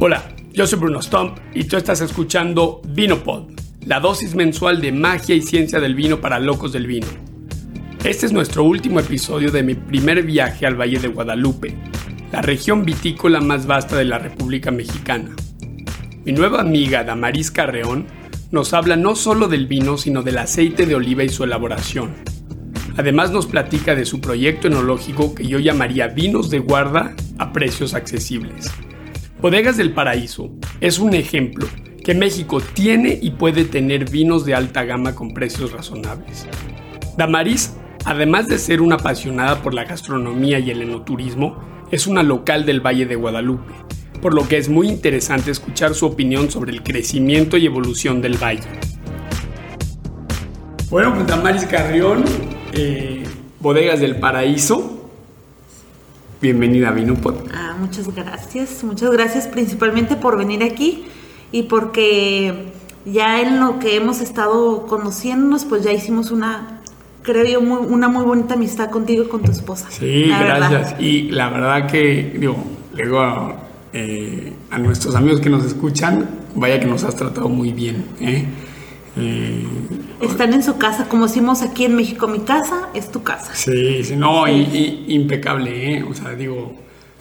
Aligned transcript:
Hola, 0.00 0.22
yo 0.52 0.64
soy 0.64 0.78
Bruno 0.78 1.02
Stump 1.02 1.38
y 1.54 1.64
tú 1.64 1.76
estás 1.76 2.00
escuchando 2.00 2.80
Vinopod, 2.86 3.50
la 3.84 3.98
dosis 3.98 4.36
mensual 4.36 4.80
de 4.80 4.92
magia 4.92 5.34
y 5.34 5.42
ciencia 5.42 5.80
del 5.80 5.96
vino 5.96 6.20
para 6.20 6.38
locos 6.38 6.72
del 6.72 6.86
vino. 6.86 7.08
Este 8.04 8.26
es 8.26 8.32
nuestro 8.32 8.62
último 8.62 9.00
episodio 9.00 9.50
de 9.50 9.64
mi 9.64 9.74
primer 9.74 10.22
viaje 10.22 10.66
al 10.66 10.80
Valle 10.80 11.00
de 11.00 11.08
Guadalupe, 11.08 11.76
la 12.30 12.42
región 12.42 12.84
vitícola 12.84 13.40
más 13.40 13.66
vasta 13.66 13.96
de 13.96 14.04
la 14.04 14.20
República 14.20 14.70
Mexicana. 14.70 15.34
Mi 16.24 16.30
nueva 16.30 16.60
amiga 16.60 17.02
Damaris 17.02 17.50
Carreón 17.50 18.06
nos 18.52 18.74
habla 18.74 18.94
no 18.94 19.16
solo 19.16 19.48
del 19.48 19.66
vino, 19.66 19.98
sino 19.98 20.22
del 20.22 20.38
aceite 20.38 20.86
de 20.86 20.94
oliva 20.94 21.24
y 21.24 21.28
su 21.28 21.42
elaboración. 21.42 22.14
Además 22.96 23.32
nos 23.32 23.46
platica 23.46 23.96
de 23.96 24.04
su 24.04 24.20
proyecto 24.20 24.68
enológico 24.68 25.34
que 25.34 25.48
yo 25.48 25.58
llamaría 25.58 26.06
vinos 26.06 26.50
de 26.50 26.60
guarda 26.60 27.16
a 27.38 27.52
precios 27.52 27.94
accesibles. 27.94 28.70
Bodegas 29.40 29.76
del 29.76 29.92
Paraíso 29.92 30.50
es 30.80 30.98
un 30.98 31.14
ejemplo 31.14 31.68
que 32.02 32.12
México 32.12 32.60
tiene 32.60 33.16
y 33.22 33.30
puede 33.30 33.64
tener 33.64 34.10
vinos 34.10 34.44
de 34.44 34.56
alta 34.56 34.82
gama 34.82 35.14
con 35.14 35.32
precios 35.32 35.70
razonables. 35.70 36.48
Damaris, 37.16 37.76
además 38.04 38.48
de 38.48 38.58
ser 38.58 38.80
una 38.80 38.96
apasionada 38.96 39.62
por 39.62 39.74
la 39.74 39.84
gastronomía 39.84 40.58
y 40.58 40.72
el 40.72 40.82
enoturismo, 40.82 41.56
es 41.92 42.08
una 42.08 42.24
local 42.24 42.66
del 42.66 42.84
Valle 42.84 43.06
de 43.06 43.14
Guadalupe, 43.14 43.72
por 44.20 44.34
lo 44.34 44.48
que 44.48 44.56
es 44.56 44.68
muy 44.68 44.88
interesante 44.88 45.52
escuchar 45.52 45.94
su 45.94 46.06
opinión 46.06 46.50
sobre 46.50 46.72
el 46.72 46.82
crecimiento 46.82 47.56
y 47.56 47.66
evolución 47.66 48.20
del 48.20 48.42
valle. 48.42 48.66
Bueno, 50.90 51.14
pues 51.14 51.28
Damaris 51.28 51.64
Carrión, 51.66 52.24
eh, 52.72 53.22
Bodegas 53.60 54.00
del 54.00 54.16
Paraíso, 54.16 55.07
bienvenida 56.40 56.88
a 56.88 56.92
Vinopod. 56.92 57.34
Ah, 57.52 57.76
muchas 57.78 58.14
gracias, 58.14 58.82
muchas 58.84 59.10
gracias 59.10 59.46
principalmente 59.48 60.16
por 60.16 60.36
venir 60.36 60.62
aquí 60.62 61.04
y 61.52 61.64
porque 61.64 62.72
ya 63.04 63.40
en 63.40 63.60
lo 63.60 63.78
que 63.78 63.96
hemos 63.96 64.20
estado 64.20 64.86
conociéndonos, 64.86 65.64
pues 65.64 65.82
ya 65.82 65.92
hicimos 65.92 66.30
una, 66.30 66.80
creo 67.22 67.44
yo, 67.44 67.60
una 67.60 68.08
muy 68.08 68.24
bonita 68.24 68.54
amistad 68.54 68.90
contigo 68.90 69.24
y 69.24 69.28
con 69.28 69.42
tu 69.42 69.50
esposa. 69.50 69.88
Sí, 69.90 70.26
gracias. 70.28 70.96
Y 71.00 71.30
la 71.30 71.48
verdad 71.48 71.90
que, 71.90 72.36
digo, 72.38 72.56
luego 72.94 73.54
eh, 73.92 74.52
a 74.70 74.78
nuestros 74.78 75.14
amigos 75.14 75.40
que 75.40 75.50
nos 75.50 75.64
escuchan, 75.64 76.28
vaya 76.54 76.78
que 76.78 76.86
nos 76.86 77.04
has 77.04 77.16
tratado 77.16 77.48
muy 77.48 77.72
bien. 77.72 78.04
¿eh? 78.20 78.44
Eh, 79.16 79.66
Están 80.20 80.52
en 80.52 80.62
su 80.62 80.78
casa, 80.78 81.08
como 81.08 81.26
decimos 81.26 81.62
aquí 81.62 81.84
en 81.84 81.94
México, 81.94 82.26
mi 82.26 82.40
casa 82.40 82.88
es 82.94 83.10
tu 83.10 83.22
casa. 83.22 83.54
Sí, 83.54 84.02
sí 84.02 84.16
no, 84.16 84.48
Y, 84.48 85.04
impecable, 85.08 85.94
¿eh? 85.94 86.02
O 86.02 86.14
sea, 86.14 86.34
digo, 86.34 86.74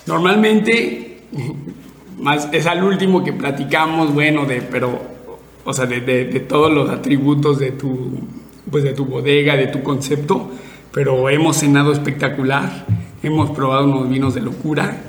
normalmente, 0.06 1.22
más 2.20 2.50
es 2.52 2.66
al 2.66 2.84
último 2.84 3.24
que 3.24 3.34
platicamos, 3.34 4.14
bueno, 4.14 4.46
de, 4.46 4.62
pero, 4.62 5.00
o 5.64 5.74
sea, 5.74 5.86
de, 5.86 6.02
de, 6.02 6.40
todos 6.40 6.72
los 6.72 6.90
atributos 6.90 7.60
de 7.60 7.72
tu, 7.72 8.20
pues 8.72 8.84
de 8.84 8.94
tu 8.94 9.06
bodega, 9.06 9.56
de 9.56 9.68
tu 9.68 9.84
concepto, 9.84 10.50
pero 10.92 11.30
hemos 11.30 11.58
cenado 11.58 11.92
espectacular, 11.92 12.86
hemos 13.22 13.52
probado 13.52 13.86
unos 13.86 14.10
vinos 14.10 14.34
de 14.34 14.42
locura 14.42 15.07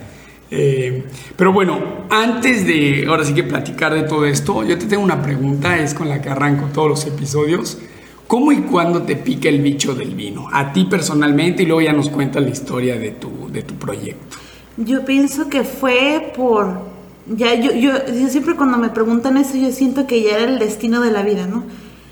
eh, 0.50 1.04
pero 1.36 1.52
bueno, 1.52 1.78
antes 2.08 2.66
de 2.66 3.04
ahora 3.08 3.24
sí 3.24 3.34
que 3.34 3.44
platicar 3.44 3.94
de 3.94 4.02
todo 4.02 4.24
esto, 4.24 4.64
yo 4.64 4.78
te 4.78 4.86
tengo 4.86 5.02
una 5.02 5.22
pregunta, 5.22 5.78
es 5.78 5.94
con 5.94 6.08
la 6.08 6.22
que 6.22 6.30
arranco 6.30 6.68
todos 6.72 6.88
los 6.88 7.06
episodios. 7.06 7.78
¿Cómo 8.26 8.52
y 8.52 8.58
cuándo 8.58 9.02
te 9.02 9.16
pica 9.16 9.48
el 9.48 9.62
bicho 9.62 9.94
del 9.94 10.14
vino? 10.14 10.48
A 10.52 10.72
ti 10.72 10.84
personalmente 10.84 11.62
y 11.62 11.66
luego 11.66 11.80
ya 11.80 11.94
nos 11.94 12.10
cuentas 12.10 12.42
la 12.42 12.50
historia 12.50 12.98
de 12.98 13.12
tu, 13.12 13.50
de 13.50 13.62
tu 13.62 13.74
proyecto. 13.74 14.36
Yo 14.76 15.04
pienso 15.04 15.48
que 15.48 15.64
fue 15.64 16.32
por... 16.36 16.98
Ya 17.26 17.54
yo, 17.54 17.72
yo, 17.72 17.92
siempre 18.28 18.54
cuando 18.54 18.78
me 18.78 18.90
preguntan 18.90 19.36
eso, 19.36 19.56
yo 19.56 19.70
siento 19.72 20.06
que 20.06 20.22
ya 20.22 20.36
era 20.36 20.44
el 20.44 20.58
destino 20.58 21.00
de 21.00 21.10
la 21.10 21.22
vida, 21.22 21.46
¿no? 21.46 21.64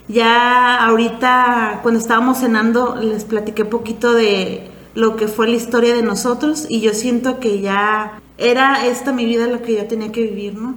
Ya 0.09 0.85
ahorita, 0.87 1.81
cuando 1.83 2.01
estábamos 2.01 2.39
cenando, 2.39 2.97
les 2.97 3.25
platiqué 3.25 3.65
poquito 3.65 4.13
de 4.13 4.69
lo 4.95 5.17
que 5.17 5.29
fue 5.29 5.49
la 5.49 5.57
historia 5.57 5.95
de 5.95 6.03
nosotros 6.03 6.67
y 6.69 6.81
yo 6.81 6.95
siento 6.95 7.41
que 7.41 7.61
ya 7.61 8.21
era 8.39 8.87
esta 8.87 9.13
mi 9.13 9.25
vida 9.25 9.47
lo 9.47 9.63
que 9.63 9.77
yo 9.77 9.87
tenía 9.87 10.13
que 10.13 10.23
vivir, 10.23 10.55
¿no? 10.55 10.77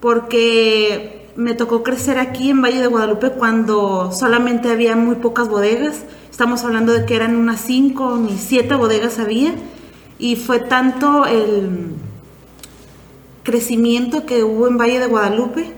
Porque 0.00 1.26
me 1.36 1.54
tocó 1.54 1.82
crecer 1.82 2.18
aquí 2.18 2.50
en 2.50 2.62
Valle 2.62 2.80
de 2.80 2.86
Guadalupe 2.86 3.30
cuando 3.30 4.10
solamente 4.12 4.70
había 4.70 4.96
muy 4.96 5.16
pocas 5.16 5.48
bodegas. 5.48 6.04
Estamos 6.30 6.64
hablando 6.64 6.92
de 6.92 7.04
que 7.04 7.14
eran 7.14 7.36
unas 7.36 7.60
cinco 7.60 8.16
ni 8.16 8.38
siete 8.38 8.74
bodegas 8.74 9.18
había. 9.18 9.54
Y 10.18 10.36
fue 10.36 10.60
tanto 10.60 11.26
el 11.26 11.94
crecimiento 13.42 14.24
que 14.24 14.42
hubo 14.42 14.66
en 14.66 14.78
Valle 14.78 14.98
de 14.98 15.06
Guadalupe 15.06 15.72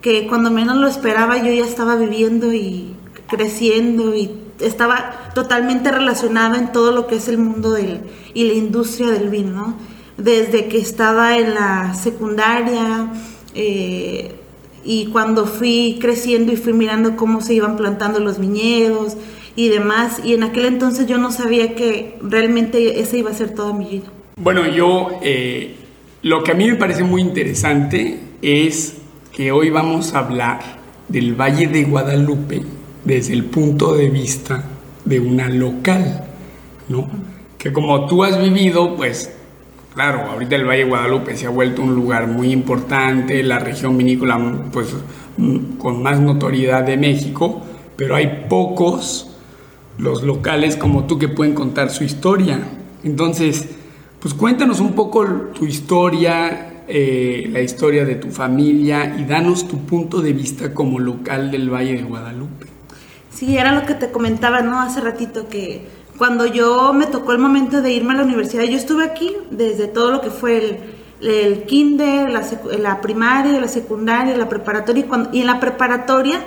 que 0.00 0.26
cuando 0.26 0.50
menos 0.50 0.76
lo 0.76 0.88
esperaba 0.88 1.38
yo 1.38 1.52
ya 1.52 1.64
estaba 1.64 1.96
viviendo 1.96 2.52
y 2.52 2.94
creciendo 3.28 4.14
y 4.14 4.30
estaba 4.60 5.32
totalmente 5.34 5.90
relacionada 5.90 6.58
en 6.58 6.72
todo 6.72 6.92
lo 6.92 7.06
que 7.06 7.16
es 7.16 7.28
el 7.28 7.38
mundo 7.38 7.72
del, 7.72 8.00
y 8.34 8.44
la 8.44 8.54
industria 8.54 9.10
del 9.10 9.28
vino. 9.28 9.50
¿no? 9.50 9.91
Desde 10.22 10.66
que 10.68 10.78
estaba 10.78 11.36
en 11.36 11.54
la 11.54 11.94
secundaria 11.94 13.12
eh, 13.54 14.32
y 14.84 15.06
cuando 15.06 15.46
fui 15.46 15.98
creciendo 16.00 16.52
y 16.52 16.56
fui 16.56 16.72
mirando 16.72 17.16
cómo 17.16 17.40
se 17.40 17.54
iban 17.54 17.76
plantando 17.76 18.20
los 18.20 18.38
viñedos 18.38 19.16
y 19.56 19.68
demás. 19.68 20.20
Y 20.24 20.34
en 20.34 20.42
aquel 20.42 20.66
entonces 20.66 21.06
yo 21.06 21.18
no 21.18 21.30
sabía 21.30 21.74
que 21.74 22.18
realmente 22.22 23.00
esa 23.00 23.16
iba 23.16 23.30
a 23.30 23.34
ser 23.34 23.54
toda 23.54 23.72
mi 23.72 23.86
vida. 23.86 24.04
Bueno, 24.36 24.66
yo 24.66 25.10
eh, 25.22 25.76
lo 26.22 26.42
que 26.42 26.52
a 26.52 26.54
mí 26.54 26.68
me 26.68 26.76
parece 26.76 27.04
muy 27.04 27.20
interesante 27.20 28.18
es 28.40 28.94
que 29.32 29.52
hoy 29.52 29.70
vamos 29.70 30.14
a 30.14 30.20
hablar 30.20 30.60
del 31.08 31.34
Valle 31.34 31.66
de 31.66 31.84
Guadalupe 31.84 32.62
desde 33.04 33.34
el 33.34 33.44
punto 33.44 33.94
de 33.94 34.08
vista 34.08 34.64
de 35.04 35.20
una 35.20 35.48
local, 35.48 36.24
¿no? 36.88 37.08
Que 37.58 37.72
como 37.72 38.06
tú 38.06 38.24
has 38.24 38.40
vivido, 38.40 38.96
pues 38.96 39.30
claro, 39.94 40.30
ahorita 40.30 40.56
el 40.56 40.64
Valle 40.64 40.84
de 40.84 40.88
Guadalupe 40.88 41.36
se 41.36 41.46
ha 41.46 41.50
vuelto 41.50 41.82
un 41.82 41.94
lugar 41.94 42.26
muy 42.26 42.52
importante, 42.52 43.42
la 43.42 43.58
región 43.58 43.96
vinícola 43.96 44.38
pues 44.72 44.94
con 45.78 46.02
más 46.02 46.20
notoriedad 46.20 46.84
de 46.84 46.96
México, 46.96 47.62
pero 47.96 48.16
hay 48.16 48.46
pocos 48.48 49.30
los 49.98 50.22
locales 50.22 50.76
como 50.76 51.04
tú 51.04 51.18
que 51.18 51.28
pueden 51.28 51.54
contar 51.54 51.90
su 51.90 52.04
historia. 52.04 52.60
Entonces, 53.04 53.68
pues 54.20 54.34
cuéntanos 54.34 54.80
un 54.80 54.92
poco 54.92 55.24
tu 55.54 55.66
historia, 55.66 56.82
eh, 56.88 57.48
la 57.50 57.60
historia 57.60 58.04
de 58.04 58.16
tu 58.16 58.30
familia 58.30 59.16
y 59.18 59.24
danos 59.24 59.68
tu 59.68 59.78
punto 59.86 60.20
de 60.20 60.32
vista 60.32 60.74
como 60.74 60.98
local 60.98 61.50
del 61.50 61.70
Valle 61.70 61.94
de 61.94 62.02
Guadalupe. 62.02 62.66
Sí, 63.30 63.56
era 63.56 63.72
lo 63.72 63.86
que 63.86 63.94
te 63.94 64.10
comentaba, 64.10 64.60
¿no? 64.60 64.80
Hace 64.80 65.00
ratito 65.00 65.48
que 65.48 65.86
cuando 66.22 66.46
yo 66.46 66.92
me 66.92 67.06
tocó 67.06 67.32
el 67.32 67.40
momento 67.40 67.82
de 67.82 67.92
irme 67.92 68.12
a 68.12 68.18
la 68.18 68.22
universidad, 68.22 68.62
yo 68.62 68.76
estuve 68.76 69.02
aquí 69.02 69.34
desde 69.50 69.88
todo 69.88 70.12
lo 70.12 70.20
que 70.20 70.30
fue 70.30 70.56
el, 70.56 70.78
el 71.28 71.64
kinder, 71.64 72.30
la, 72.30 73.00
primaria, 73.00 73.60
la 73.60 73.66
secundaria, 73.66 74.36
la 74.36 74.48
preparatoria, 74.48 75.04
y, 75.32 75.40
en 75.40 75.46
la 75.48 75.58
preparatoria 75.58 76.40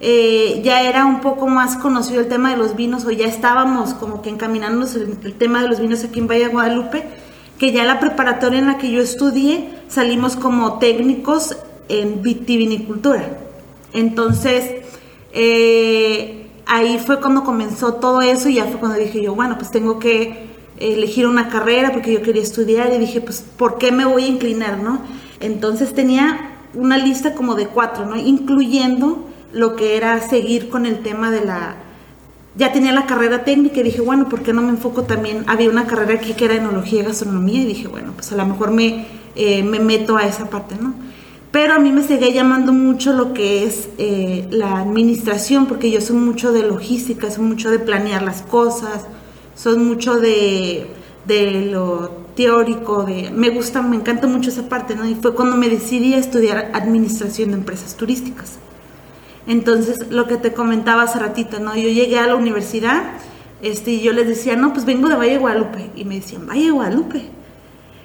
eh, 0.00 0.60
ya 0.64 0.82
era 0.82 1.06
un 1.06 1.20
poco 1.20 1.46
más 1.46 1.76
conocido 1.76 2.18
el 2.18 2.26
tema 2.26 2.50
de 2.50 2.56
los 2.56 2.74
vinos, 2.74 3.04
o 3.04 3.12
ya 3.12 3.26
estábamos 3.26 3.94
como 3.94 4.20
que 4.20 4.30
encaminándonos 4.30 4.96
el, 4.96 5.34
tema 5.34 5.62
de 5.62 5.68
los 5.68 5.78
vinos 5.78 6.02
aquí 6.02 6.18
en 6.18 6.26
Valle 6.26 6.48
Guadalupe, 6.48 7.04
que 7.56 7.70
ya 7.70 7.84
la 7.84 8.00
preparatoria 8.00 8.58
en 8.58 8.66
la 8.66 8.78
que 8.78 8.90
yo 8.90 9.00
estudié 9.00 9.70
salimos 9.86 10.34
como 10.34 10.80
técnicos 10.80 11.56
en 11.88 12.20
vitivinicultura. 12.20 13.38
Entonces, 13.92 14.72
eh, 15.32 16.39
ahí 16.66 16.98
fue 16.98 17.20
cuando 17.20 17.44
comenzó 17.44 17.94
todo 17.94 18.20
eso 18.20 18.48
y 18.48 18.54
ya 18.54 18.66
fue 18.66 18.78
cuando 18.78 18.98
dije 18.98 19.22
yo, 19.22 19.34
bueno, 19.34 19.56
pues 19.58 19.70
tengo 19.70 19.98
que 19.98 20.50
elegir 20.78 21.26
una 21.26 21.48
carrera 21.48 21.92
porque 21.92 22.12
yo 22.12 22.22
quería 22.22 22.42
estudiar 22.42 22.92
y 22.92 22.98
dije, 22.98 23.20
pues, 23.20 23.44
¿por 23.56 23.78
qué 23.78 23.92
me 23.92 24.04
voy 24.04 24.24
a 24.24 24.28
inclinar, 24.28 24.78
no? 24.78 25.00
Entonces 25.40 25.94
tenía 25.94 26.56
una 26.74 26.98
lista 26.98 27.34
como 27.34 27.54
de 27.54 27.66
cuatro, 27.66 28.06
¿no? 28.06 28.16
Incluyendo 28.16 29.26
lo 29.52 29.76
que 29.76 29.96
era 29.96 30.20
seguir 30.20 30.68
con 30.68 30.86
el 30.86 31.02
tema 31.02 31.30
de 31.30 31.44
la... 31.44 31.76
Ya 32.56 32.72
tenía 32.72 32.92
la 32.92 33.06
carrera 33.06 33.44
técnica 33.44 33.80
y 33.80 33.84
dije, 33.84 34.00
bueno, 34.00 34.28
¿por 34.28 34.42
qué 34.42 34.52
no 34.52 34.62
me 34.62 34.70
enfoco 34.70 35.04
también? 35.04 35.44
Había 35.46 35.70
una 35.70 35.86
carrera 35.86 36.14
aquí 36.14 36.34
que 36.34 36.46
era 36.46 36.54
enología 36.54 37.02
y 37.02 37.04
gastronomía 37.04 37.62
y 37.62 37.66
dije, 37.66 37.88
bueno, 37.88 38.12
pues 38.14 38.32
a 38.32 38.36
lo 38.36 38.44
mejor 38.46 38.70
me, 38.72 39.06
eh, 39.36 39.62
me 39.62 39.78
meto 39.78 40.16
a 40.16 40.26
esa 40.26 40.50
parte, 40.50 40.76
¿no? 40.80 40.94
Pero 41.50 41.74
a 41.74 41.78
mí 41.80 41.90
me 41.90 42.02
seguía 42.02 42.30
llamando 42.30 42.72
mucho 42.72 43.12
lo 43.12 43.34
que 43.34 43.64
es 43.64 43.88
eh, 43.98 44.46
la 44.50 44.78
administración, 44.78 45.66
porque 45.66 45.90
yo 45.90 46.00
soy 46.00 46.16
mucho 46.16 46.52
de 46.52 46.62
logística, 46.62 47.28
soy 47.30 47.44
mucho 47.44 47.70
de 47.70 47.80
planear 47.80 48.22
las 48.22 48.42
cosas, 48.42 49.06
soy 49.56 49.76
mucho 49.78 50.20
de, 50.20 50.86
lo 51.26 52.10
teórico, 52.36 53.02
de, 53.02 53.30
me 53.32 53.50
gusta, 53.50 53.82
me 53.82 53.96
encanta 53.96 54.28
mucho 54.28 54.50
esa 54.50 54.68
parte, 54.68 54.94
¿no? 54.94 55.04
Y 55.08 55.16
fue 55.16 55.34
cuando 55.34 55.56
me 55.56 55.68
decidí 55.68 56.14
a 56.14 56.18
estudiar 56.18 56.70
administración 56.72 57.50
de 57.50 57.56
empresas 57.56 57.96
turísticas. 57.96 58.58
Entonces, 59.48 60.08
lo 60.08 60.28
que 60.28 60.36
te 60.36 60.52
comentaba 60.52 61.02
hace 61.02 61.18
ratito, 61.18 61.58
¿no? 61.58 61.74
Yo 61.74 61.88
llegué 61.88 62.20
a 62.20 62.28
la 62.28 62.36
universidad 62.36 63.02
este, 63.60 63.90
y 63.90 64.02
yo 64.02 64.12
les 64.12 64.28
decía, 64.28 64.54
no, 64.54 64.72
pues 64.72 64.84
vengo 64.84 65.08
de 65.08 65.16
Valle 65.16 65.32
de 65.32 65.38
Guadalupe. 65.38 65.90
Y 65.96 66.04
me 66.04 66.16
decían, 66.16 66.46
Valle 66.46 66.66
de 66.66 66.70
Guadalupe 66.70 67.39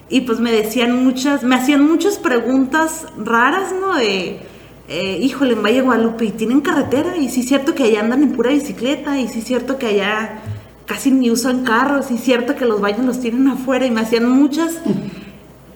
y 0.09 0.21
pues 0.21 0.39
me 0.39 0.51
decían 0.51 1.03
muchas, 1.03 1.43
me 1.43 1.55
hacían 1.55 1.87
muchas 1.87 2.17
preguntas 2.17 3.07
raras, 3.17 3.73
¿no? 3.79 3.95
De, 3.95 4.39
eh, 4.87 5.17
híjole, 5.19 5.53
en 5.53 5.63
Valle 5.63 5.81
Guadalupe, 5.81 6.25
¿y 6.25 6.31
tienen 6.31 6.61
carretera? 6.61 7.17
Y 7.17 7.29
sí 7.29 7.39
es 7.41 7.47
cierto 7.47 7.73
que 7.73 7.83
allá 7.83 8.01
andan 8.01 8.21
en 8.21 8.33
pura 8.33 8.51
bicicleta, 8.51 9.19
y 9.19 9.27
sí 9.27 9.39
es 9.39 9.45
cierto 9.45 9.79
que 9.79 9.87
allá 9.87 10.41
casi 10.85 11.09
ni 11.09 11.31
usan 11.31 11.63
carros, 11.63 12.11
y 12.11 12.15
es 12.15 12.21
cierto 12.21 12.55
que 12.55 12.65
los 12.65 12.81
valles 12.81 13.03
los 13.03 13.19
tienen 13.19 13.47
afuera, 13.47 13.87
y 13.87 13.91
me 13.91 14.01
hacían 14.01 14.29
muchas 14.29 14.75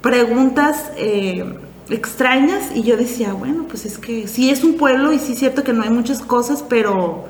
preguntas 0.02 0.92
eh, 0.96 1.56
extrañas, 1.90 2.70
y 2.76 2.84
yo 2.84 2.98
decía, 2.98 3.34
bueno, 3.34 3.66
pues 3.68 3.88
es 3.88 3.98
que 3.98 4.28
sí 4.28 4.52
es 4.52 4.64
un 4.64 4.76
pueblo, 4.76 5.12
y 5.12 5.18
sí 5.18 5.31
es 5.34 5.40
cierto 5.40 5.64
que 5.64 5.74
no 5.74 5.81
hay 5.81 5.90
muchas 5.90 6.22
cosas, 6.22 6.64
pero, 6.70 7.26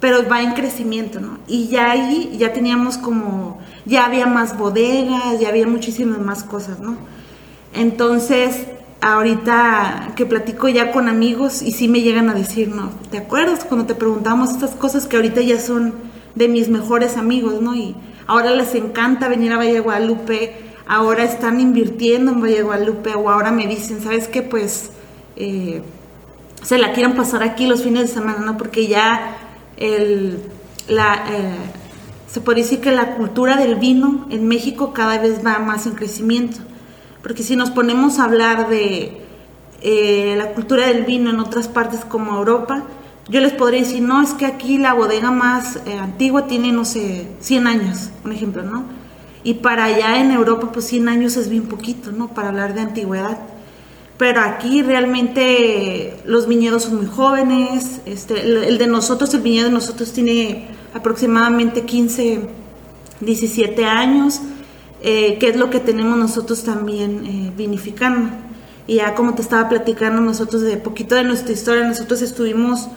pero 0.00 0.28
va 0.28 0.42
en 0.42 0.54
crecimiento, 0.54 1.20
¿no? 1.20 1.38
Y 1.46 1.68
ya 1.68 1.92
ahí 1.92 2.34
ya 2.36 2.52
teníamos 2.52 2.98
como 2.98 3.60
ya 3.86 4.06
había 4.06 4.26
más 4.26 4.56
bodegas, 4.56 5.40
ya 5.40 5.48
había 5.48 5.66
muchísimas 5.66 6.18
más 6.18 6.44
cosas, 6.44 6.80
¿no? 6.80 6.96
Entonces, 7.74 8.66
ahorita 9.00 10.12
que 10.16 10.24
platico 10.24 10.68
ya 10.68 10.90
con 10.92 11.08
amigos 11.08 11.60
y 11.60 11.72
sí 11.72 11.88
me 11.88 12.00
llegan 12.00 12.30
a 12.30 12.34
decir, 12.34 12.68
no, 12.68 12.90
¿te 13.10 13.18
acuerdas 13.18 13.64
cuando 13.64 13.86
te 13.86 13.94
preguntamos 13.94 14.50
estas 14.50 14.70
cosas 14.70 15.06
que 15.06 15.16
ahorita 15.16 15.42
ya 15.42 15.60
son 15.60 15.94
de 16.34 16.48
mis 16.48 16.68
mejores 16.68 17.16
amigos, 17.16 17.60
¿no? 17.60 17.74
Y 17.74 17.94
ahora 18.26 18.50
les 18.52 18.74
encanta 18.74 19.28
venir 19.28 19.52
a 19.52 19.58
Valle 19.58 19.80
Guadalupe, 19.80 20.56
ahora 20.86 21.24
están 21.24 21.60
invirtiendo 21.60 22.32
en 22.32 22.40
Valle 22.40 22.62
Guadalupe 22.62 23.14
o 23.14 23.30
ahora 23.30 23.50
me 23.50 23.66
dicen, 23.66 24.00
¿sabes 24.02 24.28
qué? 24.28 24.42
Pues 24.42 24.90
eh, 25.36 25.82
se 26.62 26.78
la 26.78 26.92
quieren 26.92 27.14
pasar 27.14 27.42
aquí 27.42 27.66
los 27.66 27.82
fines 27.82 28.02
de 28.02 28.08
semana, 28.08 28.38
¿no? 28.38 28.56
Porque 28.56 28.86
ya 28.86 29.36
el, 29.76 30.38
la... 30.88 31.24
Eh, 31.30 31.83
se 32.34 32.40
puede 32.40 32.62
decir 32.62 32.80
que 32.80 32.90
la 32.90 33.14
cultura 33.14 33.56
del 33.56 33.76
vino 33.76 34.26
en 34.28 34.48
México 34.48 34.92
cada 34.92 35.18
vez 35.18 35.46
va 35.46 35.60
más 35.60 35.86
en 35.86 35.92
crecimiento. 35.92 36.58
Porque 37.22 37.44
si 37.44 37.54
nos 37.54 37.70
ponemos 37.70 38.18
a 38.18 38.24
hablar 38.24 38.68
de 38.68 39.20
eh, 39.82 40.34
la 40.36 40.48
cultura 40.52 40.88
del 40.88 41.04
vino 41.04 41.30
en 41.30 41.38
otras 41.38 41.68
partes 41.68 42.04
como 42.04 42.36
Europa, 42.36 42.82
yo 43.28 43.40
les 43.40 43.52
podría 43.52 43.82
decir, 43.82 44.02
no, 44.02 44.20
es 44.20 44.32
que 44.32 44.46
aquí 44.46 44.78
la 44.78 44.94
bodega 44.94 45.30
más 45.30 45.76
eh, 45.86 45.96
antigua 45.96 46.48
tiene, 46.48 46.72
no 46.72 46.84
sé, 46.84 47.28
100 47.38 47.68
años, 47.68 48.10
un 48.24 48.32
ejemplo, 48.32 48.64
¿no? 48.64 48.82
Y 49.44 49.54
para 49.54 49.84
allá 49.84 50.20
en 50.20 50.32
Europa, 50.32 50.72
pues 50.72 50.86
100 50.86 51.08
años 51.08 51.36
es 51.36 51.48
bien 51.48 51.66
poquito, 51.66 52.10
¿no? 52.10 52.34
Para 52.34 52.48
hablar 52.48 52.74
de 52.74 52.80
antigüedad. 52.80 53.38
Pero 54.18 54.40
aquí 54.40 54.82
realmente 54.82 56.16
los 56.24 56.48
viñedos 56.48 56.82
son 56.82 56.96
muy 56.96 57.06
jóvenes, 57.06 58.00
este, 58.06 58.40
el 58.40 58.76
de 58.76 58.88
nosotros, 58.88 59.32
el 59.34 59.42
viñedo 59.42 59.66
de 59.66 59.72
nosotros 59.72 60.12
tiene 60.12 60.73
aproximadamente 60.94 61.82
15, 61.82 62.48
17 63.20 63.84
años, 63.84 64.40
eh, 65.02 65.36
que 65.38 65.48
es 65.48 65.56
lo 65.56 65.68
que 65.68 65.80
tenemos 65.80 66.16
nosotros 66.16 66.64
también 66.64 67.26
eh, 67.26 67.52
vinificando. 67.56 68.30
Y 68.86 68.96
ya 68.96 69.14
como 69.14 69.34
te 69.34 69.42
estaba 69.42 69.68
platicando 69.68 70.20
nosotros 70.22 70.62
de 70.62 70.76
poquito 70.76 71.14
de 71.16 71.24
nuestra 71.24 71.52
historia, 71.52 71.86
nosotros 71.86 72.22
estuvimos, 72.22 72.88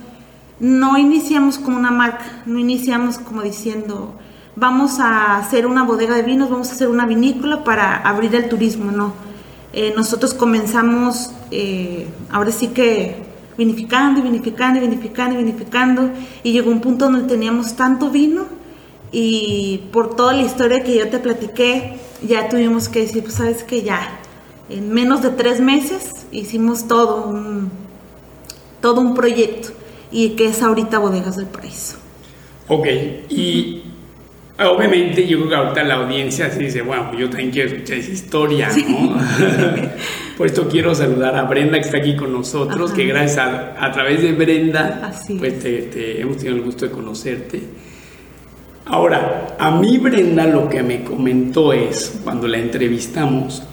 no 0.59 0.97
iniciamos 0.97 1.57
como 1.57 1.77
una 1.77 1.91
marca, 1.91 2.43
no 2.45 2.59
iniciamos 2.59 3.17
como 3.17 3.41
diciendo, 3.41 4.13
vamos 4.55 4.99
a 4.99 5.37
hacer 5.37 5.65
una 5.65 5.83
bodega 5.83 6.15
de 6.15 6.23
vinos, 6.23 6.49
vamos 6.49 6.69
a 6.69 6.73
hacer 6.73 6.89
una 6.89 7.05
vinícola 7.05 7.63
para 7.63 7.97
abrir 7.97 8.35
el 8.35 8.47
turismo, 8.47 8.91
no. 8.91 9.13
Eh, 9.73 9.93
nosotros 9.95 10.33
comenzamos, 10.33 11.31
ahora 12.31 12.51
sí 12.51 12.69
que 12.69 13.26
vinificando 13.57 14.19
y 14.19 14.23
vinificando 14.23 14.79
y 14.79 14.81
vinificando 14.81 15.35
y 15.35 15.43
vinificando 15.43 16.11
y 16.43 16.51
llegó 16.51 16.71
un 16.71 16.81
punto 16.81 17.05
donde 17.05 17.27
teníamos 17.27 17.75
tanto 17.75 18.09
vino 18.09 18.45
y 19.11 19.83
por 19.91 20.15
toda 20.15 20.33
la 20.33 20.43
historia 20.43 20.83
que 20.83 20.97
yo 20.97 21.09
te 21.09 21.19
platiqué 21.19 21.97
ya 22.21 22.49
tuvimos 22.49 22.89
que 22.89 23.01
decir 23.01 23.23
pues 23.23 23.35
sabes 23.35 23.63
que 23.63 23.83
ya 23.83 24.19
en 24.69 24.91
menos 24.91 25.21
de 25.21 25.29
tres 25.29 25.59
meses 25.59 26.27
hicimos 26.31 26.87
todo 26.87 27.27
un 27.27 27.71
todo 28.81 29.01
un 29.01 29.15
proyecto 29.15 29.69
y 30.11 30.29
que 30.31 30.47
es 30.47 30.61
ahorita 30.61 30.99
Bodegas 30.99 31.35
del 31.35 31.47
Paraíso. 31.47 31.97
Ok, 32.67 32.87
y 33.29 33.83
obviamente 34.65 35.27
yo 35.27 35.37
creo 35.37 35.49
que 35.49 35.55
ahorita 35.55 35.83
la 35.83 35.95
audiencia 35.95 36.49
se 36.49 36.59
dice, 36.59 36.81
bueno, 36.81 37.07
pues 37.09 37.19
yo 37.19 37.29
también 37.29 37.51
quiero 37.51 37.69
escuchar 37.69 37.97
esa 37.97 38.11
historia, 38.11 38.69
¿no? 38.87 39.15
Por 40.37 40.47
esto 40.47 40.67
quiero 40.67 40.95
saludar 40.95 41.35
a 41.35 41.43
Brenda 41.43 41.79
que 41.79 41.85
está 41.85 41.97
aquí 41.97 42.15
con 42.15 42.31
nosotros, 42.31 42.91
que 42.91 43.05
gracias 43.05 43.37
a, 43.37 43.91
través 43.91 44.21
de 44.21 44.33
Brenda, 44.33 45.11
pues 45.37 45.59
te, 45.59 46.21
hemos 46.21 46.37
tenido 46.37 46.55
el 46.55 46.63
gusto 46.63 46.85
de 46.85 46.91
conocerte. 46.91 47.61
Ahora, 48.85 49.55
a 49.59 49.71
mí 49.71 49.97
Brenda 49.97 50.45
lo 50.45 50.69
que 50.69 50.81
me 50.81 51.03
comentó 51.03 51.73
es, 51.73 52.19
cuando 52.23 52.47
la 52.47 52.57
entrevistamos, 52.57 53.63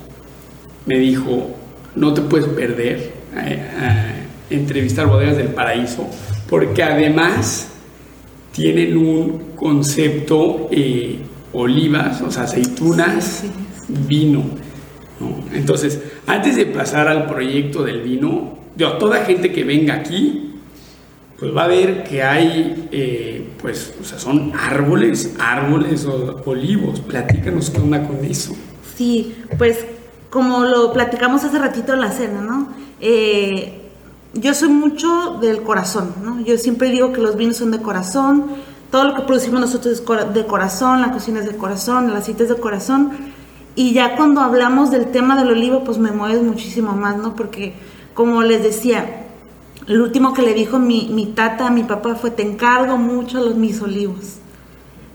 me 0.86 0.98
dijo, 0.98 1.54
no 1.94 2.12
te 2.12 2.20
puedes 2.22 2.48
perder 2.48 2.96
eh, 2.96 3.12
eh, 3.36 4.24
entrevistar 4.50 5.06
Bodegas 5.06 5.36
del 5.36 5.48
Paraíso, 5.48 6.08
porque 6.48 6.82
además 6.82 7.73
tienen 8.54 8.96
un 8.96 9.52
concepto 9.56 10.68
eh, 10.70 11.18
olivas, 11.52 12.22
o 12.22 12.30
sea, 12.30 12.44
aceitunas, 12.44 13.44
vino. 13.88 14.44
Entonces, 15.52 16.00
antes 16.26 16.56
de 16.56 16.66
pasar 16.66 17.08
al 17.08 17.26
proyecto 17.26 17.82
del 17.82 18.02
vino, 18.02 18.58
yo, 18.76 18.92
toda 18.94 19.24
gente 19.24 19.52
que 19.52 19.64
venga 19.64 19.94
aquí, 19.94 20.52
pues 21.38 21.54
va 21.54 21.64
a 21.64 21.68
ver 21.68 22.04
que 22.04 22.22
hay, 22.22 22.88
eh, 22.92 23.48
pues, 23.60 23.94
o 24.00 24.04
sea, 24.04 24.18
son 24.18 24.52
árboles, 24.56 25.34
árboles 25.38 26.06
o 26.06 26.40
olivos. 26.44 27.00
Platícanos 27.00 27.70
qué 27.70 27.80
onda 27.80 28.06
con 28.06 28.24
eso. 28.24 28.54
Sí, 28.96 29.34
pues 29.58 29.84
como 30.30 30.64
lo 30.64 30.92
platicamos 30.92 31.42
hace 31.44 31.58
ratito 31.58 31.94
en 31.94 32.00
la 32.00 32.10
cena, 32.10 32.40
¿no? 32.40 32.68
Eh, 33.00 33.83
yo 34.34 34.54
soy 34.54 34.68
mucho 34.68 35.38
del 35.40 35.62
corazón, 35.62 36.14
¿no? 36.22 36.40
Yo 36.40 36.58
siempre 36.58 36.90
digo 36.90 37.12
que 37.12 37.20
los 37.20 37.36
vinos 37.36 37.56
son 37.56 37.70
de 37.70 37.80
corazón, 37.80 38.46
todo 38.90 39.04
lo 39.04 39.14
que 39.14 39.22
producimos 39.22 39.60
nosotros 39.60 40.00
es 40.00 40.34
de 40.34 40.46
corazón, 40.46 41.00
la 41.00 41.12
cocina 41.12 41.40
es 41.40 41.46
de 41.46 41.56
corazón, 41.56 42.10
el 42.10 42.16
aceite 42.16 42.44
es 42.44 42.48
de 42.48 42.56
corazón. 42.56 43.10
Y 43.74 43.92
ya 43.92 44.16
cuando 44.16 44.40
hablamos 44.40 44.90
del 44.90 45.10
tema 45.10 45.36
del 45.36 45.50
olivo, 45.50 45.82
pues 45.82 45.98
me 45.98 46.12
mueves 46.12 46.42
muchísimo 46.42 46.92
más, 46.92 47.16
¿no? 47.16 47.34
Porque, 47.34 47.74
como 48.14 48.42
les 48.42 48.62
decía, 48.62 49.26
el 49.88 50.00
último 50.00 50.32
que 50.32 50.42
le 50.42 50.54
dijo 50.54 50.78
mi, 50.78 51.08
mi 51.12 51.26
tata 51.26 51.66
a 51.66 51.70
mi 51.70 51.82
papá 51.82 52.14
fue, 52.14 52.30
te 52.30 52.42
encargo 52.42 52.96
mucho 52.96 53.42
los 53.42 53.56
mis 53.56 53.82
olivos. 53.82 54.36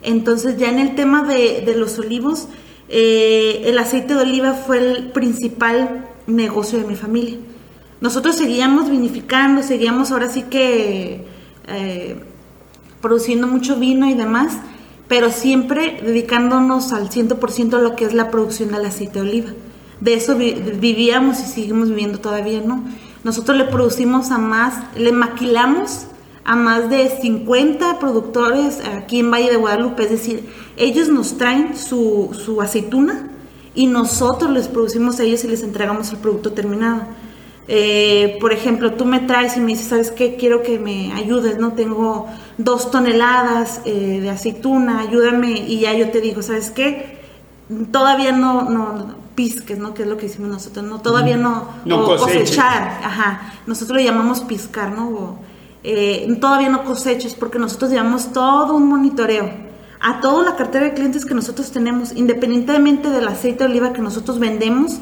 Entonces, 0.01 0.57
ya 0.57 0.69
en 0.69 0.80
el 0.80 0.95
tema 0.95 1.24
de, 1.24 1.63
de 1.65 1.75
los 1.75 1.98
olivos, 2.00 2.50
eh, 2.89 3.63
el 3.65 3.77
aceite 3.77 4.13
de 4.13 4.22
oliva 4.22 4.53
fue 4.53 4.79
el 4.79 5.12
principal 5.12 6.05
negocio 6.27 6.79
de 6.79 6.86
mi 6.86 6.96
familia. 6.96 7.38
Nosotros 8.01 8.36
seguíamos 8.36 8.89
vinificando, 8.89 9.62
seguíamos 9.62 10.12
ahora 10.12 10.29
sí 10.29 10.44
que 10.44 11.25
eh, 11.68 12.24
produciendo 13.01 13.48
mucho 13.48 13.75
vino 13.75 14.08
y 14.08 14.13
demás, 14.13 14.58
pero 15.08 15.32
siempre 15.32 16.01
dedicándonos 16.03 16.94
al 16.94 17.10
100% 17.10 17.74
a 17.74 17.79
lo 17.79 17.96
que 17.96 18.06
es 18.06 18.13
la 18.13 18.29
producción 18.29 18.72
del 18.72 18.86
aceite 18.86 19.20
de 19.20 19.29
oliva. 19.29 19.50
De 20.00 20.13
eso 20.13 20.36
vivíamos 20.36 21.39
y 21.41 21.44
seguimos 21.44 21.89
viviendo 21.89 22.20
todavía, 22.20 22.62
¿no? 22.62 22.84
Nosotros 23.24 23.58
le 23.58 23.65
producimos 23.65 24.32
a 24.32 24.38
más, 24.38 24.75
le 24.96 25.12
maquilamos 25.12 26.08
a 26.46 26.56
más 26.56 26.89
de 26.89 27.10
50 27.22 28.00
productores 28.00 28.79
aquí 28.86 29.20
en 29.20 29.29
Valle 29.29 29.50
de 29.50 29.58
Guadalupe, 29.58 30.03
es 30.03 30.10
decir, 30.10 30.50
ellos 30.77 31.10
nos 31.10 31.38
traen 31.38 31.75
su, 31.75 32.29
su 32.34 32.62
aceituna 32.62 33.29
y 33.75 33.88
nosotros 33.88 34.51
les 34.51 34.70
producimos 34.70 35.20
a 35.20 35.24
ellos 35.24 35.44
y 35.44 35.50
les 35.50 35.63
entregamos 35.63 36.12
el 36.12 36.20
producto 36.20 36.53
terminado. 36.53 37.01
Eh, 37.72 38.40
por 38.42 38.52
ejemplo, 38.52 38.94
tú 38.94 39.06
me 39.06 39.20
traes 39.20 39.56
y 39.56 39.60
me 39.60 39.68
dices, 39.68 39.90
¿sabes 39.90 40.10
qué? 40.10 40.38
Quiero 40.38 40.64
que 40.64 40.80
me 40.80 41.14
ayudes, 41.14 41.60
¿no? 41.60 41.74
Tengo 41.74 42.26
dos 42.58 42.90
toneladas 42.90 43.82
eh, 43.86 44.20
de 44.22 44.30
aceituna, 44.32 45.02
ayúdame. 45.02 45.52
Y 45.52 45.82
ya 45.82 45.94
yo 45.94 46.10
te 46.10 46.20
digo, 46.20 46.42
¿sabes 46.42 46.72
qué? 46.72 47.20
Todavía 47.92 48.32
no, 48.32 48.64
no 48.64 49.14
pisques, 49.36 49.78
¿no? 49.78 49.94
Que 49.94 50.02
es 50.02 50.10
lo 50.10 50.18
que 50.18 50.26
hicimos 50.26 50.50
nosotros, 50.50 50.84
¿no? 50.84 51.00
Todavía 51.00 51.38
no, 51.38 51.68
no 51.86 52.06
cosechar, 52.06 53.02
ajá. 53.04 53.54
Nosotros 53.68 54.00
lo 54.00 54.04
llamamos 54.04 54.40
piscar, 54.42 54.92
¿no? 54.92 55.38
Eh, 55.84 56.28
todavía 56.42 56.70
no 56.70 56.84
coseches 56.84 57.36
porque 57.36 57.60
nosotros 57.60 57.92
llevamos 57.92 58.34
todo 58.34 58.74
un 58.74 58.90
monitoreo 58.90 59.48
a 60.02 60.20
toda 60.22 60.44
la 60.44 60.56
cartera 60.56 60.86
de 60.86 60.94
clientes 60.94 61.24
que 61.24 61.36
nosotros 61.36 61.72
tenemos, 61.72 62.14
independientemente 62.16 63.12
del 63.12 63.28
aceite 63.28 63.64
de 63.64 63.70
oliva 63.70 63.94
que 63.94 64.02
nosotros 64.02 64.40
vendemos, 64.40 64.98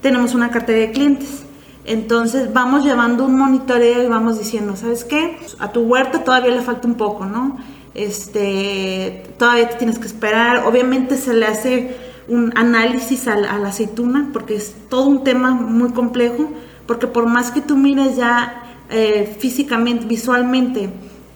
tenemos 0.00 0.34
una 0.34 0.50
cartera 0.50 0.78
de 0.78 0.92
clientes. 0.92 1.45
Entonces 1.86 2.52
vamos 2.52 2.84
llevando 2.84 3.24
un 3.24 3.38
monitoreo 3.38 4.02
y 4.02 4.08
vamos 4.08 4.40
diciendo, 4.40 4.74
¿sabes 4.74 5.04
qué? 5.04 5.38
A 5.60 5.70
tu 5.70 5.82
huerta 5.82 6.24
todavía 6.24 6.50
le 6.50 6.60
falta 6.60 6.88
un 6.88 6.96
poco, 6.96 7.26
¿no? 7.26 7.58
Este, 7.94 9.22
todavía 9.38 9.68
te 9.68 9.76
tienes 9.76 10.00
que 10.00 10.06
esperar. 10.06 10.66
Obviamente 10.66 11.16
se 11.16 11.32
le 11.32 11.46
hace 11.46 11.96
un 12.26 12.52
análisis 12.56 13.28
a 13.28 13.36
la, 13.36 13.68
aceituna 13.68 14.30
porque 14.32 14.56
es 14.56 14.74
todo 14.90 15.06
un 15.06 15.22
tema 15.22 15.52
muy 15.52 15.92
complejo, 15.92 16.50
porque 16.86 17.06
por 17.06 17.26
más 17.26 17.52
que 17.52 17.60
tú 17.60 17.76
mires 17.76 18.16
ya 18.16 18.64
eh, 18.90 19.36
físicamente, 19.38 20.06
visualmente 20.06 20.90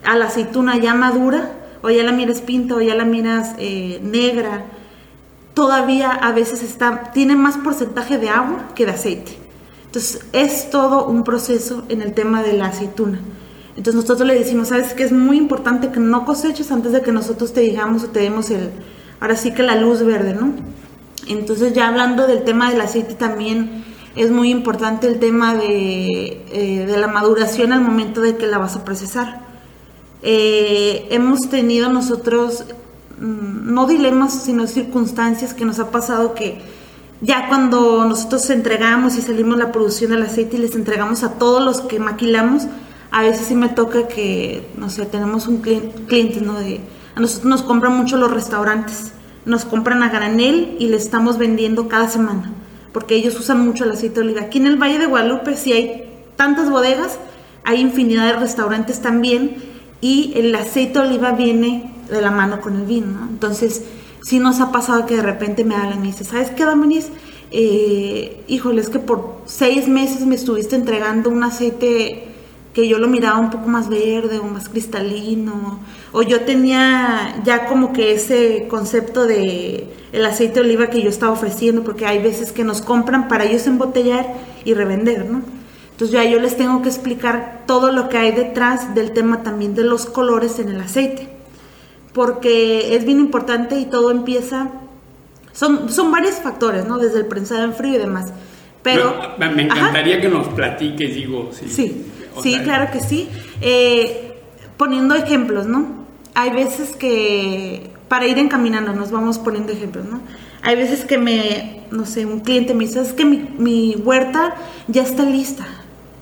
a 0.05 0.17
la 0.17 0.27
aceituna 0.27 0.77
ya 0.79 0.95
madura, 0.95 1.53
o 1.83 1.91
ya 1.91 2.03
la 2.03 2.11
miras 2.11 2.41
pinta, 2.41 2.75
o 2.75 2.81
ya 2.81 2.97
la 2.97 3.05
miras 3.05 3.55
eh, 3.59 4.01
negra, 4.03 4.65
todavía 5.55 6.11
a 6.11 6.33
veces 6.33 6.65
está, 6.65 7.13
tiene 7.13 7.37
más 7.37 7.57
porcentaje 7.57 8.19
de 8.19 8.31
agua 8.31 8.71
que 8.75 8.85
de 8.85 8.93
aceite. 8.93 9.50
Entonces 9.91 10.25
es 10.33 10.71
todo 10.71 11.07
un 11.07 11.25
proceso 11.25 11.83
en 11.89 12.01
el 12.01 12.15
tema 12.15 12.45
de 12.45 12.53
la 12.53 12.67
aceituna. 12.67 13.19
Entonces 13.71 13.97
nosotros 13.97 14.29
le 14.29 14.39
decimos, 14.39 14.69
sabes 14.69 14.95
que 14.95 15.03
es 15.03 15.11
muy 15.11 15.37
importante 15.37 15.91
que 15.91 15.99
no 15.99 16.25
coseches 16.25 16.71
antes 16.71 16.93
de 16.93 17.03
que 17.03 17.11
nosotros 17.11 17.53
te 17.53 17.63
digamos 17.63 18.05
o 18.05 18.07
te 18.11 18.21
demos 18.21 18.51
el, 18.51 18.71
ahora 19.19 19.35
sí 19.35 19.53
que 19.53 19.65
la 19.65 19.75
luz 19.75 20.05
verde, 20.05 20.33
¿no? 20.33 20.53
Entonces 21.27 21.73
ya 21.73 21.89
hablando 21.89 22.29
del 22.29 22.45
tema 22.45 22.71
del 22.71 22.81
aceite 22.81 23.15
también 23.15 23.83
es 24.15 24.31
muy 24.31 24.51
importante 24.53 25.09
el 25.09 25.19
tema 25.19 25.55
de, 25.55 26.45
eh, 26.53 26.87
de 26.87 26.97
la 26.97 27.09
maduración 27.09 27.73
al 27.73 27.81
momento 27.81 28.21
de 28.21 28.37
que 28.37 28.47
la 28.47 28.59
vas 28.59 28.77
a 28.77 28.85
procesar. 28.85 29.41
Eh, 30.23 31.09
hemos 31.11 31.51
tenido 31.51 31.89
nosotros, 31.93 32.65
mm, 33.19 33.75
no 33.75 33.89
dilemas, 33.89 34.41
sino 34.45 34.69
circunstancias 34.69 35.53
que 35.53 35.65
nos 35.65 35.81
ha 35.81 35.91
pasado 35.91 36.33
que 36.35 36.61
ya 37.21 37.49
cuando 37.49 38.05
nosotros 38.07 38.49
entregamos 38.51 39.17
y 39.17 39.23
salimos 39.23 39.59
la 39.59 39.73
producción 39.73 40.13
del 40.13 40.23
aceite 40.23 40.57
y 40.57 40.61
les 40.61 40.75
entregamos 40.75 41.23
a 41.23 41.35
todos 41.35 41.63
los 41.63 41.83
que 41.83 41.99
maquilamos, 41.99 42.67
a 43.11 43.23
veces 43.23 43.47
sí 43.49 43.55
me 43.55 43.69
toca 43.69 44.09
que, 44.09 44.67
no 44.77 44.89
sé, 44.89 45.05
tenemos 45.05 45.47
un 45.47 45.59
cliente, 45.59 46.41
¿no? 46.41 46.59
De, 46.59 46.81
a 47.15 47.21
nosotros 47.21 47.47
nos 47.47 47.63
compran 47.63 47.97
mucho 47.97 48.17
los 48.17 48.31
restaurantes, 48.31 49.13
nos 49.45 49.65
compran 49.65 50.03
a 50.03 50.09
granel 50.09 50.77
y 50.79 50.87
le 50.87 50.97
estamos 50.97 51.37
vendiendo 51.37 51.89
cada 51.89 52.09
semana, 52.09 52.53
porque 52.93 53.17
ellos 53.17 53.39
usan 53.39 53.67
mucho 53.67 53.85
el 53.85 53.91
aceite 53.91 54.21
de 54.21 54.27
oliva. 54.27 54.43
Aquí 54.43 54.59
en 54.59 54.67
el 54.67 54.77
Valle 54.77 54.99
de 54.99 55.07
Guadalupe, 55.07 55.57
si 55.57 55.73
hay 55.73 56.09
tantas 56.37 56.71
bodegas, 56.71 57.19
hay 57.65 57.81
infinidad 57.81 58.27
de 58.27 58.41
restaurantes 58.41 59.03
también 59.03 59.57
y 60.01 60.33
el 60.37 60.55
aceite 60.55 61.01
de 61.01 61.09
oliva 61.09 61.33
viene 61.33 61.93
de 62.09 62.23
la 62.23 62.31
mano 62.31 62.61
con 62.61 62.77
el 62.77 62.87
vino, 62.87 63.09
¿no? 63.09 63.29
Entonces, 63.29 63.85
sí 64.23 64.39
nos 64.39 64.61
ha 64.61 64.73
pasado 64.73 65.07
que 65.07 65.17
de 65.17 65.23
repente 65.23 65.65
me 65.65 65.75
hablan 65.75 65.99
y 65.99 66.01
me 66.01 66.07
dicen, 66.09 66.27
¿sabes 66.27 66.51
qué, 66.51 66.65
Damaris? 66.65 67.09
Eh, 67.51 68.45
híjole, 68.47 68.81
es 68.81 68.91
que 68.91 68.99
por 68.99 69.39
seis 69.45 69.89
meses 69.89 70.27
me 70.27 70.35
estuviste 70.35 70.77
entregando 70.77 71.31
un 71.31 71.43
aceite 71.43 72.29
que 72.73 72.87
yo 72.87 72.99
lo 72.99 73.09
miraba 73.09 73.41
un 73.41 73.51
poco 73.51 73.67
más 73.67 73.89
verde 73.89 74.39
o 74.39 74.45
más 74.45 74.69
cristalino, 74.69 75.81
o 76.13 76.23
yo 76.23 76.43
tenía 76.43 77.41
ya 77.45 77.67
como 77.67 77.93
que 77.93 78.13
ese 78.13 78.69
concepto 78.69 79.27
de 79.27 79.89
el 80.13 80.25
aceite 80.25 80.61
de 80.61 80.67
oliva 80.67 80.87
que 80.89 81.03
yo 81.03 81.09
estaba 81.09 81.33
ofreciendo, 81.33 81.83
porque 81.83 82.07
hay 82.07 82.23
veces 82.23 82.53
que 82.53 82.63
nos 82.63 82.81
compran 82.83 83.27
para 83.27 83.45
ellos 83.45 83.67
embotellar 83.67 84.27
y 84.65 84.75
revender, 84.75 85.29
¿no? 85.29 85.43
Entonces 85.91 86.13
ya 86.13 86.25
yo 86.25 86.39
les 86.39 86.57
tengo 86.57 86.81
que 86.83 86.89
explicar 86.89 87.65
todo 87.67 87.91
lo 87.91 88.09
que 88.09 88.19
hay 88.19 88.33
detrás 88.33 88.95
del 88.95 89.13
tema 89.13 89.43
también 89.43 89.75
de 89.75 89.85
los 89.85 90.07
colores 90.07 90.59
en 90.61 90.69
el 90.69 90.81
aceite 90.81 91.30
porque 92.13 92.95
es 92.97 93.05
bien 93.05 93.21
importante 93.21 93.79
y 93.79 93.87
todo 93.87 94.11
empieza, 94.11 94.71
son, 95.53 95.91
son 95.91 96.11
varios 96.11 96.37
factores, 96.37 96.87
¿no? 96.87 96.99
Desde 96.99 97.19
el 97.19 97.27
prensado 97.27 97.65
en 97.65 97.75
frío 97.75 97.95
y 97.95 97.99
demás. 97.99 98.33
Pero... 98.83 99.15
me, 99.39 99.63
encantaría 99.63 100.21
que 100.21 100.29
nos 100.29 100.49
platiques, 100.49 101.15
digo. 101.15 101.51
Sí, 101.53 101.69
sí, 101.69 102.07
sí 102.43 102.59
claro 102.61 102.91
que 102.91 103.01
sí. 103.01 103.29
Eh, 103.61 104.39
poniendo 104.77 105.15
ejemplos, 105.15 105.67
¿no? 105.67 106.01
Hay 106.35 106.51
veces 106.51 106.97
que, 106.97 107.91
para 108.09 108.27
ir 108.27 108.39
encaminando, 108.39 108.93
nos 108.93 109.11
vamos 109.11 109.39
poniendo 109.39 109.73
ejemplos, 109.73 110.07
¿no? 110.07 110.21
Hay 110.63 110.77
veces 110.77 111.05
que 111.05 111.19
me, 111.19 111.85
no 111.91 112.07
sé, 112.07 112.27
un 112.27 112.41
cliente 112.41 112.75
me 112.75 112.85
dice, 112.87 113.01
es 113.01 113.13
que 113.13 113.25
mi, 113.25 113.49
mi 113.59 113.97
huerta 113.97 114.55
ya 114.89 115.03
está 115.03 115.25
lista 115.25 115.67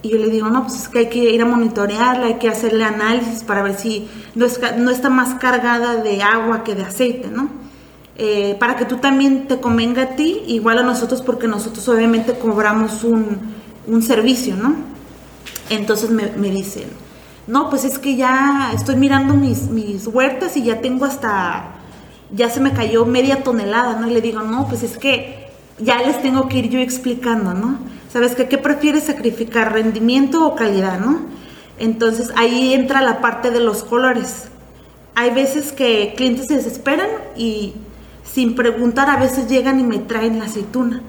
y 0.02 0.10
yo 0.10 0.18
le 0.18 0.28
digo, 0.28 0.48
no, 0.48 0.62
pues 0.62 0.82
es 0.82 0.88
que 0.88 1.00
hay 1.00 1.08
que 1.08 1.18
ir 1.18 1.42
a 1.42 1.44
monitorearla, 1.44 2.26
hay 2.26 2.34
que 2.34 2.48
hacerle 2.48 2.84
análisis 2.84 3.42
para 3.42 3.62
ver 3.62 3.74
si 3.74 4.08
no, 4.34 4.46
no 4.78 4.90
está 4.90 5.10
más 5.10 5.34
cargada 5.40 5.96
de 5.96 6.22
agua 6.22 6.62
que 6.62 6.74
de 6.74 6.82
aceite, 6.82 7.28
¿no? 7.28 7.48
Eh, 8.16 8.56
para 8.58 8.76
que 8.76 8.84
tú 8.84 8.96
también 8.96 9.48
te 9.48 9.60
convenga 9.60 10.02
a 10.02 10.08
ti, 10.16 10.42
igual 10.46 10.78
a 10.78 10.82
nosotros, 10.82 11.22
porque 11.22 11.48
nosotros 11.48 11.88
obviamente 11.88 12.34
cobramos 12.38 13.02
un, 13.02 13.38
un 13.86 14.02
servicio, 14.02 14.56
¿no? 14.56 14.76
Entonces 15.70 16.10
me, 16.10 16.30
me, 16.36 16.50
dicen, 16.50 16.88
no, 17.46 17.68
pues 17.68 17.84
es 17.84 17.98
que 17.98 18.16
ya 18.16 18.72
estoy 18.74 18.96
mirando 18.96 19.34
mis, 19.34 19.68
mis 19.68 20.06
huertas 20.06 20.56
y 20.56 20.62
ya 20.62 20.80
tengo 20.80 21.04
hasta, 21.04 21.74
ya 22.32 22.50
se 22.50 22.60
me 22.60 22.72
cayó 22.72 23.04
media 23.04 23.42
tonelada, 23.42 23.98
¿no? 24.00 24.08
Y 24.08 24.14
le 24.14 24.20
digo, 24.20 24.42
no, 24.42 24.66
pues 24.68 24.82
es 24.84 24.96
que 24.96 25.48
ya 25.78 26.02
les 26.02 26.20
tengo 26.22 26.48
que 26.48 26.58
ir 26.58 26.68
yo 26.70 26.78
explicando, 26.78 27.54
¿no? 27.54 27.78
¿Sabes 28.12 28.34
qué? 28.34 28.48
¿Qué 28.48 28.58
prefieres 28.58 29.04
sacrificar? 29.04 29.72
¿Rendimiento 29.72 30.46
o 30.46 30.54
calidad, 30.54 30.98
no? 30.98 31.20
Entonces 31.78 32.32
ahí 32.36 32.72
entra 32.72 33.02
la 33.02 33.20
parte 33.20 33.50
de 33.50 33.60
los 33.60 33.84
colores. 33.84 34.48
Hay 35.14 35.30
veces 35.30 35.72
que 35.72 36.14
clientes 36.16 36.46
se 36.46 36.56
desesperan 36.56 37.08
y 37.36 37.74
sin 38.24 38.54
preguntar 38.54 39.10
a 39.10 39.16
veces 39.16 39.48
llegan 39.48 39.78
y 39.78 39.84
me 39.84 39.98
traen 39.98 40.38
la 40.38 40.46
aceituna. 40.46 41.02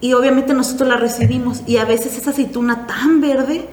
Y 0.00 0.12
obviamente 0.12 0.54
nosotros 0.54 0.88
la 0.88 0.96
recibimos 0.96 1.62
y 1.66 1.78
a 1.78 1.84
veces 1.84 2.16
esa 2.16 2.30
aceituna 2.30 2.86
tan 2.86 3.20
verde 3.20 3.66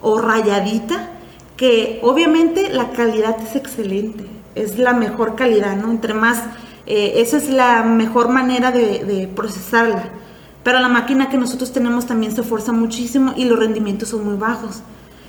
o 0.00 0.20
rayadita 0.20 1.10
que 1.56 2.00
obviamente 2.02 2.70
la 2.70 2.90
calidad 2.90 3.36
es 3.40 3.56
excelente, 3.56 4.26
es 4.54 4.78
la 4.78 4.92
mejor 4.92 5.34
calidad, 5.34 5.76
¿no? 5.76 5.90
Entre 5.90 6.14
más, 6.14 6.42
eh, 6.86 7.14
esa 7.16 7.36
es 7.36 7.48
la 7.48 7.82
mejor 7.82 8.28
manera 8.28 8.70
de, 8.70 9.04
de 9.04 9.28
procesarla. 9.28 10.10
Pero 10.62 10.78
la 10.80 10.88
máquina 10.88 11.28
que 11.28 11.38
nosotros 11.38 11.72
tenemos 11.72 12.06
también 12.06 12.34
se 12.34 12.42
esfuerza 12.42 12.72
muchísimo 12.72 13.34
y 13.36 13.44
los 13.44 13.58
rendimientos 13.58 14.10
son 14.10 14.24
muy 14.24 14.36
bajos. 14.36 14.82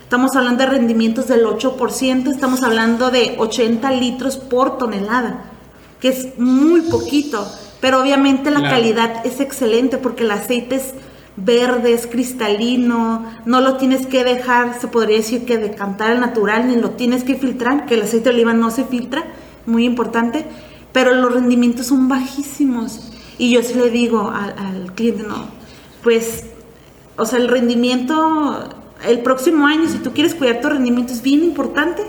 Estamos 0.03 0.35
hablando 0.35 0.63
de 0.63 0.69
rendimientos 0.69 1.27
del 1.27 1.45
8%, 1.45 2.29
estamos 2.29 2.61
hablando 2.61 3.09
de 3.09 3.35
80 3.39 3.91
litros 3.93 4.37
por 4.37 4.77
tonelada, 4.77 5.45
que 5.99 6.09
es 6.09 6.37
muy 6.37 6.81
poquito, 6.81 7.47
pero 7.81 7.99
obviamente 7.99 8.51
la 8.51 8.69
calidad 8.69 9.25
es 9.25 9.39
excelente 9.39 9.97
porque 9.97 10.23
el 10.23 10.31
aceite 10.31 10.75
es 10.75 10.93
verde, 11.35 11.93
es 11.93 12.05
cristalino, 12.05 13.25
no 13.45 13.61
lo 13.61 13.77
tienes 13.77 14.05
que 14.05 14.23
dejar, 14.23 14.79
se 14.79 14.87
podría 14.87 15.17
decir 15.17 15.45
que 15.45 15.57
decantar 15.57 16.11
al 16.11 16.19
natural, 16.19 16.67
ni 16.67 16.75
lo 16.75 16.91
tienes 16.91 17.23
que 17.23 17.35
filtrar, 17.35 17.87
que 17.87 17.95
el 17.95 18.03
aceite 18.03 18.29
de 18.29 18.35
oliva 18.35 18.53
no 18.53 18.69
se 18.69 18.83
filtra, 18.83 19.23
muy 19.65 19.85
importante, 19.85 20.45
pero 20.91 21.15
los 21.15 21.33
rendimientos 21.33 21.87
son 21.87 22.07
bajísimos. 22.07 23.12
Y 23.37 23.51
yo 23.51 23.63
sí 23.63 23.73
le 23.73 23.89
digo 23.89 24.31
al, 24.31 24.93
cliente, 24.93 25.23
no, 25.23 25.47
pues, 26.03 26.45
o 27.17 27.25
sea, 27.25 27.39
el 27.39 27.47
rendimiento, 27.47 28.69
el 29.05 29.19
próximo 29.19 29.67
año, 29.67 29.87
si 29.89 29.97
tú 29.97 30.13
quieres 30.13 30.35
cuidar 30.35 30.61
tu 30.61 30.69
rendimiento, 30.69 31.13
es 31.13 31.21
bien 31.21 31.43
importante 31.43 32.03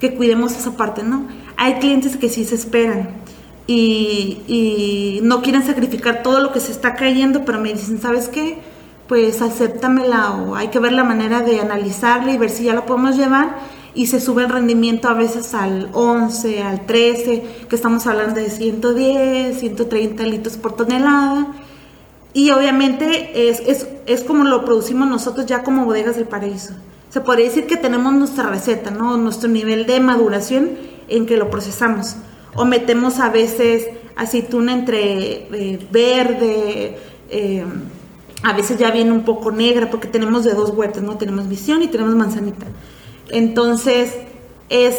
que 0.00 0.14
cuidemos 0.14 0.52
esa 0.52 0.76
parte, 0.76 1.02
¿no? 1.02 1.26
Hay 1.56 1.74
clientes 1.74 2.16
que 2.16 2.28
sí 2.28 2.44
se 2.44 2.56
esperan 2.56 3.10
y, 3.66 4.42
y 4.48 5.20
no 5.22 5.42
quieren 5.42 5.64
sacrificar 5.64 6.22
todo 6.22 6.40
lo 6.40 6.52
que 6.52 6.60
se 6.60 6.72
está 6.72 6.94
cayendo, 6.94 7.44
pero 7.44 7.60
me 7.60 7.72
dicen, 7.72 8.00
¿sabes 8.00 8.28
qué? 8.28 8.58
Pues 9.06 9.40
acéptamela 9.42 10.32
o 10.32 10.56
hay 10.56 10.68
que 10.68 10.78
ver 10.78 10.92
la 10.92 11.04
manera 11.04 11.40
de 11.40 11.60
analizarla 11.60 12.32
y 12.32 12.38
ver 12.38 12.50
si 12.50 12.64
ya 12.64 12.74
lo 12.74 12.86
podemos 12.86 13.16
llevar 13.16 13.56
y 13.94 14.06
se 14.06 14.20
sube 14.20 14.42
el 14.42 14.50
rendimiento 14.50 15.08
a 15.08 15.14
veces 15.14 15.54
al 15.54 15.88
11, 15.92 16.62
al 16.62 16.84
13, 16.86 17.42
que 17.68 17.76
estamos 17.76 18.06
hablando 18.06 18.40
de 18.40 18.50
110, 18.50 19.58
130 19.58 20.22
litros 20.24 20.56
por 20.56 20.74
tonelada. 20.74 21.46
Y 22.32 22.50
obviamente 22.50 23.48
es, 23.48 23.60
es, 23.60 23.86
es, 24.06 24.24
como 24.24 24.44
lo 24.44 24.64
producimos 24.64 25.08
nosotros 25.08 25.46
ya 25.46 25.62
como 25.62 25.84
bodegas 25.84 26.16
del 26.16 26.26
paraíso. 26.26 26.74
Se 27.10 27.20
podría 27.20 27.46
decir 27.46 27.66
que 27.66 27.76
tenemos 27.76 28.12
nuestra 28.12 28.48
receta, 28.48 28.90
¿no? 28.90 29.16
nuestro 29.16 29.48
nivel 29.48 29.86
de 29.86 30.00
maduración 30.00 30.70
en 31.08 31.26
que 31.26 31.36
lo 31.36 31.48
procesamos. 31.48 32.16
O 32.56 32.64
metemos 32.64 33.20
a 33.20 33.28
veces 33.28 33.86
aceituna 34.16 34.72
entre 34.72 35.46
eh, 35.52 35.86
verde, 35.92 36.98
eh, 37.30 37.64
a 38.42 38.52
veces 38.52 38.78
ya 38.78 38.90
viene 38.90 39.12
un 39.12 39.24
poco 39.24 39.52
negra, 39.52 39.88
porque 39.90 40.08
tenemos 40.08 40.44
de 40.44 40.54
dos 40.54 40.70
huertas, 40.70 41.02
¿no? 41.02 41.16
Tenemos 41.16 41.48
visión 41.48 41.82
y 41.82 41.88
tenemos 41.88 42.14
manzanita. 42.14 42.66
Entonces, 43.30 44.14
es 44.68 44.96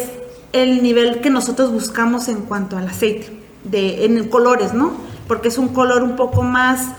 el 0.52 0.82
nivel 0.82 1.20
que 1.20 1.30
nosotros 1.30 1.72
buscamos 1.72 2.28
en 2.28 2.42
cuanto 2.42 2.76
al 2.76 2.88
aceite, 2.88 3.30
de, 3.64 4.04
en 4.04 4.28
colores, 4.28 4.74
¿no? 4.74 4.92
Porque 5.28 5.48
es 5.48 5.58
un 5.58 5.68
color 5.68 6.02
un 6.02 6.16
poco 6.16 6.42
más 6.42 6.92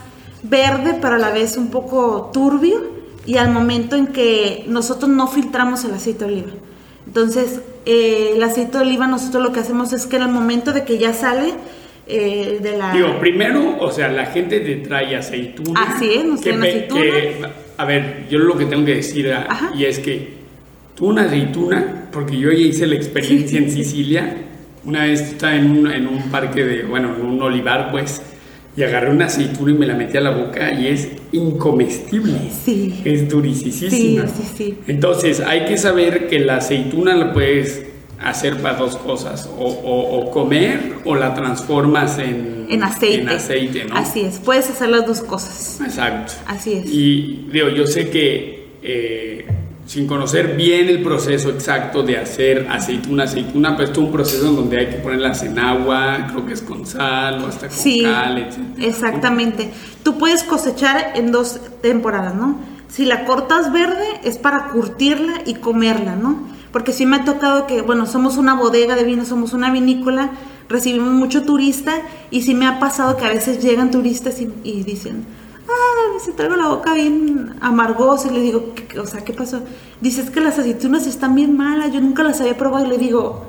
verde, 0.43 0.97
pero 1.01 1.15
a 1.15 1.17
la 1.17 1.31
vez 1.31 1.57
un 1.57 1.69
poco 1.69 2.29
turbio, 2.33 2.97
y 3.25 3.37
al 3.37 3.51
momento 3.51 3.95
en 3.95 4.07
que 4.07 4.63
nosotros 4.67 5.09
no 5.09 5.27
filtramos 5.27 5.83
el 5.83 5.93
aceite 5.93 6.25
de 6.25 6.31
oliva. 6.31 6.51
Entonces, 7.05 7.61
eh, 7.85 8.33
el 8.35 8.43
aceite 8.43 8.77
de 8.77 8.83
oliva 8.83 9.07
nosotros 9.07 9.43
lo 9.43 9.51
que 9.51 9.59
hacemos 9.59 9.91
es 9.93 10.05
que 10.05 10.17
en 10.17 10.23
el 10.23 10.29
momento 10.29 10.71
de 10.71 10.83
que 10.83 10.97
ya 10.97 11.13
sale, 11.13 11.53
eh, 12.07 12.59
de 12.61 12.77
la... 12.77 12.93
Digo, 12.93 13.19
primero, 13.19 13.77
o 13.79 13.91
sea, 13.91 14.07
la 14.09 14.27
gente 14.27 14.59
te 14.61 14.77
trae 14.77 15.15
aceituna. 15.15 15.81
Así 15.81 16.13
es, 16.13 16.25
nos 16.25 16.41
traen 16.41 16.61
aceituna. 16.61 17.49
a 17.77 17.85
ver, 17.85 18.27
yo 18.29 18.39
lo 18.39 18.57
que 18.57 18.65
tengo 18.65 18.85
que 18.85 18.95
decir, 18.95 19.31
ah, 19.33 19.71
y 19.75 19.85
es 19.85 19.99
que 19.99 20.36
una 20.99 21.23
aceituna, 21.23 22.09
porque 22.11 22.37
yo 22.37 22.51
ya 22.51 22.57
hice 22.57 22.87
la 22.87 22.95
experiencia 22.95 23.59
en 23.59 23.71
Sicilia. 23.71 24.37
Una 24.85 25.03
vez 25.03 25.21
estaba 25.21 25.55
en 25.55 25.71
un, 25.71 25.91
en 25.91 26.07
un 26.07 26.23
parque 26.29 26.63
de, 26.63 26.83
bueno, 26.83 27.13
en 27.15 27.25
un 27.25 27.41
olivar, 27.41 27.91
pues, 27.91 28.21
y 28.75 28.83
agarré 28.83 29.09
una 29.09 29.25
aceituna 29.25 29.71
y 29.71 29.75
me 29.75 29.87
la 29.87 29.95
metí 29.95 30.17
a 30.17 30.21
la 30.21 30.29
boca 30.29 30.71
y 30.71 30.87
es 30.87 31.09
incomestible. 31.31 32.37
Sí. 32.63 33.01
Es 33.03 33.27
durisísima. 33.27 34.27
Sí, 34.27 34.33
sí, 34.37 34.53
sí. 34.55 34.77
Entonces, 34.87 35.39
hay 35.39 35.65
que 35.65 35.77
saber 35.77 36.27
que 36.27 36.39
la 36.39 36.57
aceituna 36.57 37.15
la 37.15 37.33
puedes 37.33 37.83
hacer 38.19 38.57
para 38.57 38.77
dos 38.77 38.95
cosas, 38.95 39.49
o, 39.57 40.29
comer 40.31 40.95
o 41.05 41.15
la 41.15 41.33
transformas 41.33 42.19
en, 42.19 42.67
en 42.69 42.83
aceite. 42.83 43.21
En 43.21 43.29
aceite, 43.29 43.85
¿no? 43.85 43.95
Así 43.95 44.21
es, 44.21 44.39
puedes 44.39 44.69
hacer 44.69 44.89
las 44.89 45.05
dos 45.05 45.21
cosas. 45.21 45.79
Exacto. 45.83 46.33
Así 46.45 46.73
es. 46.73 46.85
Y 46.87 47.47
digo, 47.51 47.69
yo 47.69 47.85
sé 47.85 48.09
que 48.09 48.67
eh, 48.81 49.45
sin 49.87 50.05
conocer 50.05 50.55
bien 50.55 50.89
el 50.89 51.01
proceso 51.01 51.49
exacto 51.49 52.03
de 52.03 52.17
hacer 52.17 52.67
aceituna, 52.69 53.23
aceituna, 53.23 53.75
pues 53.75 53.89
es 53.89 53.97
un 53.97 54.11
proceso 54.11 54.49
en 54.49 54.55
donde 54.55 54.79
hay 54.79 54.87
que 54.87 54.97
ponerlas 54.97 55.41
en 55.41 55.57
agua, 55.57 56.27
creo 56.29 56.45
que 56.45 56.53
es 56.53 56.61
con 56.61 56.85
sal 56.85 57.43
o 57.43 57.47
hasta 57.47 57.69
con 57.69 57.75
sí, 57.75 58.03
cal, 58.03 58.37
etc. 58.37 58.57
Exactamente. 58.77 59.71
Tú 60.03 60.19
puedes 60.19 60.43
cosechar 60.43 61.13
en 61.15 61.31
dos 61.31 61.59
temporadas, 61.81 62.35
¿no? 62.35 62.59
Si 62.89 63.05
la 63.05 63.25
cortas 63.25 63.71
verde 63.73 64.05
es 64.23 64.37
para 64.37 64.67
curtirla 64.67 65.41
y 65.45 65.55
comerla, 65.55 66.15
¿no? 66.15 66.55
porque 66.71 66.93
sí 66.93 67.07
me 67.07 67.15
ha 67.15 67.25
tocado 67.25 67.65
que, 67.65 67.81
bueno, 67.81 68.05
somos 68.05 68.37
una 68.37 68.53
bodega 68.53 68.95
de 68.95 69.03
vino, 69.03 69.25
somos 69.25 69.53
una 69.53 69.71
vinícola, 69.71 70.29
recibimos 70.69 71.11
mucho 71.11 71.43
turista 71.43 71.93
y 72.29 72.43
sí 72.43 72.53
me 72.53 72.67
ha 72.67 72.79
pasado 72.79 73.17
que 73.17 73.25
a 73.25 73.29
veces 73.29 73.63
llegan 73.63 73.89
turistas 73.89 74.39
y, 74.41 74.83
dicen, 74.83 75.25
ah, 75.67 76.19
se 76.23 76.33
traigo 76.33 76.55
la 76.55 76.67
boca 76.67 76.93
bien 76.93 77.55
amargosa 77.61 78.29
y 78.29 78.31
le 78.31 78.41
digo, 78.41 78.73
o 79.01 79.05
sea, 79.05 79.23
¿qué 79.23 79.33
pasó? 79.33 79.61
Dices 80.01 80.29
que 80.29 80.39
las 80.39 80.59
aceitunas 80.59 81.07
están 81.07 81.35
bien 81.35 81.55
malas, 81.57 81.91
yo 81.91 82.01
nunca 82.01 82.23
las 82.23 82.41
había 82.41 82.57
probado 82.57 82.85
y 82.85 82.89
le 82.89 82.97
digo, 82.97 83.43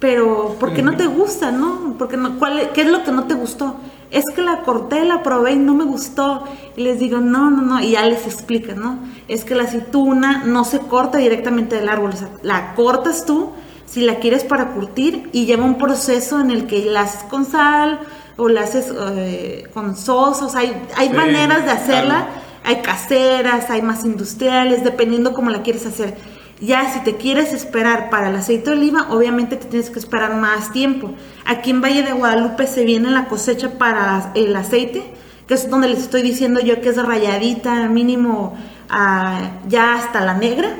pero 0.00 0.56
¿por 0.60 0.72
qué 0.72 0.82
no 0.82 0.96
te 0.96 1.06
gusta, 1.06 1.50
no? 1.50 1.96
Porque 1.98 2.16
no 2.16 2.38
¿cuál, 2.38 2.70
¿Qué 2.72 2.82
es 2.82 2.90
lo 2.90 3.02
que 3.04 3.12
no 3.12 3.24
te 3.24 3.34
gustó? 3.34 3.76
es 4.10 4.24
que 4.34 4.42
la 4.42 4.62
corté, 4.62 5.04
la 5.04 5.22
probé 5.22 5.52
y 5.52 5.58
no 5.58 5.74
me 5.74 5.84
gustó. 5.84 6.44
Y 6.76 6.82
les 6.82 6.98
digo, 6.98 7.18
no, 7.18 7.50
no, 7.50 7.62
no, 7.62 7.80
y 7.80 7.92
ya 7.92 8.06
les 8.06 8.26
explica, 8.26 8.74
¿no? 8.74 8.98
Es 9.28 9.44
que 9.44 9.54
la 9.54 9.64
aceituna 9.64 10.44
no 10.44 10.64
se 10.64 10.80
corta 10.80 11.18
directamente 11.18 11.76
del 11.76 11.88
árbol, 11.88 12.12
o 12.14 12.16
sea, 12.16 12.30
la 12.42 12.74
cortas 12.74 13.26
tú 13.26 13.50
si 13.86 14.02
la 14.02 14.16
quieres 14.16 14.44
para 14.44 14.74
curtir 14.74 15.30
y 15.32 15.46
lleva 15.46 15.64
un 15.64 15.78
proceso 15.78 16.40
en 16.40 16.50
el 16.50 16.66
que 16.66 16.84
la 16.84 17.02
haces 17.02 17.22
con 17.24 17.46
sal 17.46 18.00
o 18.38 18.48
la 18.48 18.62
haces 18.62 18.86
eh, 19.16 19.68
con 19.74 19.96
sosos, 19.96 20.54
hay, 20.54 20.80
hay 20.96 21.10
maneras 21.10 21.64
de 21.64 21.72
hacerla, 21.72 22.28
hay 22.64 22.76
caseras, 22.82 23.68
hay 23.68 23.82
más 23.82 24.04
industriales, 24.04 24.84
dependiendo 24.84 25.34
cómo 25.34 25.50
la 25.50 25.62
quieres 25.62 25.84
hacer. 25.84 26.16
Ya 26.60 26.92
si 26.92 27.00
te 27.00 27.16
quieres 27.16 27.52
esperar 27.52 28.10
para 28.10 28.30
el 28.30 28.36
aceite 28.36 28.70
de 28.70 28.76
oliva, 28.76 29.08
obviamente 29.10 29.56
te 29.56 29.66
tienes 29.66 29.90
que 29.90 29.98
esperar 29.98 30.34
más 30.36 30.72
tiempo. 30.72 31.12
Aquí 31.44 31.70
en 31.70 31.80
Valle 31.80 32.02
de 32.02 32.12
Guadalupe 32.12 32.66
se 32.66 32.84
viene 32.84 33.10
la 33.10 33.26
cosecha 33.26 33.76
para 33.76 34.32
el 34.34 34.54
aceite, 34.54 35.02
que 35.46 35.54
es 35.54 35.68
donde 35.68 35.88
les 35.88 35.98
estoy 35.98 36.22
diciendo 36.22 36.60
yo 36.60 36.80
que 36.80 36.90
es 36.90 36.96
rayadita, 36.96 37.88
mínimo 37.88 38.56
ah, 38.88 39.50
ya 39.68 39.94
hasta 39.94 40.20
la 40.20 40.34
negra. 40.34 40.70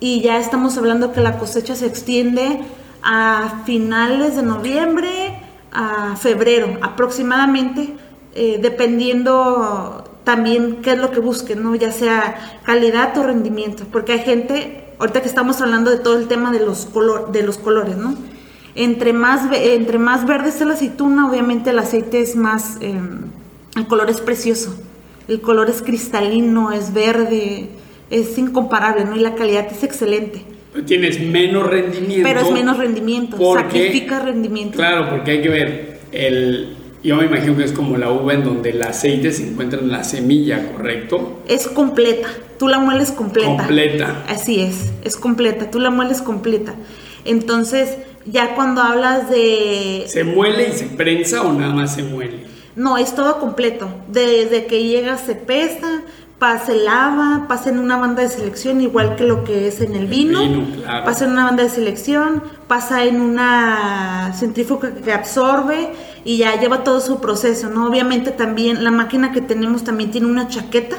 Y 0.00 0.20
ya 0.20 0.38
estamos 0.38 0.76
hablando 0.78 1.12
que 1.12 1.20
la 1.20 1.38
cosecha 1.38 1.74
se 1.74 1.86
extiende 1.86 2.60
a 3.02 3.62
finales 3.64 4.36
de 4.36 4.42
noviembre, 4.42 5.08
a 5.72 6.16
febrero 6.16 6.78
aproximadamente, 6.82 7.94
eh, 8.34 8.58
dependiendo 8.60 10.04
también 10.24 10.82
qué 10.82 10.92
es 10.92 10.98
lo 10.98 11.10
que 11.10 11.20
busquen, 11.20 11.62
¿no? 11.62 11.74
ya 11.74 11.92
sea 11.92 12.60
calidad 12.64 13.16
o 13.18 13.22
rendimiento, 13.22 13.84
porque 13.90 14.12
hay 14.12 14.20
gente 14.20 14.84
ahorita 14.98 15.22
que 15.22 15.28
estamos 15.28 15.60
hablando 15.60 15.90
de 15.90 15.98
todo 15.98 16.18
el 16.18 16.28
tema 16.28 16.52
de 16.52 16.60
los, 16.60 16.86
color, 16.86 17.32
de 17.32 17.42
los 17.42 17.56
colores, 17.58 17.96
¿no? 17.96 18.14
Entre 18.74 19.12
más, 19.12 19.50
entre 19.52 19.98
más 19.98 20.26
verde 20.26 20.50
es 20.50 20.60
la 20.60 20.74
aceituna, 20.74 21.28
obviamente 21.28 21.70
el 21.70 21.78
aceite 21.78 22.20
es 22.20 22.36
más, 22.36 22.76
em, 22.80 23.22
el 23.76 23.86
color 23.88 24.10
es 24.10 24.20
precioso, 24.20 24.76
el 25.26 25.40
color 25.40 25.70
es 25.70 25.82
cristalino, 25.82 26.70
es 26.70 26.92
verde, 26.92 27.70
es 28.10 28.36
incomparable, 28.36 29.04
¿no? 29.06 29.16
Y 29.16 29.20
la 29.20 29.34
calidad 29.34 29.66
es 29.70 29.82
excelente. 29.82 30.44
Tienes 30.86 31.20
menos 31.20 31.66
rendimiento. 31.66 32.22
Pero 32.22 32.40
es 32.40 32.50
menos 32.50 32.78
rendimiento, 32.78 33.36
sacrifica 33.54 34.20
rendimiento. 34.20 34.76
Claro, 34.76 35.10
porque 35.10 35.32
hay 35.32 35.42
que 35.42 35.48
ver, 35.48 36.00
el, 36.12 36.76
yo 37.02 37.16
me 37.16 37.26
imagino 37.26 37.56
que 37.56 37.64
es 37.64 37.72
como 37.72 37.96
la 37.96 38.10
uva 38.10 38.34
en 38.34 38.44
donde 38.44 38.70
el 38.70 38.82
aceite 38.82 39.32
se 39.32 39.48
encuentra 39.48 39.80
en 39.80 39.90
la 39.90 40.04
semilla, 40.04 40.72
¿correcto? 40.72 41.40
Es 41.48 41.66
completa, 41.66 42.28
tú 42.58 42.68
la 42.68 42.78
mueles 42.78 43.10
completa. 43.10 43.56
Completa. 43.56 44.24
Así 44.28 44.60
es, 44.60 44.92
es 45.04 45.16
completa, 45.16 45.70
tú 45.70 45.78
la 45.80 45.90
mueles 45.90 46.20
completa. 46.20 46.74
Entonces, 47.24 47.96
ya 48.24 48.54
cuando 48.54 48.82
hablas 48.82 49.30
de... 49.30 50.04
¿Se 50.06 50.24
muele 50.24 50.68
y 50.68 50.72
se 50.72 50.86
prensa 50.86 51.42
o 51.42 51.52
nada 51.52 51.74
más 51.74 51.94
se 51.94 52.02
muele? 52.02 52.50
No, 52.76 52.96
es 52.96 53.14
todo 53.14 53.40
completo. 53.40 53.88
Desde 54.08 54.66
que 54.66 54.84
llega 54.84 55.18
se 55.18 55.34
pesa, 55.34 56.02
pasa 56.40 56.72
el 56.72 56.86
lava, 56.86 57.44
pasa 57.48 57.68
en 57.68 57.78
una 57.78 57.98
banda 57.98 58.22
de 58.22 58.28
selección, 58.30 58.80
igual 58.80 59.14
que 59.14 59.24
lo 59.24 59.44
que 59.44 59.68
es 59.68 59.82
en 59.82 59.94
el 59.94 60.06
vino. 60.06 60.40
Pasa 61.04 61.26
en 61.26 61.32
una 61.32 61.44
banda 61.44 61.62
de 61.62 61.68
selección, 61.68 62.42
pasa 62.66 63.04
en 63.04 63.20
una 63.20 64.32
centrífuga 64.34 64.90
que 64.94 65.12
absorbe 65.12 65.92
y 66.24 66.38
ya 66.38 66.58
lleva 66.58 66.82
todo 66.82 67.00
su 67.02 67.20
proceso, 67.20 67.68
¿no? 67.68 67.86
Obviamente 67.86 68.30
también 68.30 68.82
la 68.82 68.90
máquina 68.90 69.32
que 69.32 69.42
tenemos 69.42 69.84
también 69.84 70.10
tiene 70.10 70.28
una 70.28 70.48
chaqueta, 70.48 70.96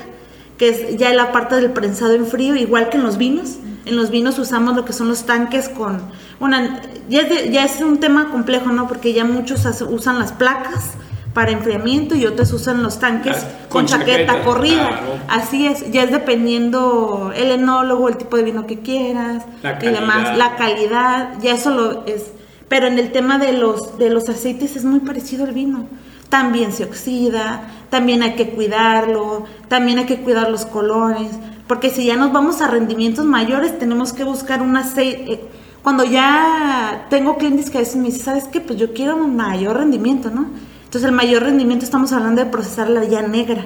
que 0.59 0.69
es 0.69 0.97
ya 0.97 1.11
la 1.11 1.31
parte 1.31 1.55
del 1.55 1.71
prensado 1.71 2.13
en 2.13 2.27
frío, 2.27 2.55
igual 2.55 2.89
que 2.89 2.97
en 2.97 3.03
los 3.03 3.17
vinos. 3.17 3.57
En 3.85 3.97
los 3.97 4.11
vinos 4.11 4.37
usamos 4.37 4.75
lo 4.75 4.85
que 4.85 4.93
son 4.93 5.09
los 5.09 5.25
tanques 5.25 5.69
con... 5.69 6.03
Una, 6.39 6.83
ya, 7.09 7.21
es 7.21 7.51
ya 7.51 7.65
es 7.65 7.81
un 7.81 7.99
tema 7.99 8.29
complejo, 8.29 8.71
¿no? 8.71 8.87
Porque 8.87 9.11
ya 9.11 9.25
muchos 9.25 9.65
usan 9.89 10.19
las 10.19 10.33
placas 10.33 10.91
para 11.33 11.51
enfriamiento 11.51 12.15
y 12.15 12.25
otros 12.25 12.51
usan 12.53 12.83
los 12.83 12.99
tanques 12.99 13.45
con, 13.69 13.85
chaqueta, 13.85 14.43
corrida. 14.43 14.99
Así 15.27 15.67
es, 15.67 15.91
ya 15.91 16.03
es 16.03 16.11
dependiendo 16.11 17.31
el 17.35 17.51
enólogo, 17.51 18.09
el 18.09 18.17
tipo 18.17 18.37
de 18.37 18.43
vino 18.43 18.67
que 18.67 18.79
quieras 18.79 19.43
y 19.81 19.87
demás, 19.87 20.37
la 20.37 20.55
calidad, 20.55 21.33
ya 21.41 21.53
eso 21.53 21.71
lo 21.71 22.05
es 22.05 22.31
pero 22.71 22.87
en 22.87 22.97
el 22.97 23.11
tema 23.11 23.37
de 23.37 23.51
los, 23.51 23.97
de 23.97 24.09
los 24.09 24.29
aceites 24.29 24.77
es 24.77 24.85
muy 24.85 25.01
parecido 25.01 25.43
al 25.43 25.51
vino. 25.51 25.87
También 26.29 26.71
se 26.71 26.85
oxida, 26.85 27.67
también 27.89 28.23
hay 28.23 28.35
que 28.35 28.51
cuidarlo, 28.51 29.43
también 29.67 29.97
hay 29.97 30.05
que 30.05 30.21
cuidar 30.21 30.49
los 30.49 30.65
colores, 30.65 31.27
porque 31.67 31.89
si 31.89 32.05
ya 32.05 32.15
nos 32.15 32.31
vamos 32.31 32.61
a 32.61 32.67
rendimientos 32.67 33.25
mayores 33.25 33.77
tenemos 33.77 34.13
que 34.13 34.23
buscar 34.23 34.61
un 34.61 34.77
aceite. 34.77 35.33
Eh, 35.33 35.41
cuando 35.83 36.05
ya 36.05 37.07
tengo 37.09 37.35
clientes 37.35 37.69
que 37.69 37.79
a 37.79 37.81
veces 37.81 37.97
me 37.97 38.05
dicen, 38.05 38.23
¿sabes 38.23 38.45
qué? 38.45 38.61
Pues 38.61 38.79
yo 38.79 38.93
quiero 38.93 39.17
un 39.17 39.35
mayor 39.35 39.75
rendimiento, 39.75 40.29
¿no? 40.29 40.45
Entonces 40.91 41.07
el 41.07 41.15
mayor 41.15 41.43
rendimiento 41.43 41.85
estamos 41.85 42.11
hablando 42.11 42.43
de 42.43 42.51
procesar 42.51 42.89
la 42.89 43.05
ya 43.05 43.21
negra. 43.21 43.63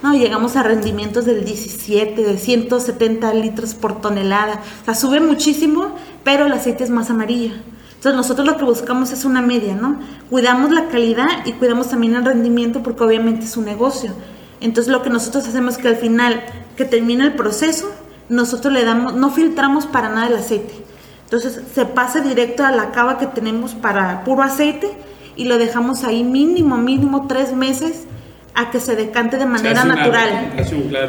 No, 0.00 0.14
llegamos 0.14 0.54
a 0.54 0.62
rendimientos 0.62 1.24
del 1.24 1.44
17, 1.44 2.22
de 2.22 2.38
170 2.38 3.34
litros 3.34 3.74
por 3.74 4.00
tonelada. 4.00 4.62
O 4.82 4.84
sea, 4.84 4.94
sube 4.94 5.18
muchísimo, 5.18 5.96
pero 6.22 6.46
el 6.46 6.52
aceite 6.52 6.84
es 6.84 6.90
más 6.90 7.10
amarillo. 7.10 7.50
Entonces 7.96 8.14
nosotros 8.14 8.46
lo 8.46 8.56
que 8.56 8.64
buscamos 8.64 9.10
es 9.10 9.24
una 9.24 9.42
media, 9.42 9.74
¿no? 9.74 9.98
Cuidamos 10.30 10.70
la 10.70 10.86
calidad 10.86 11.44
y 11.46 11.54
cuidamos 11.54 11.88
también 11.90 12.14
el 12.14 12.24
rendimiento 12.24 12.80
porque 12.80 13.02
obviamente 13.02 13.46
es 13.46 13.56
un 13.56 13.64
negocio. 13.64 14.12
Entonces 14.60 14.92
lo 14.92 15.02
que 15.02 15.10
nosotros 15.10 15.48
hacemos 15.48 15.74
es 15.74 15.82
que 15.82 15.88
al 15.88 15.96
final 15.96 16.44
que 16.76 16.84
termina 16.84 17.24
el 17.24 17.34
proceso, 17.34 17.90
nosotros 18.28 18.72
le 18.72 18.84
damos, 18.84 19.14
no 19.14 19.30
filtramos 19.30 19.86
para 19.86 20.10
nada 20.10 20.28
el 20.28 20.36
aceite. 20.36 20.74
Entonces 21.24 21.60
se 21.74 21.86
pasa 21.86 22.20
directo 22.20 22.64
a 22.64 22.70
la 22.70 22.92
cava 22.92 23.18
que 23.18 23.26
tenemos 23.26 23.74
para 23.74 24.22
puro 24.22 24.44
aceite 24.44 25.07
y 25.38 25.46
lo 25.46 25.56
dejamos 25.56 26.04
ahí 26.04 26.24
mínimo, 26.24 26.76
mínimo 26.76 27.26
tres 27.26 27.54
meses 27.54 28.04
a 28.54 28.70
que 28.70 28.80
se 28.80 28.96
decante 28.96 29.38
de 29.38 29.46
manera 29.46 29.84
natural. 29.84 30.52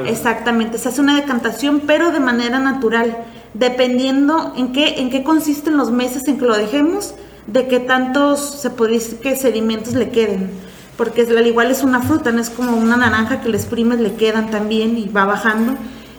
Exactamente, 0.08 0.78
se 0.78 0.88
hace 0.88 1.02
una 1.02 1.16
decantación 1.16 1.82
pero 1.86 2.12
de 2.12 2.22
manera 2.22 2.60
natural 2.60 3.18
dependiendo 3.54 4.54
en 4.56 4.72
qué, 4.72 5.00
en 5.00 5.10
qué 5.10 5.24
consisten 5.24 5.78
los 5.78 5.92
meses 5.92 6.28
en 6.28 6.38
que 6.38 6.46
lo 6.46 6.56
dejemos, 6.56 7.16
de 7.48 7.68
qué 7.68 7.80
tantos 7.80 8.40
se 8.40 8.70
puede 8.70 9.00
que 9.22 9.36
sedimentos 9.36 9.96
le 9.96 10.10
queden. 10.10 10.50
Porque 10.98 11.22
al 11.22 11.48
igual 11.48 11.72
es 11.72 11.82
una 11.82 12.02
fruta, 12.02 12.32
no 12.32 12.42
es 12.42 12.50
como 12.50 12.76
una 12.78 12.98
naranja 12.98 13.42
que 13.42 13.50
le 13.50 13.58
exprimes, 13.58 14.00
le 14.00 14.14
quedan 14.14 14.52
también 14.52 14.98
y 14.98 15.08
va 15.08 15.26
bajando. 15.26 15.76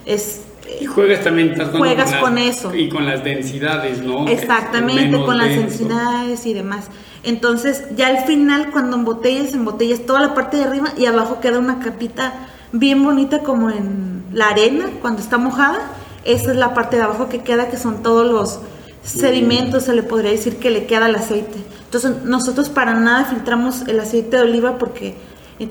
Es, 0.07 0.43
y 0.81 0.87
juegas 0.87 1.23
también 1.23 1.55
juegas 1.73 2.15
con, 2.15 2.39
eso. 2.39 2.75
Y 2.75 2.89
con 2.89 3.07
las 3.07 3.23
densidades, 3.23 4.03
¿no? 4.03 4.27
Exactamente, 4.27 5.23
con 5.23 5.37
las 5.37 5.51
densidades 5.51 6.47
y 6.47 6.55
demás. 6.55 6.89
Entonces, 7.23 7.85
ya 7.97 8.09
al 8.09 8.25
final, 8.25 8.71
cuando 8.71 8.97
embotellas, 8.97 9.53
embotellas 9.53 10.07
toda 10.07 10.21
la 10.21 10.35
parte 10.35 10.57
de 10.57 10.65
arriba 10.65 10.89
y 10.97 11.07
abajo 11.07 11.41
queda 11.41 11.59
una 11.59 11.81
capita 11.81 12.33
bien 12.73 13.03
bonita 13.03 13.41
como 13.41 13.71
en 13.71 14.25
la 14.33 14.49
arena 14.49 14.87
cuando 15.03 15.21
está 15.21 15.37
mojada 15.39 15.81
esa 16.25 16.51
es 16.51 16.57
la 16.57 16.75
parte 16.75 16.97
de 16.97 17.03
abajo 17.03 17.29
que 17.29 17.41
queda, 17.41 17.69
que 17.69 17.77
son 17.77 18.03
todos 18.03 18.31
los 18.31 18.61
sedimentos, 19.03 19.85
se 19.85 19.95
le 19.95 20.03
podría 20.03 20.31
decir 20.31 20.57
que 20.57 20.71
le 20.71 20.87
queda 20.87 21.07
el 21.07 21.15
aceite. 21.15 21.59
Entonces 21.85 22.25
nosotros 22.25 22.69
para 22.69 22.95
nada 22.95 23.25
filtramos 23.25 23.83
el 23.89 23.99
aceite 24.01 24.37
de 24.37 24.43
oliva 24.43 24.79
porque 24.79 25.15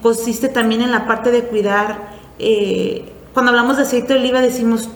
consiste 0.01 0.49
también 0.49 0.81
en 0.81 0.91
la 0.91 1.05
parte 1.05 1.31
de 1.31 1.43
cuidar. 1.43 2.17
Eh, 2.39 3.11
cuando 3.33 3.51
hablamos 3.51 3.77
de 3.77 3.83
aceite 3.83 4.13
de 4.13 4.19
oliva 4.19 4.41
decimos 4.41 4.89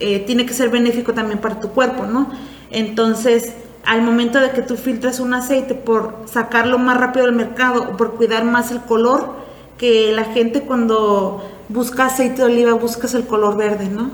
eh, 0.00 0.20
tiene 0.20 0.46
que 0.46 0.52
ser 0.52 0.68
benéfico 0.68 1.14
también 1.14 1.40
para 1.40 1.58
tu 1.58 1.70
cuerpo, 1.70 2.04
¿no? 2.04 2.30
Entonces 2.70 3.54
al 3.88 4.02
momento 4.02 4.38
de 4.38 4.50
que 4.50 4.60
tú 4.60 4.76
filtras 4.76 5.18
un 5.18 5.32
aceite 5.32 5.74
por 5.74 6.24
sacarlo 6.26 6.78
más 6.78 6.98
rápido 6.98 7.24
del 7.24 7.34
mercado 7.34 7.88
o 7.90 7.96
por 7.96 8.16
cuidar 8.16 8.44
más 8.44 8.70
el 8.70 8.82
color, 8.82 9.32
que 9.78 10.12
la 10.12 10.24
gente 10.24 10.60
cuando 10.60 11.42
busca 11.70 12.04
aceite 12.04 12.42
de 12.42 12.52
oliva 12.52 12.74
buscas 12.74 13.14
el 13.14 13.24
color 13.24 13.56
verde, 13.56 13.88
¿no? 13.88 14.10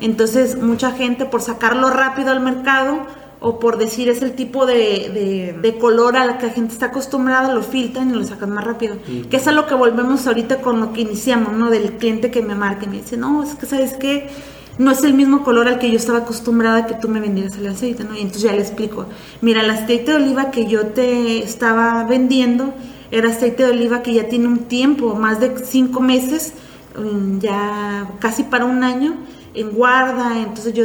Entonces 0.00 0.56
mucha 0.56 0.92
gente 0.92 1.26
por 1.26 1.42
sacarlo 1.42 1.90
rápido 1.90 2.30
al 2.30 2.40
mercado 2.40 3.00
o 3.40 3.60
por 3.60 3.76
decir 3.76 4.08
es 4.08 4.22
el 4.22 4.32
tipo 4.32 4.64
de, 4.64 5.54
de, 5.60 5.78
color 5.78 6.16
a 6.16 6.24
la 6.24 6.38
que 6.38 6.46
la 6.46 6.52
gente 6.54 6.72
está 6.72 6.86
acostumbrada, 6.86 7.52
lo 7.52 7.62
filtran 7.62 8.10
y 8.10 8.14
lo 8.14 8.24
sacan 8.24 8.50
más 8.50 8.64
rápido. 8.64 8.96
Que 9.30 9.36
es 9.36 9.46
a 9.46 9.52
lo 9.52 9.66
que 9.66 9.74
volvemos 9.74 10.26
ahorita 10.26 10.62
con 10.62 10.80
lo 10.80 10.94
que 10.94 11.02
iniciamos, 11.02 11.52
¿no? 11.52 11.68
Del 11.68 11.98
cliente 11.98 12.30
que 12.30 12.40
me 12.40 12.54
marca 12.54 12.86
y 12.86 12.88
me 12.88 12.96
dice, 12.96 13.18
no, 13.18 13.42
es 13.42 13.54
que 13.56 13.66
sabes 13.66 13.92
que 13.92 14.30
no 14.78 14.90
es 14.90 15.02
el 15.02 15.14
mismo 15.14 15.42
color 15.44 15.68
al 15.68 15.78
que 15.78 15.90
yo 15.90 15.96
estaba 15.96 16.18
acostumbrada 16.18 16.86
que 16.86 16.94
tú 16.94 17.08
me 17.08 17.20
vendieras 17.20 17.56
el 17.56 17.66
aceite, 17.66 18.04
¿no? 18.04 18.14
Y 18.14 18.20
entonces 18.20 18.42
ya 18.42 18.52
le 18.52 18.60
explico, 18.60 19.06
mira, 19.40 19.62
el 19.62 19.70
aceite 19.70 20.12
de 20.12 20.16
oliva 20.16 20.50
que 20.50 20.66
yo 20.66 20.86
te 20.86 21.42
estaba 21.42 22.04
vendiendo 22.04 22.72
era 23.10 23.30
aceite 23.30 23.64
de 23.64 23.70
oliva 23.70 24.02
que 24.02 24.14
ya 24.14 24.28
tiene 24.28 24.46
un 24.46 24.60
tiempo, 24.64 25.14
más 25.14 25.40
de 25.40 25.54
cinco 25.64 26.00
meses, 26.00 26.52
mm, 26.96 27.38
ya 27.40 28.10
casi 28.20 28.44
para 28.44 28.64
un 28.64 28.84
año, 28.84 29.16
en 29.54 29.70
guarda, 29.70 30.38
entonces 30.38 30.74
yo, 30.74 30.84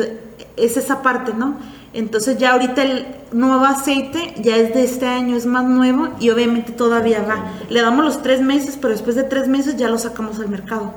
es 0.57 0.77
esa 0.77 1.01
parte, 1.01 1.33
¿no? 1.33 1.57
Entonces 1.93 2.39
ya 2.39 2.53
ahorita 2.53 2.81
el 2.81 3.05
nuevo 3.33 3.65
aceite 3.65 4.33
ya 4.41 4.57
es 4.57 4.73
de 4.73 4.83
este 4.83 5.05
año, 5.05 5.35
es 5.35 5.45
más 5.45 5.63
nuevo 5.63 6.09
y 6.19 6.31
obviamente 6.31 6.71
todavía 6.71 7.21
va. 7.21 7.51
Le 7.69 7.81
damos 7.81 8.03
los 8.03 8.23
tres 8.23 8.41
meses, 8.41 8.79
pero 8.81 8.93
después 8.93 9.15
de 9.15 9.23
tres 9.23 9.47
meses 9.47 9.77
ya 9.77 9.89
lo 9.89 9.99
sacamos 9.99 10.39
al 10.39 10.49
mercado. 10.49 10.93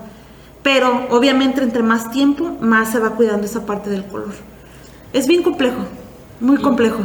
Pero 0.67 1.07
obviamente 1.11 1.63
entre 1.63 1.85
más 1.85 2.11
tiempo, 2.11 2.57
más 2.61 2.91
se 2.91 2.99
va 2.99 3.11
cuidando 3.11 3.47
esa 3.47 3.65
parte 3.65 3.89
del 3.89 4.05
color. 4.05 4.35
Es 5.13 5.29
bien 5.29 5.45
complejo, 5.45 5.77
muy 6.41 6.57
complejo. 6.57 7.03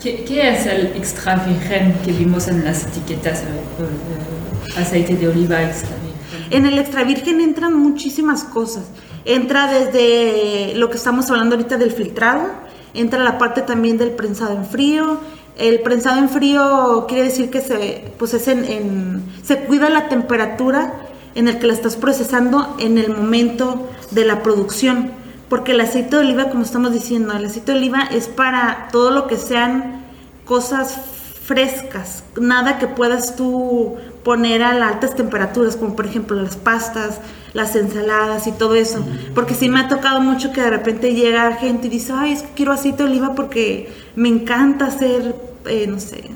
¿Qué, 0.00 0.22
es 0.48 0.64
el 0.66 0.86
extra 0.94 1.34
virgen 1.34 1.96
que 2.04 2.12
vimos 2.12 2.46
en 2.46 2.64
las 2.64 2.84
etiquetas? 2.84 3.40
Eh, 3.40 4.78
aceite 4.80 5.16
de 5.16 5.26
oliva 5.26 5.60
extra 5.60 5.90
virgen. 5.96 6.56
En 6.56 6.66
el 6.66 6.78
extra 6.78 7.02
virgen 7.02 7.40
entran 7.40 7.74
muchísimas 7.74 8.44
cosas. 8.44 8.84
Entra 9.24 9.66
desde 9.66 10.74
lo 10.76 10.88
que 10.88 10.96
estamos 10.96 11.28
hablando 11.32 11.56
ahorita 11.56 11.78
del 11.78 11.90
filtrado, 11.90 12.46
entra 12.94 13.18
la 13.18 13.38
parte 13.38 13.62
también 13.62 13.98
del 13.98 14.12
prensado 14.12 14.54
en 14.54 14.64
frío. 14.64 15.18
El 15.58 15.80
prensado 15.80 16.20
en 16.20 16.28
frío 16.28 17.06
quiere 17.08 17.24
decir 17.24 17.50
que 17.50 17.60
se, 17.60 18.12
pues 18.20 18.34
es 18.34 18.46
en, 18.46 19.24
se 19.42 19.64
cuida 19.64 19.90
la 19.90 20.08
temperatura 20.08 21.09
en 21.34 21.48
el 21.48 21.58
que 21.58 21.66
la 21.66 21.72
estás 21.72 21.96
procesando 21.96 22.76
en 22.78 22.98
el 22.98 23.10
momento 23.10 23.88
de 24.10 24.24
la 24.24 24.42
producción. 24.42 25.12
Porque 25.48 25.72
el 25.72 25.80
aceite 25.80 26.16
de 26.16 26.22
oliva, 26.22 26.48
como 26.48 26.62
estamos 26.62 26.92
diciendo, 26.92 27.32
el 27.32 27.44
aceite 27.44 27.72
de 27.72 27.78
oliva 27.78 28.02
es 28.10 28.28
para 28.28 28.88
todo 28.92 29.10
lo 29.10 29.26
que 29.26 29.36
sean 29.36 30.04
cosas 30.44 30.96
frescas, 31.44 32.22
nada 32.40 32.78
que 32.78 32.86
puedas 32.86 33.34
tú 33.34 33.96
poner 34.22 34.62
a 34.62 34.70
altas 34.86 35.16
temperaturas, 35.16 35.74
como 35.74 35.96
por 35.96 36.06
ejemplo 36.06 36.40
las 36.40 36.56
pastas, 36.56 37.20
las 37.54 37.74
ensaladas 37.74 38.46
y 38.46 38.52
todo 38.52 38.76
eso. 38.76 39.04
Porque 39.34 39.54
sí 39.54 39.68
me 39.68 39.80
ha 39.80 39.88
tocado 39.88 40.20
mucho 40.20 40.52
que 40.52 40.60
de 40.60 40.70
repente 40.70 41.12
llega 41.14 41.56
gente 41.56 41.88
y 41.88 41.90
dice, 41.90 42.12
ay, 42.14 42.34
es 42.34 42.42
que 42.42 42.50
quiero 42.50 42.72
aceite 42.72 43.02
de 43.02 43.10
oliva 43.10 43.34
porque 43.34 43.92
me 44.14 44.28
encanta 44.28 44.86
hacer, 44.86 45.34
eh, 45.66 45.88
no 45.88 45.98
sé, 45.98 46.30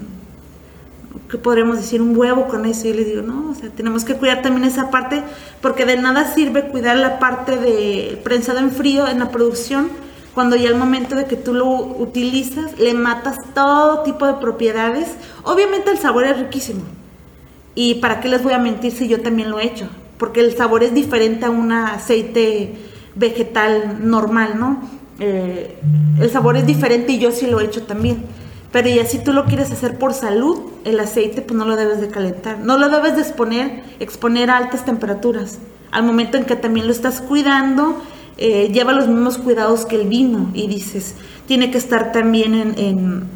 ¿qué 1.35 1.39
podríamos 1.39 1.79
decir? 1.79 2.01
Un 2.01 2.17
huevo 2.17 2.47
con 2.47 2.65
eso. 2.65 2.87
Y 2.87 2.91
yo 2.91 2.95
le 2.95 3.05
digo, 3.05 3.23
no, 3.23 3.51
o 3.51 3.55
sea, 3.55 3.69
tenemos 3.71 4.05
que 4.05 4.15
cuidar 4.15 4.41
también 4.41 4.65
esa 4.65 4.91
parte, 4.91 5.21
porque 5.61 5.85
de 5.85 5.97
nada 5.97 6.33
sirve 6.33 6.69
cuidar 6.69 6.97
la 6.97 7.19
parte 7.19 7.57
de 7.57 8.21
prensado 8.23 8.61
en 8.61 8.71
frío 8.71 9.09
en 9.09 9.19
la 9.19 9.31
producción, 9.31 9.89
cuando 10.33 10.55
ya 10.55 10.69
el 10.69 10.77
momento 10.77 11.17
de 11.17 11.25
que 11.25 11.35
tú 11.35 11.53
lo 11.53 11.67
utilizas, 11.67 12.79
le 12.79 12.95
matas 12.95 13.39
todo 13.53 14.05
tipo 14.05 14.27
de 14.27 14.35
propiedades. 14.35 15.09
Obviamente 15.43 15.91
el 15.91 15.99
sabor 15.99 16.25
es 16.25 16.39
riquísimo. 16.39 16.83
Y 17.75 17.97
para 17.97 18.21
qué 18.21 18.29
les 18.29 18.43
voy 18.43 18.53
a 18.53 18.59
mentir 18.59 18.93
si 18.93 19.09
yo 19.09 19.21
también 19.21 19.51
lo 19.51 19.59
he 19.59 19.65
hecho 19.65 19.89
porque 20.19 20.41
el 20.41 20.57
sabor 20.57 20.85
es 20.85 20.95
diferente 20.95 21.47
a 21.47 21.51
un 21.51 21.73
aceite 21.73 22.75
vegetal 23.15 23.99
normal, 24.09 24.59
¿no? 24.59 24.89
Eh, 25.19 25.77
el 26.21 26.31
sabor 26.31 26.57
es 26.57 26.67
diferente 26.67 27.13
y 27.13 27.19
yo 27.19 27.33
sí 27.33 27.47
lo 27.47 27.61
he 27.61 27.65
hecho 27.65 27.83
también. 27.83 28.25
Pero 28.75 28.89
ya 28.89 29.07
si 29.07 29.21
tú 29.21 29.33
lo 29.33 29.45
quieres 29.45 29.71
hacer 29.71 30.01
por 30.01 30.15
salud, 30.15 30.59
el 30.85 30.99
aceite 30.99 31.43
pues 31.43 31.57
no 31.57 31.65
lo 31.65 31.77
debes 31.77 32.01
de 32.01 32.09
calentar, 32.09 32.59
no 32.59 32.77
lo 32.77 32.89
debes 32.89 33.15
de 33.15 33.23
exponer, 33.23 33.85
exponer 34.01 34.51
a 34.51 34.57
altas 34.57 34.85
temperaturas. 34.85 35.61
Al 35.93 36.03
momento 36.03 36.39
en 36.39 36.45
que 36.45 36.57
también 36.57 36.89
lo 36.89 36.93
estás 36.93 37.21
cuidando, 37.21 38.03
eh, 38.37 38.73
lleva 38.73 38.93
los 38.93 39.07
mismos 39.07 39.39
cuidados 39.39 39.87
que 39.87 39.95
el 39.95 40.09
vino 40.09 40.51
y 40.55 40.67
dices, 40.67 41.15
tiene 41.47 41.71
que 41.71 41.79
estar 41.79 42.11
también 42.11 42.53
en, 42.77 43.29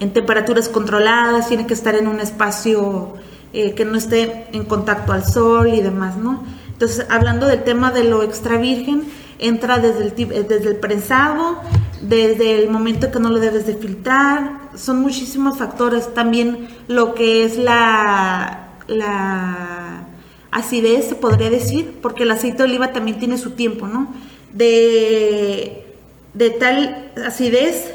en 0.00 0.12
temperaturas 0.12 0.68
controladas, 0.68 1.48
tiene 1.48 1.66
que 1.66 1.72
estar 1.72 1.94
en 1.94 2.06
un 2.06 2.20
espacio 2.20 3.14
eh, 3.54 3.72
que 3.72 3.86
no 3.86 3.96
esté 3.96 4.48
en 4.52 4.66
contacto 4.66 5.14
al 5.14 5.24
sol 5.24 5.72
y 5.72 5.80
demás, 5.80 6.18
¿no? 6.18 6.44
Entonces, 6.70 7.06
hablando 7.08 7.46
del 7.46 7.64
tema 7.64 7.90
de 7.90 8.04
lo 8.04 8.22
extra 8.22 8.58
virgen, 8.58 9.04
entra 9.38 9.78
desde 9.78 10.02
el, 10.02 10.12
eh, 10.30 10.44
desde 10.46 10.68
el 10.68 10.76
prensado, 10.76 11.62
desde 12.02 12.62
el 12.62 12.70
momento 12.70 13.10
que 13.10 13.18
no 13.18 13.30
lo 13.30 13.38
debes 13.38 13.66
de 13.66 13.74
filtrar, 13.74 14.70
son 14.76 15.00
muchísimos 15.00 15.58
factores. 15.58 16.14
También 16.14 16.68
lo 16.88 17.14
que 17.14 17.44
es 17.44 17.56
la, 17.56 18.68
la 18.86 20.06
acidez, 20.50 21.08
se 21.08 21.14
podría 21.14 21.50
decir, 21.50 21.98
porque 22.02 22.22
el 22.22 22.30
aceite 22.30 22.58
de 22.58 22.64
oliva 22.64 22.92
también 22.92 23.18
tiene 23.18 23.38
su 23.38 23.52
tiempo, 23.52 23.86
¿no? 23.86 24.12
De, 24.52 25.86
de 26.34 26.50
tal 26.50 27.12
acidez 27.26 27.92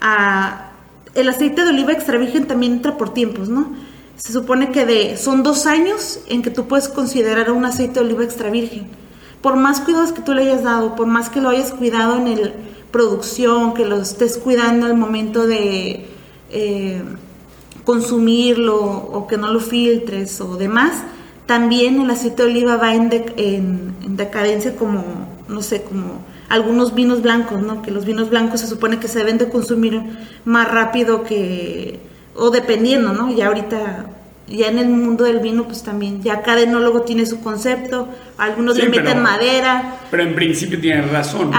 a... 0.00 0.70
El 1.14 1.28
aceite 1.28 1.62
de 1.62 1.70
oliva 1.70 1.92
extra 1.92 2.18
virgen 2.18 2.46
también 2.46 2.72
entra 2.72 2.96
por 2.96 3.14
tiempos, 3.14 3.48
¿no? 3.48 3.72
se 4.16 4.32
supone 4.32 4.70
que 4.70 4.86
de, 4.86 5.16
son 5.16 5.42
dos 5.42 5.66
años 5.66 6.20
en 6.28 6.42
que 6.42 6.50
tú 6.50 6.66
puedes 6.66 6.88
considerar 6.88 7.50
un 7.50 7.64
aceite 7.64 7.94
de 7.94 8.06
oliva 8.06 8.24
extra 8.24 8.50
virgen. 8.50 8.86
Por 9.42 9.56
más 9.56 9.80
cuidados 9.80 10.12
que 10.12 10.22
tú 10.22 10.32
le 10.32 10.42
hayas 10.42 10.62
dado, 10.62 10.94
por 10.94 11.06
más 11.06 11.28
que 11.28 11.40
lo 11.40 11.50
hayas 11.50 11.72
cuidado 11.72 12.16
en 12.16 12.28
el 12.28 12.54
producción, 12.94 13.74
que 13.74 13.84
lo 13.84 14.00
estés 14.00 14.38
cuidando 14.38 14.86
al 14.86 14.94
momento 14.96 15.48
de 15.48 16.06
eh, 16.52 17.02
consumirlo 17.82 18.76
o 18.78 19.26
que 19.26 19.36
no 19.36 19.52
lo 19.52 19.58
filtres 19.58 20.40
o 20.40 20.56
demás, 20.56 21.02
también 21.44 22.00
el 22.00 22.08
aceite 22.08 22.44
de 22.44 22.50
oliva 22.50 22.76
va 22.76 22.94
en, 22.94 23.10
en, 23.36 24.16
decadencia 24.16 24.76
como, 24.76 25.02
no 25.48 25.60
sé, 25.60 25.82
como 25.82 26.24
algunos 26.48 26.94
vinos 26.94 27.20
blancos, 27.20 27.60
¿no? 27.60 27.82
Que 27.82 27.90
los 27.90 28.04
vinos 28.04 28.30
blancos 28.30 28.60
se 28.60 28.68
supone 28.68 29.00
que 29.00 29.08
se 29.08 29.18
deben 29.18 29.38
de 29.38 29.48
consumir 29.48 30.00
más 30.44 30.70
rápido 30.70 31.24
que 31.24 31.98
o 32.36 32.50
dependiendo, 32.50 33.12
¿no? 33.12 33.34
Ya 33.34 33.48
ahorita, 33.48 34.06
ya 34.46 34.68
en 34.68 34.78
el 34.78 34.88
mundo 34.88 35.24
del 35.24 35.40
vino, 35.40 35.64
pues 35.64 35.82
también, 35.82 36.22
ya 36.22 36.42
cada 36.42 36.60
enólogo 36.60 37.02
tiene 37.02 37.24
su 37.24 37.40
concepto, 37.40 38.08
algunos 38.36 38.76
le 38.76 38.88
meten 38.88 39.22
madera. 39.22 39.96
Pero 40.10 40.22
en 40.22 40.34
principio 40.34 40.78
tienes 40.80 41.10
razón, 41.10 41.50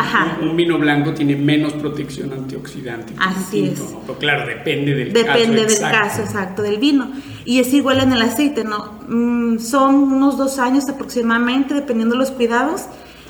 Un, 0.41 0.55
vino 0.55 0.77
blanco 0.77 1.13
tiene 1.13 1.35
menos 1.35 1.73
protección 1.73 2.31
antioxidante. 2.31 3.13
Así 3.17 3.65
es. 3.65 3.81
Pero 4.05 4.19
claro, 4.19 4.47
depende 4.47 4.93
del 4.93 5.13
caso. 5.13 5.25
Depende 5.25 5.65
del 5.65 5.79
caso 5.79 6.21
exacto 6.21 6.61
del 6.61 6.77
vino. 6.77 7.09
Y 7.43 7.59
es 7.59 7.73
igual 7.73 7.99
en 8.01 8.13
el 8.13 8.21
aceite, 8.21 8.63
¿no? 8.63 8.99
Mm, 9.07 9.59
son 9.59 9.95
unos 9.95 10.37
dos 10.37 10.59
años 10.59 10.87
aproximadamente, 10.87 11.73
dependiendo 11.73 12.15
de 12.15 12.19
los 12.19 12.31
cuidados, 12.31 12.83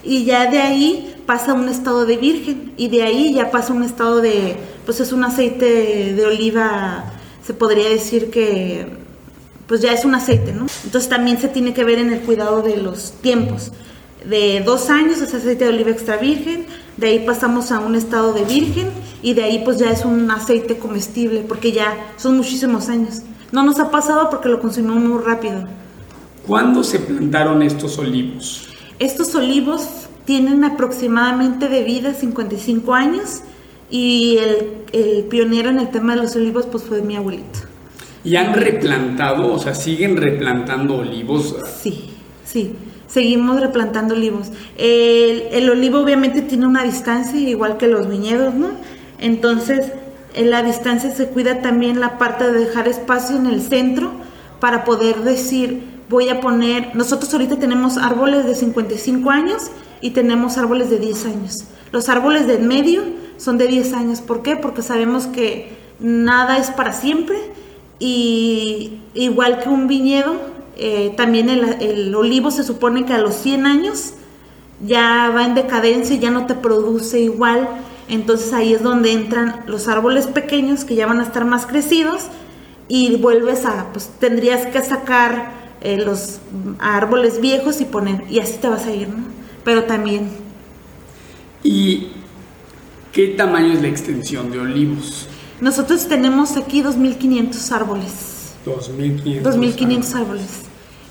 y 0.03 0.25
ya 0.25 0.51
de 0.51 0.59
ahí 0.59 1.15
pasa 1.25 1.53
un 1.53 1.69
estado 1.69 2.05
de 2.05 2.17
virgen, 2.17 2.73
y 2.77 2.89
de 2.89 3.03
ahí 3.03 3.33
ya 3.33 3.51
pasa 3.51 3.73
un 3.73 3.83
estado 3.83 4.21
de, 4.21 4.57
pues 4.85 4.99
es 4.99 5.13
un 5.13 5.23
aceite 5.23 6.13
de 6.13 6.25
oliva 6.25 7.11
se 7.45 7.53
podría 7.53 7.89
decir 7.89 8.31
que 8.31 9.04
pues 9.67 9.81
ya 9.81 9.91
es 9.91 10.05
un 10.05 10.15
aceite, 10.15 10.53
¿no? 10.53 10.67
Entonces 10.83 11.09
también 11.09 11.39
se 11.39 11.47
tiene 11.47 11.73
que 11.73 11.83
ver 11.83 11.99
en 11.99 12.11
el 12.11 12.21
cuidado 12.21 12.61
de 12.61 12.77
los 12.77 13.13
tiempos. 13.21 13.71
De 14.27 14.61
dos 14.65 14.89
años 14.89 15.21
es 15.21 15.33
aceite 15.33 15.65
de 15.65 15.69
oliva 15.69 15.91
extra 15.91 16.17
virgen, 16.17 16.65
de 16.97 17.07
ahí 17.07 17.25
pasamos 17.25 17.71
a 17.71 17.79
un 17.79 17.95
estado 17.95 18.33
de 18.33 18.43
virgen 18.43 18.89
y 19.21 19.33
de 19.33 19.43
ahí 19.43 19.61
pues 19.63 19.77
ya 19.77 19.91
es 19.91 20.05
un 20.05 20.29
aceite 20.31 20.77
comestible 20.77 21.41
porque 21.47 21.71
ya 21.71 21.95
son 22.17 22.37
muchísimos 22.37 22.89
años. 22.89 23.21
No 23.51 23.63
nos 23.63 23.79
ha 23.79 23.91
pasado 23.91 24.29
porque 24.29 24.49
lo 24.49 24.59
consumimos 24.59 25.03
muy 25.03 25.21
rápido. 25.21 25.67
¿Cuándo 26.47 26.83
se 26.83 26.99
plantaron 26.99 27.61
estos 27.61 27.97
olivos? 27.97 28.67
Estos 28.99 29.33
olivos 29.35 29.87
tienen 30.25 30.63
aproximadamente 30.63 31.69
de 31.69 31.83
vida 31.83 32.13
55 32.13 32.93
años 32.93 33.41
y 33.89 34.37
el, 34.37 35.25
pionero 35.25 35.69
en 35.69 35.79
el 35.79 35.89
tema 35.89 36.15
de 36.15 36.23
los 36.23 36.35
olivos 36.35 36.65
pues 36.65 36.83
fue 36.83 37.01
mi 37.01 37.15
abuelito. 37.15 37.59
¿Y 38.25 38.37
han 38.37 38.55
replantado, 38.55 39.53
o 39.53 39.59
sea, 39.59 39.75
siguen 39.75 40.17
replantando 40.17 40.95
olivos? 40.95 41.55
Sí, 41.79 42.09
sí, 42.43 42.73
seguimos 43.05 43.61
replantando 43.61 44.15
olivos. 44.15 44.47
El, 44.77 45.69
olivo 45.69 45.99
obviamente 45.99 46.41
tiene 46.41 46.65
una 46.65 46.83
distancia, 46.83 47.39
igual 47.39 47.77
que 47.77 47.87
los 47.87 48.09
viñedos, 48.09 48.55
¿no? 48.55 48.71
Entonces, 49.19 49.91
en 50.33 50.49
la 50.49 50.63
distancia 50.63 51.11
se 51.11 51.27
cuida 51.27 51.61
también 51.61 51.99
la 51.99 52.17
parte 52.17 52.51
de 52.51 52.65
dejar 52.65 52.87
espacio 52.87 53.35
en 53.37 53.45
el 53.45 53.61
centro 53.61 54.11
para 54.59 54.85
poder 54.85 55.17
decir, 55.17 55.83
voy 56.09 56.29
a 56.29 56.41
poner, 56.41 56.95
nosotros 56.95 57.31
ahorita 57.31 57.57
tenemos 57.57 57.97
árboles 57.97 58.45
de 58.47 58.55
55 58.55 59.29
años 59.29 59.69
y 60.01 60.11
tenemos 60.11 60.57
árboles 60.57 60.89
de 60.89 60.97
10 60.97 61.25
años. 61.27 61.65
Los 61.91 62.09
árboles 62.09 62.47
de 62.47 62.57
medio 62.57 63.03
son 63.37 63.59
de 63.59 63.67
10 63.67 63.93
años. 63.93 64.21
¿Por 64.21 64.41
qué? 64.41 64.55
Porque 64.55 64.81
sabemos 64.81 65.27
que 65.27 65.69
nada 65.99 66.57
es 66.57 66.71
para 66.71 66.91
siempre 66.91 67.37
y 67.99 68.99
igual 69.13 69.61
que 69.61 69.69
un 69.69 69.87
viñedo, 69.87 70.35
eh, 70.77 71.13
también 71.15 71.49
el, 71.49 72.13
olivo 72.15 72.51
se 72.51 72.63
supone 72.63 73.05
que 73.05 73.13
a 73.13 73.17
los 73.17 73.35
100 73.35 73.65
años 73.65 74.13
ya 74.85 75.31
va 75.33 75.45
en 75.45 75.55
decadencia, 75.55 76.17
ya 76.17 76.31
no 76.31 76.47
te 76.47 76.53
produce 76.53 77.21
igual 77.21 77.69
Entonces 78.09 78.51
ahí 78.51 78.73
es 78.73 78.83
donde 78.83 79.13
entran 79.13 79.63
los 79.67 79.87
árboles 79.87 80.27
pequeños 80.27 80.83
que 80.83 80.95
ya 80.95 81.07
van 81.07 81.21
a 81.21 81.23
estar 81.23 81.45
más 81.45 81.65
crecidos 81.65 82.23
y 82.87 83.15
vuelves 83.15 83.65
a, 83.65 83.91
pues 83.93 84.11
tendrías 84.19 84.67
que 84.67 84.81
sacar 84.81 85.53
eh, 85.81 85.97
los 85.97 86.39
árboles 86.79 87.41
viejos 87.41 87.81
y 87.81 87.85
poner, 87.85 88.23
y 88.29 88.39
así 88.39 88.57
te 88.59 88.67
vas 88.67 88.85
a 88.85 88.93
ir, 88.93 89.09
¿no? 89.09 89.23
Pero 89.63 89.85
también... 89.85 90.29
¿Y 91.63 92.09
qué 93.11 93.29
tamaño 93.29 93.73
es 93.73 93.81
la 93.81 93.87
extensión 93.87 94.51
de 94.51 94.59
olivos? 94.59 95.27
Nosotros 95.61 96.07
tenemos 96.07 96.57
aquí 96.57 96.81
2.500 96.81 97.71
árboles. 97.71 98.53
2.500. 98.65 99.41
2.500 99.41 100.13
árboles. 100.15 100.47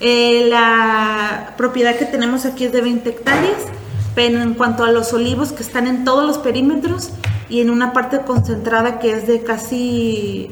Eh, 0.01 0.47
la 0.49 1.55
propiedad 1.57 1.97
que 1.97 2.05
tenemos 2.05 2.45
aquí 2.45 2.65
es 2.65 2.73
de 2.73 2.83
20 2.83 3.09
hectáreas, 3.09 3.63
pero 4.15 4.43
en 4.43 4.55
cuanto 4.55 4.85
a 4.85 4.91
los 4.91 5.13
olivos 5.13 5.53
que 5.53 5.63
están 5.63 5.87
en 5.87 6.05
todos 6.05 6.27
los 6.27 6.39
perímetros 6.39 7.11
y 7.49 7.61
en 7.61 7.71
una 7.71 7.93
parte 7.93 8.21
concentrada 8.21 8.99
que 8.99 9.13
es 9.13 9.27
de 9.27 9.43
casi 9.43 10.51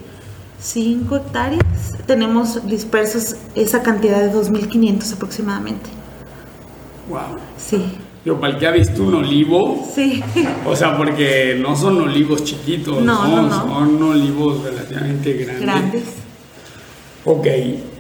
5 0.60 1.16
hectáreas, 1.16 1.64
tenemos 2.06 2.66
dispersos 2.66 3.36
esa 3.54 3.82
cantidad 3.82 4.20
de 4.20 4.32
2.500 4.32 5.14
aproximadamente. 5.14 5.90
Wow. 7.08 7.38
Sí. 7.58 7.98
Yo, 8.24 8.38
para 8.38 8.52
el 8.54 8.58
que 8.60 8.66
ha 8.68 8.70
visto 8.70 9.02
un 9.02 9.14
olivo, 9.16 9.84
Sí. 9.92 10.22
o 10.64 10.76
sea, 10.76 10.96
porque 10.96 11.56
no 11.60 11.74
son 11.76 12.00
olivos 12.02 12.44
chiquitos, 12.44 13.02
No, 13.02 13.26
no, 13.26 13.42
no. 13.42 13.50
son 13.66 14.02
olivos 14.02 14.62
relativamente 14.62 15.32
grandes. 15.34 15.60
Grandes. 15.60 16.04
Ok, 17.24 17.46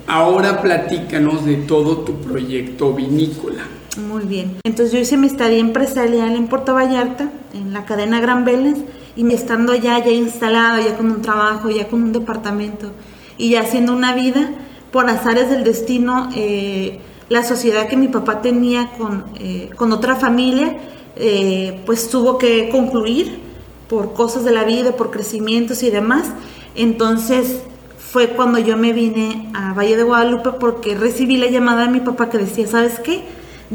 ahora 0.06 0.60
platícanos 0.62 1.44
de 1.44 1.56
todo 1.56 1.98
tu 1.98 2.14
proyecto 2.20 2.92
vinícola. 2.92 3.64
Muy 4.08 4.24
bien. 4.24 4.56
Entonces 4.64 4.92
yo 4.92 4.98
hice 5.00 5.16
mi 5.16 5.26
estadía 5.26 5.58
empresarial 5.58 6.34
en 6.34 6.46
Puerto 6.48 6.74
Vallarta, 6.74 7.30
en 7.52 7.72
la 7.72 7.84
cadena 7.84 8.20
Gran 8.20 8.44
Vélez, 8.44 8.78
y 9.16 9.30
estando 9.32 9.72
allá, 9.72 9.98
ya 10.04 10.10
instalada, 10.12 10.80
ya 10.80 10.96
con 10.96 11.10
un 11.10 11.20
trabajo, 11.20 11.68
ya 11.68 11.88
con 11.88 12.02
un 12.02 12.12
departamento, 12.12 12.92
y 13.36 13.50
ya 13.50 13.60
haciendo 13.60 13.92
una 13.92 14.14
vida, 14.14 14.50
por 14.90 15.08
azares 15.10 15.50
del 15.50 15.64
destino, 15.64 16.30
eh, 16.34 17.00
la 17.28 17.44
sociedad 17.44 17.88
que 17.88 17.96
mi 17.96 18.08
papá 18.08 18.42
tenía 18.42 18.92
con, 18.98 19.24
eh, 19.36 19.70
con 19.76 19.92
otra 19.92 20.16
familia, 20.16 20.76
eh, 21.16 21.80
pues 21.86 22.08
tuvo 22.08 22.38
que 22.38 22.68
concluir 22.70 23.40
por 23.88 24.14
cosas 24.14 24.44
de 24.44 24.52
la 24.52 24.64
vida, 24.64 24.92
por 24.92 25.10
crecimientos 25.10 25.82
y 25.82 25.90
demás. 25.90 26.30
Entonces 26.74 27.62
fue 27.98 28.28
cuando 28.28 28.58
yo 28.58 28.76
me 28.76 28.92
vine 28.92 29.50
a 29.54 29.72
Valle 29.72 29.96
de 29.96 30.02
Guadalupe 30.02 30.52
porque 30.52 30.94
recibí 30.94 31.36
la 31.36 31.48
llamada 31.48 31.82
de 31.82 31.88
mi 31.88 32.00
papá 32.00 32.28
que 32.30 32.38
decía, 32.38 32.66
¿sabes 32.66 32.98
qué? 33.00 33.22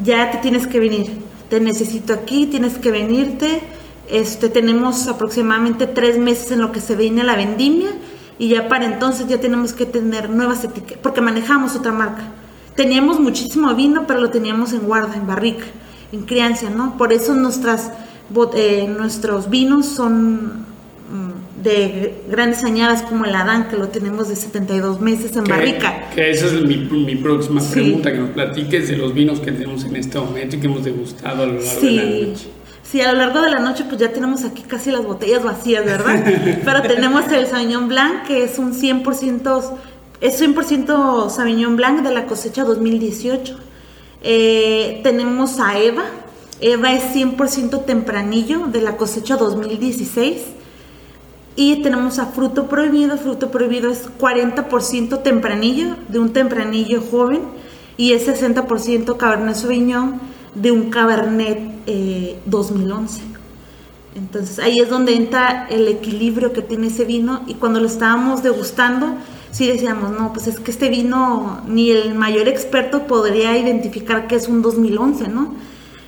Ya 0.03 0.31
te 0.31 0.37
tienes 0.39 0.67
que 0.67 0.79
venir, 0.79 1.19
te 1.49 1.59
necesito 1.59 2.13
aquí, 2.13 2.45
tienes 2.47 2.77
que 2.77 2.91
venirte. 2.91 3.61
Este, 4.09 4.49
tenemos 4.49 5.07
aproximadamente 5.07 5.85
tres 5.85 6.17
meses 6.17 6.51
en 6.51 6.61
lo 6.61 6.71
que 6.71 6.79
se 6.79 6.95
viene 6.95 7.23
la 7.23 7.35
vendimia 7.35 7.89
y 8.39 8.49
ya 8.49 8.69
para 8.69 8.85
entonces 8.85 9.27
ya 9.27 9.39
tenemos 9.39 9.73
que 9.73 9.85
tener 9.85 10.29
nuevas 10.29 10.63
etiquetas, 10.63 10.99
porque 11.01 11.21
manejamos 11.21 11.75
otra 11.75 11.91
marca. 11.91 12.23
Teníamos 12.77 13.19
muchísimo 13.19 13.73
vino, 13.75 14.05
pero 14.07 14.21
lo 14.21 14.29
teníamos 14.29 14.71
en 14.71 14.81
guarda, 14.81 15.15
en 15.15 15.27
barrica, 15.27 15.65
en 16.13 16.21
crianza, 16.21 16.69
¿no? 16.69 16.95
Por 16.97 17.11
eso 17.11 17.33
nuestras, 17.35 17.91
eh, 18.55 18.87
nuestros 18.97 19.49
vinos 19.49 19.87
son 19.87 20.65
mm, 21.09 21.63
de 21.63 22.21
grandes 22.29 22.63
añadas 22.63 23.01
como 23.01 23.25
el 23.25 23.33
Adán, 23.35 23.67
que 23.69 23.77
lo 23.77 23.87
tenemos 23.87 24.29
de 24.29 24.35
72 24.35 25.01
meses 25.01 25.35
en 25.35 25.43
Que- 25.43 25.51
barrica. 25.51 26.09
Que 26.13 26.29
esa 26.29 26.45
es 26.45 26.53
mi, 26.61 26.77
mi 26.77 27.15
próxima 27.15 27.59
Sí. 27.61 27.73
pregunta, 27.73 28.11
que 28.11 28.19
nos 28.19 28.29
platiques 28.29 28.87
de 28.89 28.95
los 28.97 29.13
vinos 29.13 29.39
que 29.39 29.51
tenemos 29.51 29.83
en 29.83 29.95
este 29.95 30.19
momento 30.19 30.55
y 30.55 30.59
que 30.59 30.67
hemos 30.67 30.83
degustado 30.83 31.43
a 31.43 31.45
lo 31.47 31.53
largo 31.53 31.81
de 31.81 31.91
la 31.91 32.03
noche. 32.27 32.47
sí, 32.83 33.01
a 33.01 33.11
lo 33.11 33.17
largo 33.17 33.41
de 33.41 33.49
la 33.49 33.59
noche 33.59 33.83
pues 33.89 33.99
ya 33.99 34.13
tenemos 34.13 34.43
aquí 34.45 34.61
casi 34.61 34.91
las 34.91 35.03
botellas 35.03 35.43
vacías, 35.43 35.83
¿verdad? 35.83 36.23
Pero 36.63 36.81
tenemos 36.83 37.29
el 37.31 37.47
Sauvignon 37.47 37.87
Blanc, 37.89 38.23
que 38.27 38.43
es 38.43 38.59
un 38.59 38.73
100%, 38.73 39.77
es 40.21 40.41
100% 40.41 41.29
Sauvignon 41.29 41.75
Blanc 41.75 42.01
de 42.01 42.13
la 42.13 42.25
cosecha 42.25 42.63
2018. 42.63 43.57
Eh, 44.23 45.01
tenemos 45.03 45.59
a 45.59 45.77
Eva, 45.77 46.03
Eva 46.59 46.93
es 46.93 47.15
100% 47.15 47.85
tempranillo 47.85 48.67
de 48.67 48.81
la 48.81 48.97
cosecha 48.97 49.37
2016. 49.37 50.41
Y 51.55 51.81
tenemos 51.81 52.19
a 52.19 52.27
Fruto 52.27 52.67
Prohibido, 52.67 53.17
Fruto 53.17 53.49
Prohibido 53.49 53.89
es 53.89 54.09
40% 54.19 55.23
tempranillo, 55.23 55.95
de 56.07 56.19
un 56.19 56.31
tempranillo 56.31 57.01
joven, 57.01 57.41
y 57.97 58.11
es 58.11 58.27
60% 58.27 59.17
Cabernet 59.17 59.55
Sauvignon 59.55 60.19
de 60.53 60.71
un 60.71 60.89
Cabernet 60.91 61.59
eh, 61.87 62.39
2011. 62.45 63.21
Entonces 64.15 64.59
ahí 64.59 64.79
es 64.79 64.89
donde 64.89 65.15
entra 65.15 65.67
el 65.69 65.87
equilibrio 65.87 66.53
que 66.53 66.61
tiene 66.61 66.87
ese 66.87 67.05
vino 67.05 67.43
y 67.45 67.55
cuando 67.55 67.79
lo 67.79 67.87
estábamos 67.87 68.41
degustando, 68.41 69.15
sí 69.51 69.67
decíamos, 69.67 70.11
no, 70.11 70.33
pues 70.33 70.47
es 70.47 70.59
que 70.59 70.71
este 70.71 70.89
vino 70.89 71.61
ni 71.67 71.91
el 71.91 72.15
mayor 72.15 72.47
experto 72.47 73.07
podría 73.07 73.57
identificar 73.57 74.27
que 74.27 74.35
es 74.35 74.47
un 74.47 74.61
2011, 74.61 75.27
¿no? 75.29 75.53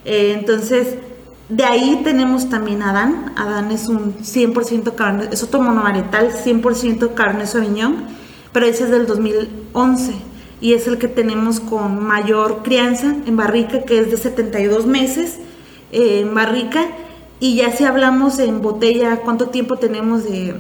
Eh, 0.05 0.35
entonces, 0.37 0.95
de 1.49 1.63
ahí 1.63 2.01
tenemos 2.03 2.49
también 2.49 2.83
Adán. 2.83 3.33
Adán 3.35 3.71
es 3.71 3.87
un 3.87 4.15
100% 4.17 4.95
Cabernet, 4.95 5.33
es 5.33 5.43
otro 5.43 5.61
monovarietal, 5.61 6.31
100% 6.31 7.13
Cabernet 7.13 7.47
Sauvignon, 7.47 8.05
pero 8.51 8.65
ese 8.65 8.83
es 8.83 8.91
del 8.91 9.07
2011 9.07 10.13
y 10.61 10.73
es 10.73 10.87
el 10.87 10.97
que 10.97 11.07
tenemos 11.07 11.59
con 11.59 12.03
mayor 12.03 12.61
crianza 12.63 13.15
en 13.25 13.37
barrica, 13.37 13.81
que 13.83 13.99
es 13.99 14.11
de 14.11 14.17
72 14.17 14.85
meses 14.85 15.39
eh, 15.91 16.19
en 16.21 16.33
barrica. 16.33 16.85
Y 17.39 17.55
ya 17.55 17.71
si 17.71 17.85
hablamos 17.85 18.37
en 18.39 18.61
botella, 18.61 19.21
cuánto 19.23 19.47
tiempo 19.47 19.77
tenemos 19.77 20.25
de 20.25 20.55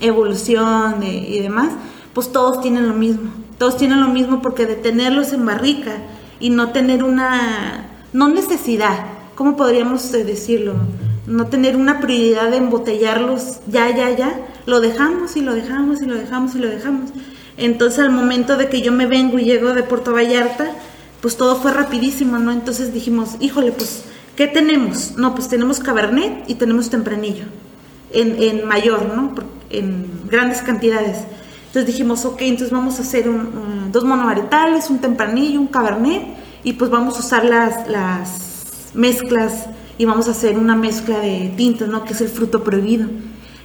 evolución 0.00 1.02
y 1.02 1.38
demás, 1.38 1.70
pues 2.14 2.32
todos 2.32 2.60
tienen 2.60 2.88
lo 2.88 2.94
mismo. 2.94 3.30
Todos 3.58 3.76
tienen 3.76 4.00
lo 4.00 4.08
mismo 4.08 4.40
porque 4.40 4.66
de 4.66 4.76
tenerlos 4.76 5.32
en 5.32 5.44
barrica 5.44 5.92
y 6.40 6.50
no 6.50 6.70
tener 6.70 7.04
una, 7.04 7.88
no 8.12 8.28
necesidad, 8.28 9.06
¿cómo 9.34 9.56
podríamos 9.56 10.12
eh, 10.14 10.24
decirlo? 10.24 10.74
No 11.26 11.46
tener 11.46 11.76
una 11.76 12.00
prioridad 12.00 12.50
de 12.50 12.58
embotellarlos 12.58 13.60
ya, 13.66 13.94
ya, 13.94 14.10
ya, 14.10 14.40
lo 14.66 14.80
dejamos 14.80 15.36
y 15.36 15.42
lo 15.42 15.54
dejamos 15.54 16.02
y 16.02 16.06
lo 16.06 16.14
dejamos 16.14 16.54
y 16.54 16.58
lo 16.58 16.68
dejamos. 16.68 17.10
Entonces 17.56 18.00
al 18.00 18.10
momento 18.10 18.56
de 18.56 18.68
que 18.68 18.82
yo 18.82 18.92
me 18.92 19.06
vengo 19.06 19.38
y 19.38 19.44
llego 19.44 19.74
de 19.74 19.82
Puerto 19.82 20.12
Vallarta, 20.12 20.72
pues 21.20 21.36
todo 21.36 21.56
fue 21.56 21.72
rapidísimo, 21.72 22.38
¿no? 22.38 22.52
Entonces 22.52 22.92
dijimos, 22.92 23.36
híjole, 23.40 23.72
pues, 23.72 24.04
¿qué 24.36 24.46
tenemos? 24.46 25.12
No, 25.16 25.34
pues 25.34 25.48
tenemos 25.48 25.78
Cabernet 25.80 26.44
y 26.48 26.56
tenemos 26.56 26.90
Tempranillo, 26.90 27.44
en, 28.12 28.42
en 28.42 28.66
mayor, 28.66 29.06
¿no? 29.14 29.34
En 29.70 30.06
grandes 30.28 30.60
cantidades. 30.60 31.18
Entonces 31.74 31.92
dijimos, 31.92 32.24
ok, 32.24 32.40
entonces 32.42 32.70
vamos 32.70 33.00
a 33.00 33.02
hacer 33.02 33.28
un- 33.28 33.90
dos 33.90 34.04
monovarietales, 34.04 34.90
un 34.90 35.00
Tempranillo, 35.00 35.60
un 35.60 35.66
Cabernet, 35.66 36.22
y 36.62 36.74
pues 36.74 36.88
vamos 36.88 37.16
a 37.16 37.18
usar 37.18 37.44
las, 37.44 37.88
las 37.88 38.92
mezclas 38.94 39.66
y 39.98 40.04
vamos 40.04 40.28
a 40.28 40.30
hacer 40.30 40.56
una 40.56 40.76
mezcla 40.76 41.18
de 41.18 41.52
tintas, 41.56 41.88
¿no? 41.88 42.04
Que 42.04 42.12
es 42.12 42.20
el 42.20 42.28
fruto 42.28 42.62
prohibido. 42.62 43.08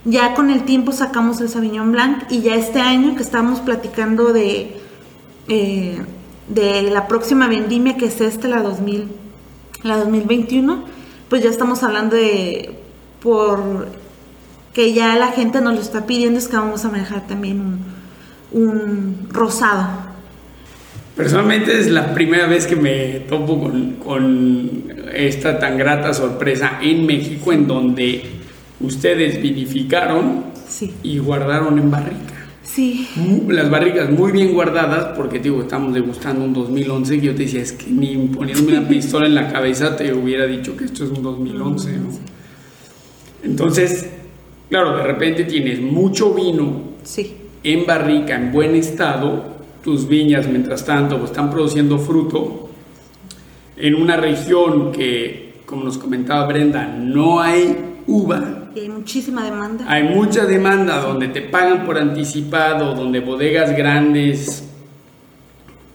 Ya 0.06 0.34
con 0.34 0.50
el 0.50 0.63
tiempo 0.63 0.91
sacamos 0.91 1.39
el 1.39 1.50
Sauvignon 1.50 1.91
Blanc 1.91 2.24
y 2.32 2.41
ya 2.41 2.56
este 2.56 2.82
año 2.82 3.15
que 3.15 3.22
estábamos 3.22 3.60
platicando 3.60 4.34
de, 4.34 4.76
eh, 5.48 6.02
de 6.48 6.82
la 6.89 7.08
próxima 7.08 7.48
vendimia 7.48 7.95
que 7.95 8.06
es 8.08 8.22
esta, 8.22 8.48
la 8.48 8.63
2000, 8.63 9.08
la 9.84 9.98
2021, 9.98 10.84
pues 11.30 11.43
ya 11.43 11.52
estamos 11.52 11.84
hablando 11.84 12.15
de 12.15 12.76
por 13.22 13.88
que 14.74 14.93
ya 14.93 15.15
la 15.15 15.28
gente 15.28 15.62
nos 15.62 15.76
lo 15.76 15.82
está 15.82 16.08
pidiendo 16.08 16.39
es 16.39 16.48
que 16.48 16.58
vamos 16.58 16.86
a 16.86 16.89
manejar 16.89 17.28
también 17.28 17.60
un, 17.62 17.98
un 18.51 19.27
rosado. 19.31 19.88
Personalmente 21.15 21.77
es 21.77 21.89
la 21.89 22.13
primera 22.13 22.47
vez 22.47 22.65
que 22.65 22.75
me 22.75 23.21
topo 23.27 23.59
con, 23.62 23.93
con 23.95 24.83
esta 25.13 25.59
tan 25.59 25.77
grata 25.77 26.13
sorpresa 26.13 26.79
en 26.81 27.05
México 27.05 27.51
en 27.51 27.67
donde 27.67 28.23
ustedes 28.79 29.41
vinificaron 29.41 30.45
Sí. 30.67 30.93
y 31.03 31.17
guardaron 31.17 31.77
en 31.79 31.91
barrica. 31.91 32.35
Sí. 32.63 33.07
Las 33.49 33.69
barricas 33.69 34.09
muy 34.12 34.31
bien 34.31 34.53
guardadas 34.53 35.17
porque 35.17 35.39
digo, 35.39 35.62
estamos 35.62 35.93
degustando 35.93 36.45
un 36.45 36.53
2011 36.53 37.19
que 37.19 37.25
yo 37.25 37.35
te 37.35 37.43
decía, 37.43 37.62
es 37.63 37.71
que 37.73 37.89
ni 37.89 38.15
poniéndome 38.27 38.77
una 38.77 38.88
pistola 38.88 39.25
en 39.25 39.33
la 39.35 39.51
cabeza 39.51 39.97
te 39.97 40.13
hubiera 40.13 40.45
dicho 40.45 40.77
que 40.77 40.85
esto 40.85 41.03
es 41.03 41.09
un 41.09 41.23
2011, 41.23 41.91
¿no? 41.97 42.09
Entonces, 43.43 44.07
claro, 44.69 44.95
de 44.97 45.03
repente 45.03 45.43
tienes 45.45 45.81
mucho 45.81 46.33
vino 46.33 46.83
Sí. 47.03 47.33
En 47.63 47.86
barrica, 47.86 48.36
en 48.36 48.52
buen 48.52 48.76
estado, 48.76 49.58
tus 49.84 50.08
viñas, 50.08 50.48
mientras 50.48 50.86
tanto, 50.86 51.17
pues, 51.17 51.32
están 51.32 51.50
produciendo 51.50 51.98
fruto 51.98 52.69
en 53.78 53.95
una 53.95 54.17
región 54.17 54.91
que, 54.91 55.62
como 55.65 55.84
nos 55.86 55.98
comentaba 55.98 56.45
Brenda, 56.48 56.86
no 56.88 57.39
hay 57.41 57.78
uva, 58.08 58.69
Y 58.76 58.80
hay 58.82 58.89
muchísima 58.89 59.43
demanda. 59.43 59.86
hay 59.88 60.04
mucha 60.04 60.45
demanda 60.45 61.00
donde 61.02 61.28
te 61.30 61.41
pagan 61.41 61.86
por 61.86 61.98
anticipado, 61.98 62.93
donde 62.95 63.19
bodegas 63.19 63.76
grandes 63.76 64.65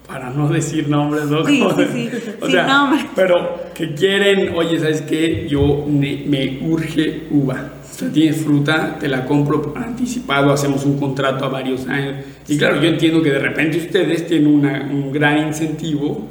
para 0.07 0.31
no 0.31 0.49
decir 0.49 0.89
nombres, 0.89 1.25
¿no? 1.27 1.45
Sí, 1.47 1.61
Como- 1.61 1.77
sí, 1.77 1.85
sí, 1.93 2.11
o 2.41 2.49
sea, 2.51 2.67
nombres. 2.67 3.07
pero 3.17 3.57
que 3.75 3.95
quieren, 3.95 4.55
oye, 4.55 4.79
¿sabes 4.79 5.03
qué? 5.03 5.47
Yo 5.49 5.85
me 5.89 6.59
urge 6.63 7.27
uva. 7.31 7.71
O 7.95 7.97
sea, 7.97 8.11
tienes 8.11 8.39
fruta, 8.39 8.97
te 8.99 9.07
la 9.07 9.25
compro 9.25 9.63
por 9.63 9.79
anticipado, 9.79 10.53
hacemos 10.53 10.85
un 10.85 10.99
contrato 10.99 11.45
a 11.45 11.49
varios 11.49 11.87
años. 11.87 12.25
Y 12.49 12.59
claro, 12.59 12.81
yo 12.83 12.89
entiendo 12.89 13.23
que 13.23 13.31
de 13.31 13.39
repente 13.39 13.79
ustedes 13.79 14.27
tienen 14.27 14.49
una- 14.49 14.89
un 14.91 15.13
gran 15.13 15.47
incentivo 15.47 16.27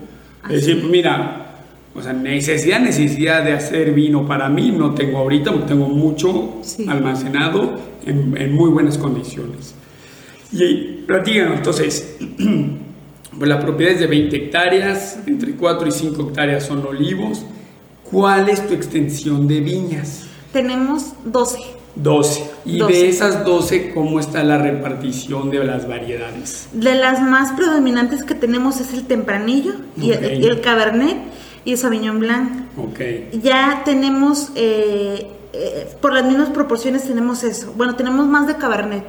de 0.49 0.55
decir, 0.55 0.79
pues 0.81 0.91
mira, 0.91 1.39
o 1.95 2.01
sea, 2.01 2.11
necesidad, 2.11 2.81
necesidad 2.81 3.45
de 3.45 3.53
hacer 3.53 3.93
vino 3.93 4.25
para 4.27 4.49
mí 4.49 4.71
no 4.77 4.93
tengo 4.93 5.19
ahorita, 5.19 5.51
porque 5.51 5.67
tengo 5.67 5.87
mucho 5.87 6.55
Sí. 6.63 6.85
almacenado 6.89 7.79
en, 8.05 8.35
en 8.35 8.51
muy 8.53 8.69
buenas 8.69 8.97
condiciones. 8.97 9.73
Y 10.51 11.03
platíganos, 11.07 11.57
entonces, 11.57 12.17
pues 13.39 13.49
la 13.49 13.59
propiedad 13.61 13.93
es 13.93 13.99
de 14.01 14.07
20 14.07 14.35
hectáreas, 14.35 15.19
entre 15.27 15.53
4 15.53 15.87
y 15.87 15.91
5 15.91 16.23
hectáreas 16.29 16.65
son 16.65 16.85
olivos. 16.85 17.45
¿Cuál 18.03 18.49
es 18.49 18.67
tu 18.67 18.73
extensión 18.73 19.47
de 19.47 19.61
viñas? 19.61 20.22
Tenemos 20.53 21.13
12. 21.25 21.59
12. 21.95 22.51
Y 22.65 22.77
12. 22.77 22.93
de 22.93 23.09
esas 23.09 23.43
12, 23.43 23.91
¿cómo 23.93 24.19
está 24.19 24.43
la 24.43 24.57
repartición 24.57 25.49
de 25.49 25.63
las 25.63 25.87
variedades? 25.87 26.69
De 26.71 26.95
las 26.95 27.21
más 27.21 27.51
predominantes 27.53 28.23
que 28.23 28.35
tenemos 28.35 28.79
es 28.79 28.93
el 28.93 29.05
tempranillo 29.05 29.73
y, 29.97 30.11
el, 30.11 30.41
y 30.41 30.45
el 30.45 30.61
cabernet 30.61 31.17
y 31.65 31.71
el 31.71 31.77
sauvignon 31.77 32.19
blanc. 32.19 32.51
Ok. 32.77 32.99
Ya 33.41 33.81
tenemos, 33.83 34.51
eh, 34.55 35.27
eh, 35.53 35.87
por 35.99 36.13
las 36.13 36.25
mismas 36.25 36.49
proporciones 36.49 37.03
tenemos 37.03 37.43
eso. 37.43 37.73
Bueno, 37.75 37.95
tenemos 37.95 38.27
más 38.27 38.47
de 38.47 38.55
cabernet. 38.55 39.03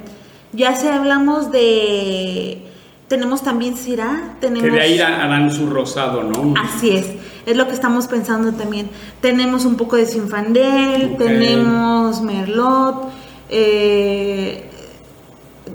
Ya 0.51 0.75
si 0.75 0.87
hablamos 0.87 1.51
de... 1.51 2.64
Tenemos 3.07 3.43
también 3.43 3.77
Syrah, 3.77 4.35
tenemos... 4.39 4.63
Que 4.63 4.71
de 4.71 4.81
ahí 4.81 4.99
harán 4.99 5.51
su 5.51 5.69
rosado, 5.69 6.23
¿no? 6.23 6.55
Así 6.59 6.89
es, 6.89 7.07
es 7.45 7.55
lo 7.55 7.67
que 7.67 7.73
estamos 7.73 8.07
pensando 8.07 8.51
también. 8.53 8.89
Tenemos 9.21 9.65
un 9.65 9.75
poco 9.75 9.95
de 9.95 10.07
Sinfandel, 10.07 11.15
tenemos 11.17 12.21
Merlot, 12.21 13.09
eh, 13.49 14.69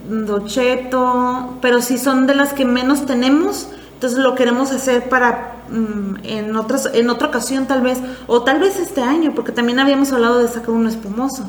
Docheto, 0.09 1.59
pero 1.61 1.81
sí 1.81 1.99
son 1.99 2.27
de 2.27 2.35
las 2.35 2.53
que 2.53 2.64
menos 2.64 3.07
tenemos, 3.07 3.69
entonces 3.95 4.19
lo 4.19 4.35
queremos 4.35 4.73
hacer 4.73 5.09
para 5.09 5.57
mm, 5.71 6.25
en 6.25 6.57
otras 6.57 6.90
en 6.93 7.11
otra 7.11 7.29
ocasión 7.29 7.66
tal 7.66 7.83
vez, 7.83 7.99
o 8.27 8.43
tal 8.43 8.59
vez 8.61 8.79
este 8.79 9.03
año, 9.03 9.33
porque 9.35 9.53
también 9.53 9.79
habíamos 9.79 10.12
hablado 10.12 10.38
de 10.38 10.49
sacar 10.49 10.71
uno 10.71 10.88
espumoso, 10.88 11.45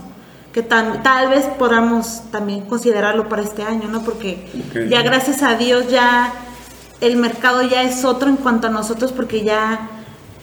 que 0.54 0.64
tal, 0.64 1.02
tal 1.02 1.30
vez 1.30 1.46
podamos 1.58 2.24
también 2.32 2.62
considerarlo 2.62 3.30
para 3.30 3.42
este 3.42 3.64
año, 3.64 3.88
¿no? 3.88 4.04
Porque 4.04 4.48
ya 4.90 5.02
gracias 5.02 5.44
a 5.44 5.56
Dios 5.56 5.90
ya 5.90 6.34
el 7.00 7.18
mercado 7.18 7.64
ya 7.64 7.84
es 7.84 8.06
otro 8.06 8.30
en 8.30 8.38
cuanto 8.38 8.68
a 8.68 8.70
nosotros 8.70 9.12
porque 9.12 9.44
ya 9.44 9.90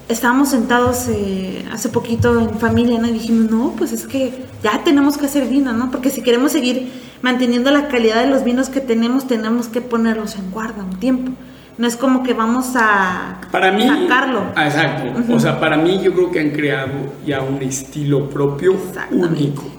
estábamos 0.09 0.49
sentados 0.49 1.07
eh, 1.09 1.64
hace 1.71 1.88
poquito 1.88 2.38
en 2.40 2.59
familia, 2.59 2.99
¿no? 2.99 3.09
Y 3.09 3.12
dijimos, 3.12 3.51
no, 3.51 3.75
pues 3.77 3.92
es 3.92 4.07
que 4.07 4.47
ya 4.62 4.83
tenemos 4.83 5.18
que 5.18 5.27
hacer 5.27 5.47
vino, 5.47 5.73
¿no? 5.73 5.90
Porque 5.90 6.11
si 6.11 6.23
queremos 6.23 6.53
seguir 6.53 6.90
manteniendo 7.23 7.71
la 7.71 7.88
calidad 7.88 8.23
de 8.23 8.31
los 8.31 8.42
vinos 8.44 8.71
que 8.71 8.81
tenemos, 8.81 9.27
tenemos 9.27 9.68
que 9.68 9.81
ponerlos 9.81 10.37
en 10.37 10.51
guarda 10.51 10.83
un 10.83 10.99
tiempo. 10.99 11.33
No 11.77 11.87
es 11.87 11.94
como 11.94 12.25
que 12.25 12.35
vamos 12.35 12.73
a 12.75 13.40
Para 13.53 13.71
mí, 13.71 13.87
sacarlo. 13.87 14.42
Ah, 14.57 14.66
exacto. 14.66 15.33
O 15.33 15.38
sea, 15.38 15.61
para 15.61 15.77
mí 15.77 16.01
yo 16.03 16.12
creo 16.12 16.33
que 16.33 16.40
han 16.40 16.51
creado 16.51 16.92
ya 17.25 17.40
un 17.40 17.62
estilo 17.62 18.29
propio 18.29 18.77
único. 19.12 19.78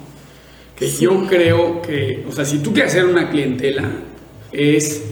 Que 0.80 0.88
Sí. 0.88 1.04
yo 1.04 1.26
creo 1.28 1.82
que, 1.82 2.26
o 2.28 2.32
sea, 2.32 2.46
si 2.46 2.60
tú 2.60 2.72
quieres 2.74 2.94
hacer 2.94 3.06
una 3.06 3.30
clientela, 3.30 3.84
es, 4.52 5.04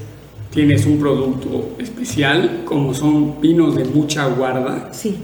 tienes 0.52 0.86
un 0.86 0.98
producto 1.00 1.76
especial, 1.80 2.62
como 2.66 2.94
son 2.94 3.40
vinos 3.42 3.76
de 3.76 3.84
mucha 3.86 4.26
guarda. 4.28 4.90
Sí, 4.94 5.18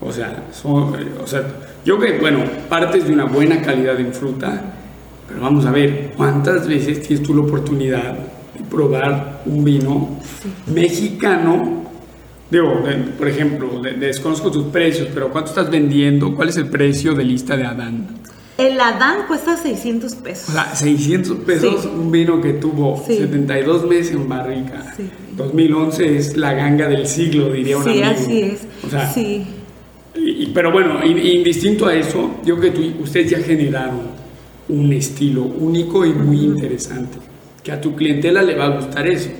O 0.00 0.12
sea, 0.12 0.48
son, 0.52 0.94
o 1.22 1.26
sea, 1.26 1.42
yo 1.84 1.96
creo 1.98 2.14
que, 2.14 2.18
bueno, 2.20 2.40
partes 2.68 3.06
de 3.06 3.12
una 3.14 3.24
buena 3.24 3.62
calidad 3.62 3.98
en 3.98 4.12
fruta, 4.12 4.74
pero 5.26 5.40
vamos 5.40 5.64
a 5.64 5.70
ver, 5.70 6.12
¿cuántas 6.16 6.66
veces 6.68 7.00
tienes 7.06 7.26
tú 7.26 7.34
la 7.34 7.40
oportunidad 7.42 8.12
de 8.12 8.64
probar 8.68 9.42
un 9.46 9.64
vino 9.64 10.18
mexicano? 10.66 11.84
Digo, 12.50 12.82
de- 12.86 13.12
por 13.16 13.28
ejemplo, 13.28 13.80
de- 13.80 13.92
desconozco 13.94 14.50
tus 14.50 14.64
precios, 14.66 15.08
pero 15.14 15.30
¿cuánto 15.30 15.50
estás 15.50 15.70
vendiendo? 15.70 16.34
¿Cuál 16.34 16.50
es 16.50 16.56
el 16.58 16.66
precio 16.68 17.14
de 17.14 17.24
lista 17.24 17.56
de 17.56 17.64
Adán? 17.64 18.06
El 18.58 18.80
Adán 18.80 19.26
cuesta 19.26 19.56
600 19.56 20.14
pesos. 20.16 20.48
O 20.50 20.52
sea, 20.52 20.74
600 20.74 21.38
pesos 21.38 21.82
Sí. 21.82 21.88
un 21.92 22.10
vino 22.10 22.40
que 22.40 22.52
tuvo 22.54 23.02
Sí. 23.06 23.16
72 23.16 23.84
meses 23.86 24.12
en 24.14 24.28
barrica. 24.28 24.94
Sí. 24.96 25.10
2011 25.36 26.16
es 26.16 26.36
la 26.36 26.52
ganga 26.54 26.88
del 26.88 27.06
siglo, 27.06 27.50
diría 27.52 27.76
un 27.76 27.84
sí, 27.84 27.90
amigo. 27.90 28.06
así 28.10 28.40
es. 28.42 28.66
O 28.86 28.90
sea, 28.90 29.10
sí. 29.12 29.44
y- 30.16 30.46
pero 30.54 30.70
bueno, 30.70 31.04
in- 31.04 31.18
indistinto 31.18 31.86
a 31.86 31.94
eso, 31.94 32.36
yo 32.44 32.56
creo 32.58 32.72
que 32.72 32.78
tú- 32.80 33.02
ustedes 33.02 33.30
ya 33.32 33.38
generaron 33.38 34.02
un 34.68 34.92
estilo 34.92 35.42
único 35.42 36.06
y 36.06 36.12
muy 36.12 36.38
interesante, 36.38 37.18
que 37.64 37.72
a 37.72 37.80
tu 37.80 37.96
clientela 37.96 38.42
le 38.42 38.54
va 38.54 38.66
a 38.66 38.68
gustar 38.76 39.08
eso. 39.08 39.30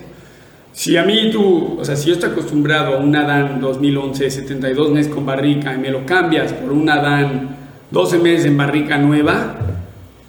Si 0.72 0.96
a 0.96 1.05
mí 1.05 1.31
tú, 1.31 1.77
o 1.79 1.85
sea, 1.85 1.94
si 1.94 2.09
yo 2.09 2.14
estoy 2.14 2.31
acostumbrado 2.31 2.96
a 2.96 2.98
un 2.98 3.14
Adán 3.14 3.61
2011, 3.61 4.29
72 4.29 4.90
meses 4.90 5.12
con 5.14 5.24
barrica, 5.24 5.72
y 5.72 5.79
me 5.79 5.90
lo 5.90 6.05
cambias 6.05 6.53
por 6.53 6.72
un 6.72 6.90
Adán 6.90 7.57
12 7.94 8.18
meses 8.18 8.46
en 8.46 8.57
barrica 8.57 8.98
nueva, 8.98 9.57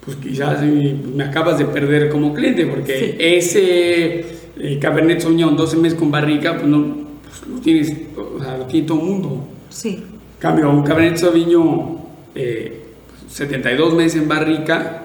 pues 0.06 0.18
quizás 0.18 0.60
eh, 0.64 0.96
me 1.16 1.24
acabas 1.26 1.58
de 1.58 1.66
perder 1.66 2.10
como 2.10 2.34
cliente, 2.34 2.66
porque 2.68 3.00
Sí. 3.00 3.16
ese 3.20 4.26
eh, 4.58 4.80
Cabernet 4.80 5.20
Sauvignon 5.20 5.58
12 5.58 5.78
meses 5.78 5.98
con 6.00 6.10
barrica, 6.12 6.54
pues 6.56 6.68
no, 6.68 6.96
pues 7.24 7.48
lo 7.54 7.60
tienes, 7.60 7.92
o 8.16 8.42
sea, 8.42 8.58
lo 8.58 8.66
tiene 8.66 8.88
todo 8.88 9.00
el 9.02 9.06
mundo. 9.06 9.48
Sí. 9.70 10.02
Cambio, 10.40 10.70
un 10.70 10.84
Cabernet 10.84 11.18
Sauvignon 11.18 11.98
eh, 12.36 12.82
72 13.28 13.94
meses 13.96 14.22
en 14.22 14.28
barrica, 14.30 15.02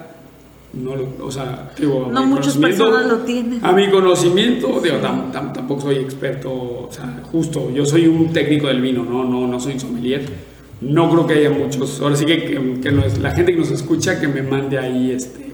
no 0.74 0.94
lo- 0.94 1.24
o 1.26 1.30
sea, 1.32 1.72
digo, 1.78 2.08
No 2.12 2.24
muchas 2.26 2.56
personas 2.58 3.06
lo 3.06 3.18
tienen. 3.20 3.58
A 3.64 3.72
mi 3.72 3.88
conocimiento, 3.90 4.80
digo, 4.80 4.96
tam- 5.02 5.32
tam- 5.32 5.52
tampoco 5.52 5.80
soy 5.80 5.96
experto, 5.96 6.50
o 6.52 6.88
sea, 6.92 7.20
justo, 7.32 7.70
yo 7.74 7.84
soy 7.86 8.06
un 8.06 8.32
técnico 8.32 8.68
del 8.68 8.80
vino, 8.80 9.02
no, 9.04 9.24
no, 9.24 9.46
no 9.48 9.58
soy 9.58 9.80
sommelier. 9.80 10.49
No 10.80 11.10
creo 11.10 11.26
que 11.26 11.34
haya 11.34 11.50
muchos, 11.50 12.00
ahora 12.00 12.16
sí 12.16 12.24
que, 12.24 12.58
nos- 12.90 13.18
la 13.18 13.32
gente 13.32 13.52
que 13.52 13.58
nos 13.58 13.70
escucha 13.70 14.18
que 14.20 14.28
me 14.28 14.42
mande 14.42 14.78
ahí 14.78 15.10
este, 15.10 15.52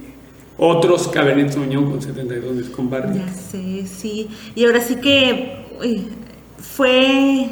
otros 0.57 1.09
Cabernet 1.09 1.51
Sauvignon 1.53 1.91
con 1.91 2.01
72 2.03 2.55
meses 2.55 2.71
con 2.71 2.89
barrica. 2.89 3.25
Ya 3.27 3.33
sé, 3.33 3.87
sí. 3.87 4.29
Y 4.55 4.65
ahora 4.65 4.81
sí 4.81 4.97
que 4.97 5.65
fue 6.59 7.49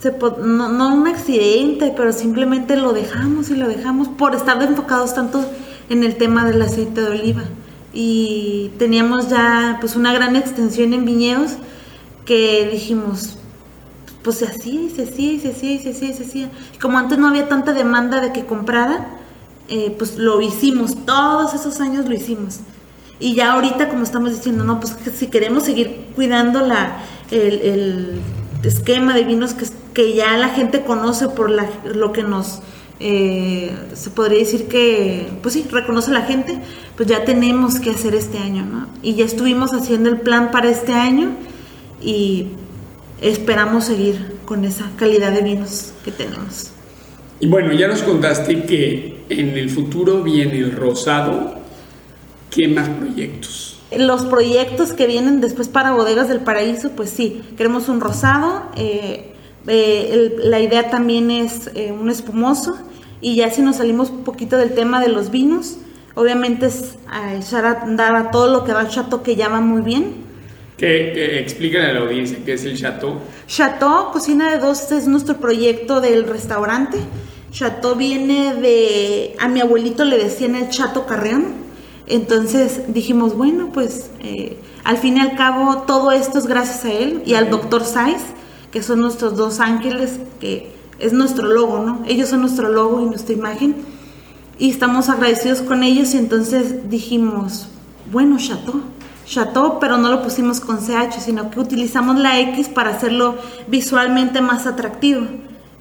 se 0.00 0.12
no, 0.44 0.68
no 0.68 0.94
un 0.94 1.08
accidente, 1.08 1.92
pero 1.96 2.12
simplemente 2.12 2.76
lo 2.76 2.92
dejamos 2.92 3.50
y 3.50 3.56
lo 3.56 3.66
dejamos 3.68 4.08
por 4.08 4.34
estar 4.34 4.62
enfocados 4.62 5.14
tanto 5.14 5.44
en 5.90 6.04
el 6.04 6.14
tema 6.16 6.44
del 6.46 6.62
aceite 6.62 7.00
de 7.00 7.08
oliva. 7.08 7.42
Y 7.92 8.70
teníamos 8.78 9.28
ya 9.28 9.78
pues 9.80 9.96
una 9.96 10.12
gran 10.12 10.36
extensión 10.36 10.94
en 10.94 11.04
viñedos 11.04 11.54
que 12.24 12.68
dijimos, 12.70 13.38
pues 14.28 14.40
se 14.40 14.44
hacía 14.44 14.82
y 14.82 14.90
se 14.90 15.04
hacía 15.04 15.32
y 15.32 15.40
se 15.80 16.22
hacía 16.22 16.50
y 16.74 16.78
como 16.78 16.98
antes 16.98 17.16
no 17.16 17.28
había 17.28 17.48
tanta 17.48 17.72
demanda 17.72 18.20
de 18.20 18.30
que 18.30 18.44
compraran, 18.44 19.06
eh, 19.68 19.94
pues 19.96 20.18
lo 20.18 20.42
hicimos, 20.42 21.06
todos 21.06 21.54
esos 21.54 21.80
años 21.80 22.06
lo 22.06 22.14
hicimos. 22.14 22.60
Y 23.20 23.34
ya 23.34 23.54
ahorita 23.54 23.88
como 23.88 24.02
estamos 24.02 24.32
diciendo, 24.32 24.64
no, 24.64 24.80
pues 24.80 24.94
si 25.16 25.28
queremos 25.28 25.62
seguir 25.62 26.08
cuidando 26.14 26.60
la, 26.60 26.98
el, 27.30 27.60
el 27.62 28.20
esquema 28.62 29.14
de 29.14 29.24
vinos 29.24 29.54
que, 29.54 29.64
que 29.94 30.12
ya 30.12 30.36
la 30.36 30.50
gente 30.50 30.82
conoce 30.82 31.30
por 31.30 31.48
la, 31.48 31.66
lo 31.86 32.12
que 32.12 32.22
nos, 32.22 32.60
eh, 33.00 33.74
se 33.94 34.10
podría 34.10 34.40
decir 34.40 34.68
que, 34.68 35.26
pues 35.40 35.54
sí, 35.54 35.64
reconoce 35.70 36.10
la 36.10 36.20
gente, 36.20 36.60
pues 36.98 37.08
ya 37.08 37.24
tenemos 37.24 37.80
que 37.80 37.88
hacer 37.88 38.14
este 38.14 38.36
año, 38.36 38.66
¿no? 38.66 38.88
Y 39.02 39.14
ya 39.14 39.24
estuvimos 39.24 39.72
haciendo 39.72 40.10
el 40.10 40.20
plan 40.20 40.50
para 40.50 40.68
este 40.68 40.92
año 40.92 41.30
y 42.02 42.48
esperamos 43.20 43.84
seguir 43.84 44.36
con 44.44 44.64
esa 44.64 44.90
calidad 44.96 45.32
de 45.32 45.42
vinos 45.42 45.92
que 46.04 46.12
tenemos. 46.12 46.70
Y 47.40 47.46
bueno, 47.46 47.72
ya 47.72 47.88
nos 47.88 48.02
contaste 48.02 48.64
que 48.64 49.24
en 49.28 49.50
el 49.56 49.70
futuro 49.70 50.22
viene 50.22 50.58
el 50.58 50.72
rosado. 50.72 51.56
¿Qué 52.50 52.66
más 52.68 52.88
proyectos? 52.88 53.78
Los 53.96 54.24
proyectos 54.24 54.92
que 54.92 55.06
vienen 55.06 55.40
después 55.40 55.68
para 55.68 55.92
Bodegas 55.92 56.28
del 56.28 56.40
Paraíso, 56.40 56.90
pues 56.90 57.10
sí, 57.10 57.42
queremos 57.56 57.88
un 57.88 58.00
rosado. 58.00 58.64
eh, 58.76 59.34
eh, 59.66 60.10
el- 60.40 60.50
la 60.50 60.60
idea 60.60 60.90
también 60.90 61.30
es 61.30 61.70
eh, 61.74 61.92
un 61.92 62.10
espumoso. 62.10 62.76
Y 63.20 63.36
ya 63.36 63.50
si 63.50 63.62
nos 63.62 63.76
salimos 63.76 64.10
un 64.10 64.24
poquito 64.24 64.56
del 64.56 64.74
tema 64.74 65.00
de 65.00 65.08
los 65.08 65.30
vinos, 65.30 65.76
obviamente 66.14 66.66
es 66.66 66.94
a 67.10 67.34
echar 67.34 67.66
a 67.66 67.82
andar 67.82 68.14
a 68.16 68.30
todo 68.30 68.50
lo 68.50 68.64
que 68.64 68.72
va 68.72 68.88
chato 68.88 69.22
que 69.22 69.36
ya 69.36 69.48
va 69.48 69.60
muy 69.60 69.82
bien. 69.82 70.27
Que, 70.78 71.46
que 71.58 71.78
a 71.80 71.92
la 71.92 72.00
audiencia 72.00 72.38
qué 72.44 72.52
es 72.52 72.64
el 72.64 72.78
Chateau. 72.78 73.18
Chateau 73.48 74.12
Cocina 74.12 74.52
de 74.52 74.58
Dos 74.58 74.92
es 74.92 75.08
nuestro 75.08 75.38
proyecto 75.38 76.00
del 76.00 76.24
restaurante. 76.24 76.98
Chateau 77.50 77.96
viene 77.96 78.54
de... 78.54 79.34
A 79.40 79.48
mi 79.48 79.60
abuelito 79.60 80.04
le 80.04 80.18
decían 80.18 80.54
el 80.54 80.68
Chato 80.68 81.04
Carreón. 81.04 81.46
Entonces 82.06 82.82
dijimos, 82.88 83.36
bueno, 83.36 83.70
pues 83.74 84.10
eh, 84.20 84.56
al 84.84 84.98
fin 84.98 85.16
y 85.16 85.20
al 85.20 85.36
cabo 85.36 85.82
todo 85.82 86.12
esto 86.12 86.38
es 86.38 86.46
gracias 86.46 86.84
a 86.84 86.92
él 86.92 87.22
y 87.26 87.34
al 87.34 87.50
doctor 87.50 87.84
Saiz, 87.84 88.22
que 88.70 88.82
son 88.82 89.00
nuestros 89.00 89.36
dos 89.36 89.60
ángeles, 89.60 90.20
que 90.40 90.70
es 91.00 91.12
nuestro 91.12 91.48
logo, 91.48 91.80
¿no? 91.80 92.02
Ellos 92.06 92.28
son 92.28 92.40
nuestro 92.40 92.68
logo 92.68 93.02
y 93.02 93.06
nuestra 93.06 93.34
imagen. 93.34 93.76
Y 94.58 94.70
estamos 94.70 95.08
agradecidos 95.08 95.60
con 95.60 95.82
ellos 95.82 96.14
y 96.14 96.18
entonces 96.18 96.88
dijimos, 96.88 97.68
bueno, 98.10 98.38
Chateau, 98.38 98.80
Chateau, 99.28 99.78
pero 99.78 99.98
no 99.98 100.08
lo 100.08 100.22
pusimos 100.22 100.60
con 100.60 100.78
CH, 100.78 101.20
sino 101.20 101.50
que 101.50 101.60
utilizamos 101.60 102.18
la 102.18 102.40
X 102.40 102.68
para 102.68 102.90
hacerlo 102.90 103.36
visualmente 103.66 104.40
más 104.40 104.66
atractivo. 104.66 105.26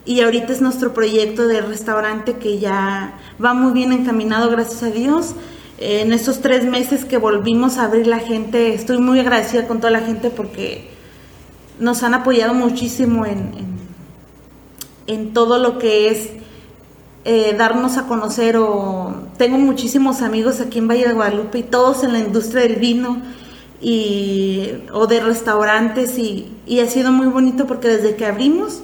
Y 0.05 0.21
ahorita 0.21 0.51
es 0.51 0.61
nuestro 0.61 0.93
proyecto 0.93 1.47
de 1.47 1.61
restaurante 1.61 2.33
que 2.33 2.59
ya 2.59 3.13
va 3.43 3.53
muy 3.53 3.71
bien 3.71 3.93
encaminado, 3.93 4.49
gracias 4.49 4.83
a 4.83 4.87
Dios. 4.87 5.33
En 5.79 6.11
estos 6.11 6.41
tres 6.41 6.65
meses 6.65 7.05
que 7.05 7.17
volvimos 7.17 7.77
a 7.77 7.85
abrir 7.85 8.07
la 8.07 8.19
gente, 8.19 8.73
estoy 8.73 8.97
muy 8.97 9.19
agradecida 9.19 9.67
con 9.67 9.79
toda 9.79 9.91
la 9.91 10.01
gente 10.01 10.29
porque 10.29 10.89
nos 11.79 12.03
han 12.03 12.15
apoyado 12.15 12.53
muchísimo 12.53 13.25
en, 13.25 13.51
en, 15.05 15.33
todo 15.33 15.59
lo 15.59 15.77
que 15.77 16.09
es 16.09 16.29
eh, 17.27 17.53
darnos 17.57 17.97
a 17.97 18.07
conocer 18.07 18.57
o 18.57 19.13
tengo 19.37 19.59
muchísimos 19.59 20.23
amigos 20.23 20.59
aquí 20.59 20.79
en 20.79 20.87
Valle 20.87 21.07
de 21.07 21.13
Guadalupe 21.13 21.59
y 21.59 21.63
todos 21.63 22.03
en 22.03 22.13
la 22.13 22.19
industria 22.19 22.63
del 22.63 22.77
vino 22.77 23.21
y, 23.81 24.69
o 24.91 25.05
de 25.05 25.19
restaurantes 25.19 26.17
y, 26.17 26.51
y 26.65 26.79
ha 26.79 26.87
sido 26.87 27.11
muy 27.11 27.27
bonito 27.27 27.67
porque 27.67 27.87
desde 27.87 28.15
que 28.15 28.25
abrimos 28.25 28.81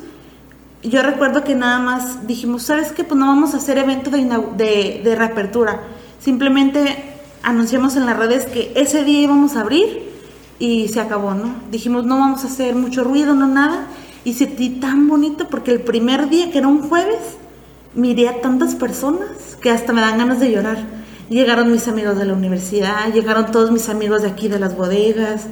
yo 0.83 1.01
recuerdo 1.01 1.43
que 1.43 1.55
nada 1.55 1.79
más 1.79 2.27
dijimos, 2.27 2.63
¿sabes 2.63 2.91
qué? 2.91 3.03
Pues 3.03 3.17
no 3.17 3.25
vamos 3.25 3.53
a 3.53 3.57
hacer 3.57 3.77
evento 3.77 4.11
de, 4.11 4.25
de, 4.57 5.01
de 5.03 5.15
reapertura 5.15 5.81
Simplemente 6.23 7.03
anunciamos 7.41 7.97
en 7.97 8.05
las 8.05 8.17
redes 8.17 8.45
que 8.45 8.71
ese 8.75 9.03
día 9.03 9.23
íbamos 9.23 9.57
a 9.57 9.59
abrir 9.59 10.09
y 10.57 10.87
se 10.87 11.01
acabó, 11.01 11.33
¿no? 11.33 11.53
Dijimos, 11.69 12.05
no 12.05 12.17
vamos 12.17 12.45
a 12.45 12.47
hacer 12.47 12.75
mucho 12.75 13.03
ruido, 13.03 13.35
no 13.35 13.45
nada. 13.45 13.87
Y 14.23 14.35
sentí 14.35 14.69
tan 14.69 15.09
bonito 15.09 15.49
porque 15.49 15.71
el 15.71 15.81
primer 15.81 16.29
día, 16.29 16.49
que 16.49 16.59
era 16.59 16.69
un 16.69 16.87
jueves, 16.87 17.19
miré 17.95 18.27
a 18.27 18.41
tantas 18.41 18.75
personas 18.75 19.57
que 19.61 19.69
hasta 19.69 19.93
me 19.93 20.01
dan 20.01 20.17
ganas 20.17 20.39
de 20.39 20.51
llorar. 20.51 20.77
Llegaron 21.29 21.71
mis 21.71 21.87
amigos 21.87 22.17
de 22.17 22.25
la 22.25 22.33
universidad, 22.33 23.11
llegaron 23.13 23.51
todos 23.51 23.71
mis 23.71 23.89
amigos 23.89 24.21
de 24.21 24.29
aquí 24.29 24.47
de 24.47 24.59
las 24.59 24.75
bodegas, 24.75 25.47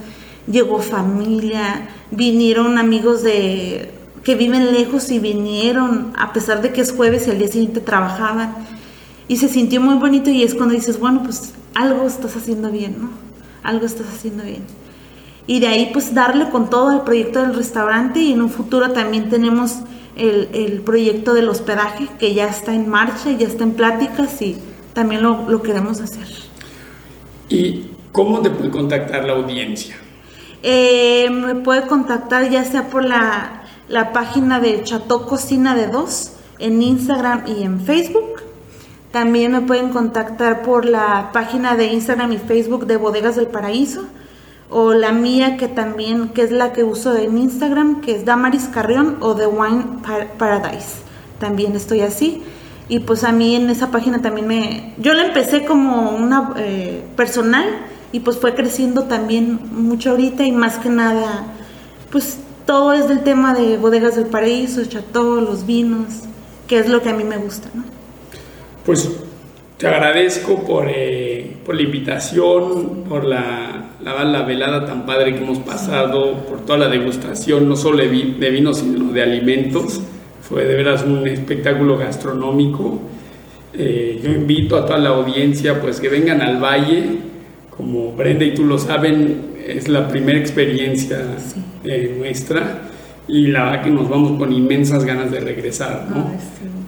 llegó 0.52 0.80
familia, 0.80 1.90
vinieron 2.12 2.78
amigos 2.78 3.24
de 3.24 3.92
que 4.24 4.36
viven 4.36 4.72
lejos 4.74 5.10
y 5.12 5.20
vinieron 5.20 6.14
a 6.18 6.32
pesar 6.32 6.62
de 6.62 6.72
que 6.72 6.82
es 6.82 6.92
jueves 6.92 7.28
y 7.28 7.32
al 7.32 7.40
día 7.40 7.48
siguiente 7.48 7.80
trabajaban 7.80 8.54
y 9.28 9.38
se 9.38 9.48
sintió 9.48 9.82
muy 9.82 9.96
bonito 9.96 10.30
y 10.30 10.44
es 10.44 10.54
cuando 10.54 10.76
dices, 10.76 11.00
bueno, 11.00 11.24
pues 11.24 11.54
algo 11.74 12.06
estás 12.06 12.36
haciendo 12.36 12.70
bien, 12.70 12.98
¿no? 13.02 13.10
Algo 13.64 13.86
estás 13.86 14.08
haciendo 14.14 14.44
bien. 14.44 14.64
Y 15.48 15.60
de 15.60 15.68
ahí 15.68 15.90
pues 15.92 16.14
darle 16.14 16.50
con 16.50 16.70
todo 16.70 16.90
al 16.90 17.04
proyecto 17.04 17.42
del 17.42 17.56
restaurante 17.56 18.20
y 18.20 18.34
en 18.34 18.42
un 18.42 18.50
futuro 18.50 18.92
también 18.92 19.30
tenemos 19.30 19.78
el, 20.16 20.50
el 20.54 20.82
proyecto 20.82 21.34
del 21.34 21.50
hospedaje 21.50 22.08
que 22.20 22.34
ya 22.34 22.48
está 22.48 22.74
en 22.74 22.90
marcha, 22.90 23.32
ya 23.32 23.48
está 23.48 23.64
en 23.64 23.74
pláticas 23.74 24.42
y 24.42 24.58
también 24.94 25.24
lo, 25.24 25.50
lo 25.50 25.62
queremos 25.62 26.02
hacer. 26.02 26.28
¿Y 27.50 27.86
cómo 28.12 28.42
te 28.42 28.50
puede 28.50 28.70
contactar 28.70 29.26
la 29.26 29.34
audiencia? 29.34 29.96
Eh, 30.64 31.30
me 31.30 31.56
puede 31.56 31.88
contactar 31.88 32.50
ya 32.50 32.64
sea 32.64 32.90
por 32.90 33.04
la, 33.04 33.64
la 33.88 34.14
página 34.14 34.60
de 34.60 34.84
Chateau 34.84 35.26
Cocina 35.26 35.76
de 35.76 35.88
Dos 35.88 36.34
en 36.60 36.82
Instagram 36.82 37.44
y 37.48 37.64
en 37.64 37.82
Facebook 37.82 38.44
también 39.12 39.52
me 39.52 39.62
pueden 39.62 39.90
contactar 39.90 40.62
por 40.62 40.86
la 40.86 41.32
página 41.34 41.76
de 41.76 41.88
Instagram 41.88 42.32
y 42.32 42.38
Facebook 42.38 42.86
de 42.86 42.98
Bodegas 42.98 43.36
del 43.36 43.48
Paraíso 43.48 44.06
o 44.72 44.94
la 44.94 45.12
mía 45.12 45.58
que 45.58 45.68
también, 45.68 46.30
que 46.30 46.42
es 46.42 46.52
la 46.52 46.74
que 46.74 46.84
uso 46.84 47.16
en 47.16 47.38
Instagram, 47.38 48.02
que 48.02 48.16
es 48.16 48.26
Damaris 48.26 48.70
Carrión 48.74 49.18
o 49.20 49.36
The 49.36 49.48
Wine 49.48 49.84
Paradise. 50.38 50.96
También 51.40 51.76
estoy 51.76 52.02
así. 52.02 52.42
Y 52.88 53.00
pues 53.00 53.24
a 53.24 53.32
mí 53.32 53.56
en 53.56 53.70
esa 53.70 53.92
página 53.92 54.22
también 54.22 54.48
me... 54.48 54.94
Yo 54.98 55.14
la 55.14 55.26
empecé 55.26 55.66
como 55.66 56.12
una 56.12 56.54
eh, 56.58 57.04
personal 57.16 57.66
y 58.12 58.22
pues 58.22 58.38
fue 58.38 58.56
creciendo 58.56 59.04
también 59.04 59.60
mucho 59.72 60.12
ahorita 60.12 60.44
y 60.44 60.52
más 60.52 60.78
que 60.78 60.90
nada, 60.90 61.46
pues 62.10 62.40
todo 62.66 62.94
es 62.94 63.08
del 63.08 63.24
tema 63.24 63.54
de 63.54 63.78
Bodegas 63.78 64.16
del 64.16 64.26
Paraíso, 64.26 64.84
Chateau, 64.86 65.42
los 65.42 65.66
vinos, 65.66 66.08
que 66.68 66.80
es 66.80 66.90
lo 66.90 67.02
que 67.02 67.10
a 67.10 67.14
mí 67.14 67.24
me 67.24 67.38
gusta, 67.38 67.70
¿no? 67.74 67.84
Pues 68.86 69.10
te 69.82 69.88
agradezco 69.88 70.64
por, 70.64 70.86
eh, 70.88 71.56
por 71.66 71.74
la 71.74 71.82
invitación, 71.82 73.04
por 73.10 73.26
la, 73.26 73.94
la, 74.04 74.44
velada 74.44 74.86
tan 74.86 75.08
padre 75.08 75.34
que 75.34 75.44
hemos 75.44 75.58
pasado, 75.58 76.46
por 76.48 76.64
toda 76.68 76.78
la 76.78 76.88
degustación, 76.88 77.68
no 77.68 77.76
solo 77.76 77.98
de, 77.98 78.08
vino, 78.08 78.76
sino 78.76 79.12
de 79.12 79.24
alimentos. 79.24 80.00
Fue 80.44 80.66
de 80.66 80.76
veras 80.76 81.04
un 81.04 81.28
espectáculo 81.28 81.98
gastronómico. 81.98 83.00
Eh, 83.74 84.22
yo 84.24 84.30
invito 84.30 84.78
a 84.78 84.86
toda 84.86 85.00
la 85.00 85.10
audiencia 85.10 85.82
pues 85.82 86.00
que 86.00 86.10
vengan 86.10 86.42
al 86.42 86.64
valle, 86.64 87.18
como 87.76 88.12
Brenda 88.12 88.46
y 88.46 88.54
tú 88.54 88.66
lo 88.66 88.78
saben, 88.78 89.56
es 89.66 89.88
la 89.88 90.08
primera 90.08 90.38
experiencia 90.38 91.22
eh, 91.84 92.16
nuestra 92.20 92.84
y 93.28 93.48
la 93.48 93.64
verdad 93.64 93.84
que 93.84 93.90
nos 93.90 94.08
vamos 94.08 94.38
con 94.38 94.54
inmensas 94.54 95.06
ganas 95.06 95.32
de 95.32 95.40
regresar, 95.40 96.06
¿no? 96.08 96.30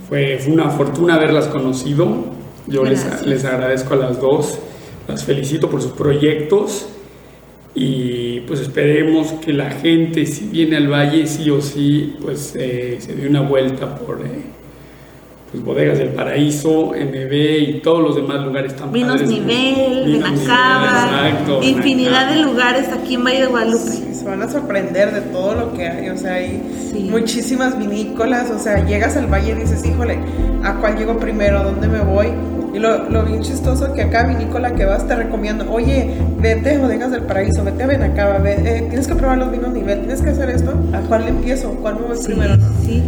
Fue, 0.07 0.37
una 0.47 0.69
fortuna 0.69 1.15
haberlas 1.15 1.47
conocido. 1.47 2.42
Yo 2.67 2.83
les, 2.83 3.25
les, 3.25 3.43
agradezco 3.45 3.93
a 3.93 3.97
las 3.97 4.19
dos, 4.21 4.59
las 5.07 5.23
felicito 5.23 5.69
por 5.69 5.81
sus 5.81 5.91
proyectos 5.91 6.87
y 7.75 8.41
pues 8.41 8.59
esperemos 8.59 9.33
que 9.33 9.51
la 9.51 9.71
gente 9.71 10.25
si 10.25 10.45
viene 10.45 10.77
al 10.77 10.87
valle 10.87 11.25
sí 11.25 11.49
o 11.49 11.59
sí 11.59 12.15
pues 12.21 12.53
eh, 12.55 12.97
se 12.99 13.15
dé 13.15 13.27
una 13.27 13.41
vuelta 13.41 13.95
por 13.95 14.21
eh, 14.21 14.43
pues, 15.51 15.63
Bodegas 15.63 15.97
del 15.97 16.09
Paraíso, 16.09 16.93
NB 16.95 17.33
y 17.69 17.79
todos 17.83 18.01
los 18.01 18.15
demás 18.15 18.45
lugares 18.45 18.75
tan 18.75 18.91
Vinos 18.91 19.23
Nivel, 19.23 20.19
Benacaba, 20.19 21.31
infinidad 21.63 22.29
de 22.29 22.43
lugares 22.43 22.89
aquí 22.89 23.15
en 23.15 23.23
Valle 23.23 23.41
de 23.41 23.47
Guadalupe. 23.47 24.13
se 24.13 24.25
van 24.25 24.43
a 24.43 24.49
sorprender 24.49 25.11
de 25.11 25.21
todo 25.21 25.55
lo 25.55 25.73
que 25.73 25.87
hay, 25.87 26.09
o 26.09 26.17
sea, 26.17 26.33
hay 26.35 26.61
muchísimas 27.09 27.77
vinícolas, 27.77 28.51
o 28.51 28.59
sea, 28.59 28.85
llegas 28.85 29.17
al 29.17 29.27
valle 29.27 29.51
y 29.51 29.61
dices, 29.61 29.83
híjole, 29.85 30.19
¿a 30.63 30.75
cuál 30.75 30.97
llego 30.97 31.17
primero? 31.17 31.59
¿A 31.59 31.63
dónde 31.63 31.87
me 31.87 32.01
voy? 32.01 32.27
Y 32.73 32.79
lo, 32.79 33.09
lo, 33.09 33.23
bien 33.23 33.41
chistoso 33.41 33.93
que 33.93 34.01
acá 34.01 34.23
vinícola 34.23 34.73
que 34.73 34.85
vas 34.85 35.07
te 35.07 35.15
recomiendo, 35.15 35.71
oye, 35.71 36.17
vete 36.39 36.75
a 36.75 36.79
Bodegas 36.79 37.11
del 37.11 37.21
Paraíso, 37.21 37.63
vete 37.63 37.83
a 37.83 37.87
Benacaba, 37.87 38.39
ve, 38.39 38.53
eh, 38.53 38.85
tienes 38.89 39.07
que 39.07 39.13
probar 39.13 39.37
los 39.37 39.51
vinos 39.51 39.71
nivel, 39.71 39.99
tienes 39.99 40.21
que 40.21 40.31
hacer 40.31 40.49
esto, 40.49 40.73
¿a 40.91 40.99
cuál 41.01 41.25
le 41.25 41.29
empiezo? 41.29 41.69
¿Cuál 41.81 41.99
me 41.99 42.07
voy 42.07 42.17
primero? 42.23 42.55
Sí. 42.83 43.03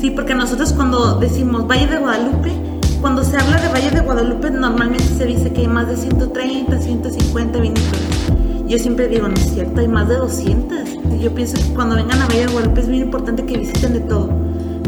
Sí, 0.00 0.10
porque 0.10 0.34
nosotros 0.34 0.72
cuando 0.72 1.18
decimos 1.18 1.66
Valle 1.66 1.86
de 1.86 1.98
Guadalupe, 1.98 2.52
cuando 3.00 3.22
se 3.22 3.36
habla 3.36 3.60
de 3.60 3.68
Valle 3.68 3.90
de 3.90 4.00
Guadalupe 4.00 4.50
normalmente 4.50 5.04
se 5.04 5.24
dice 5.26 5.52
que 5.52 5.62
hay 5.62 5.68
más 5.68 5.88
de 5.88 5.96
130, 5.96 6.78
150 6.78 7.60
vinícolas. 7.60 8.32
Yo 8.66 8.78
siempre 8.78 9.08
digo, 9.08 9.28
no 9.28 9.34
es 9.34 9.52
cierto, 9.52 9.80
hay 9.80 9.88
más 9.88 10.08
de 10.08 10.16
200. 10.16 10.78
yo 11.20 11.34
pienso 11.34 11.56
que 11.56 11.74
cuando 11.74 11.96
vengan 11.96 12.20
a 12.20 12.26
Valle 12.26 12.46
de 12.46 12.52
Guadalupe 12.52 12.80
es 12.80 12.88
bien 12.88 13.02
importante 13.02 13.44
que 13.44 13.58
visiten 13.58 13.92
de 13.92 14.00
todo. 14.00 14.30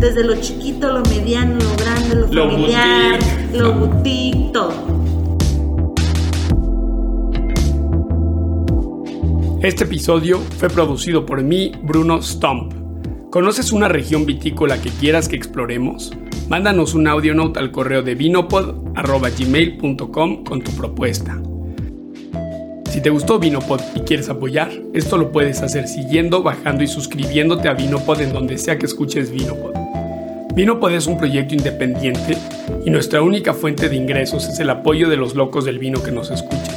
Desde 0.01 0.25
lo 0.25 0.35
chiquito, 0.37 0.91
lo 0.93 1.03
mediano, 1.05 1.59
lo 1.59 1.77
grande, 1.77 2.17
lo, 2.17 2.29
familiar, 2.51 3.19
lo 3.55 3.73
boutique, 3.73 4.53
todo. 4.53 4.75
Este 9.63 9.85
episodio 9.85 10.39
fue 10.59 10.69
producido 10.69 11.25
por 11.25 11.43
mí, 11.43 11.73
Bruno 11.83 12.21
Stump. 12.21 12.75
¿Conoces 13.31 13.73
una 13.73 13.89
región 13.89 14.27
vitícola 14.27 14.83
que 14.83 14.91
quieras 14.91 15.29
que 15.29 15.37
exploremos? 15.37 16.13
Mándanos 16.49 16.93
un 16.95 17.09
audio 17.09 17.35
note 17.35 17.59
al 17.59 17.73
correo 17.73 18.03
de 18.03 18.15
vinopod.gmail.com 18.15 20.45
con 20.45 20.63
tu 20.63 20.71
propuesta. 20.73 21.41
Si 22.97 23.03
te 23.03 23.11
gustó 23.11 23.39
Vinopod 23.39 23.83
y 23.95 24.01
quieres 24.01 24.31
apoyar, 24.31 24.71
esto 24.95 25.19
lo 25.19 25.31
puedes 25.31 25.61
hacer 25.61 25.87
siguiendo, 25.87 26.43
bajando 26.43 26.83
y 26.83 26.87
suscribiéndote 26.87 27.69
a 27.69 27.75
Vinopod 27.75 28.23
en 28.23 28.33
donde 28.33 28.57
sea 28.57 28.79
que 28.79 28.87
escuches 28.87 29.31
Vinopod. 29.31 29.76
Vinopod 30.57 30.91
es 30.93 31.07
un 31.07 31.19
proyecto 31.19 31.55
independiente 31.55 32.39
y 32.83 32.89
nuestra 32.89 33.21
única 33.21 33.53
fuente 33.53 33.91
de 33.91 33.97
ingresos 33.97 34.49
es 34.49 34.59
el 34.59 34.71
apoyo 34.71 35.11
de 35.11 35.19
los 35.19 35.35
locos 35.35 35.67
del 35.67 35.79
vino 35.79 36.03
que 36.03 36.11
nos 36.11 36.31
escuchan. 36.31 36.75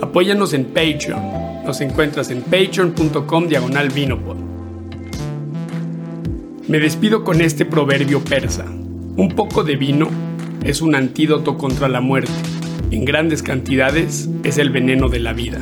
Apóyanos 0.00 0.52
en 0.54 0.64
Patreon. 0.64 1.62
Nos 1.64 1.80
encuentras 1.80 2.32
en 2.32 2.42
patreon.com 2.42 3.46
diagonal 3.46 3.90
Vinopod. 3.90 4.38
Me 6.66 6.80
despido 6.80 7.22
con 7.22 7.40
este 7.40 7.64
proverbio 7.64 8.24
persa. 8.24 8.64
Un 8.64 9.28
poco 9.36 9.62
de 9.62 9.76
vino 9.76 10.08
es 10.64 10.82
un 10.82 10.96
antídoto 10.96 11.56
contra 11.56 11.88
la 11.88 12.00
muerte. 12.00 12.32
En 12.90 13.04
grandes 13.04 13.44
cantidades 13.44 14.28
es 14.42 14.58
el 14.58 14.70
veneno 14.70 15.08
de 15.08 15.20
la 15.20 15.32
vida. 15.32 15.60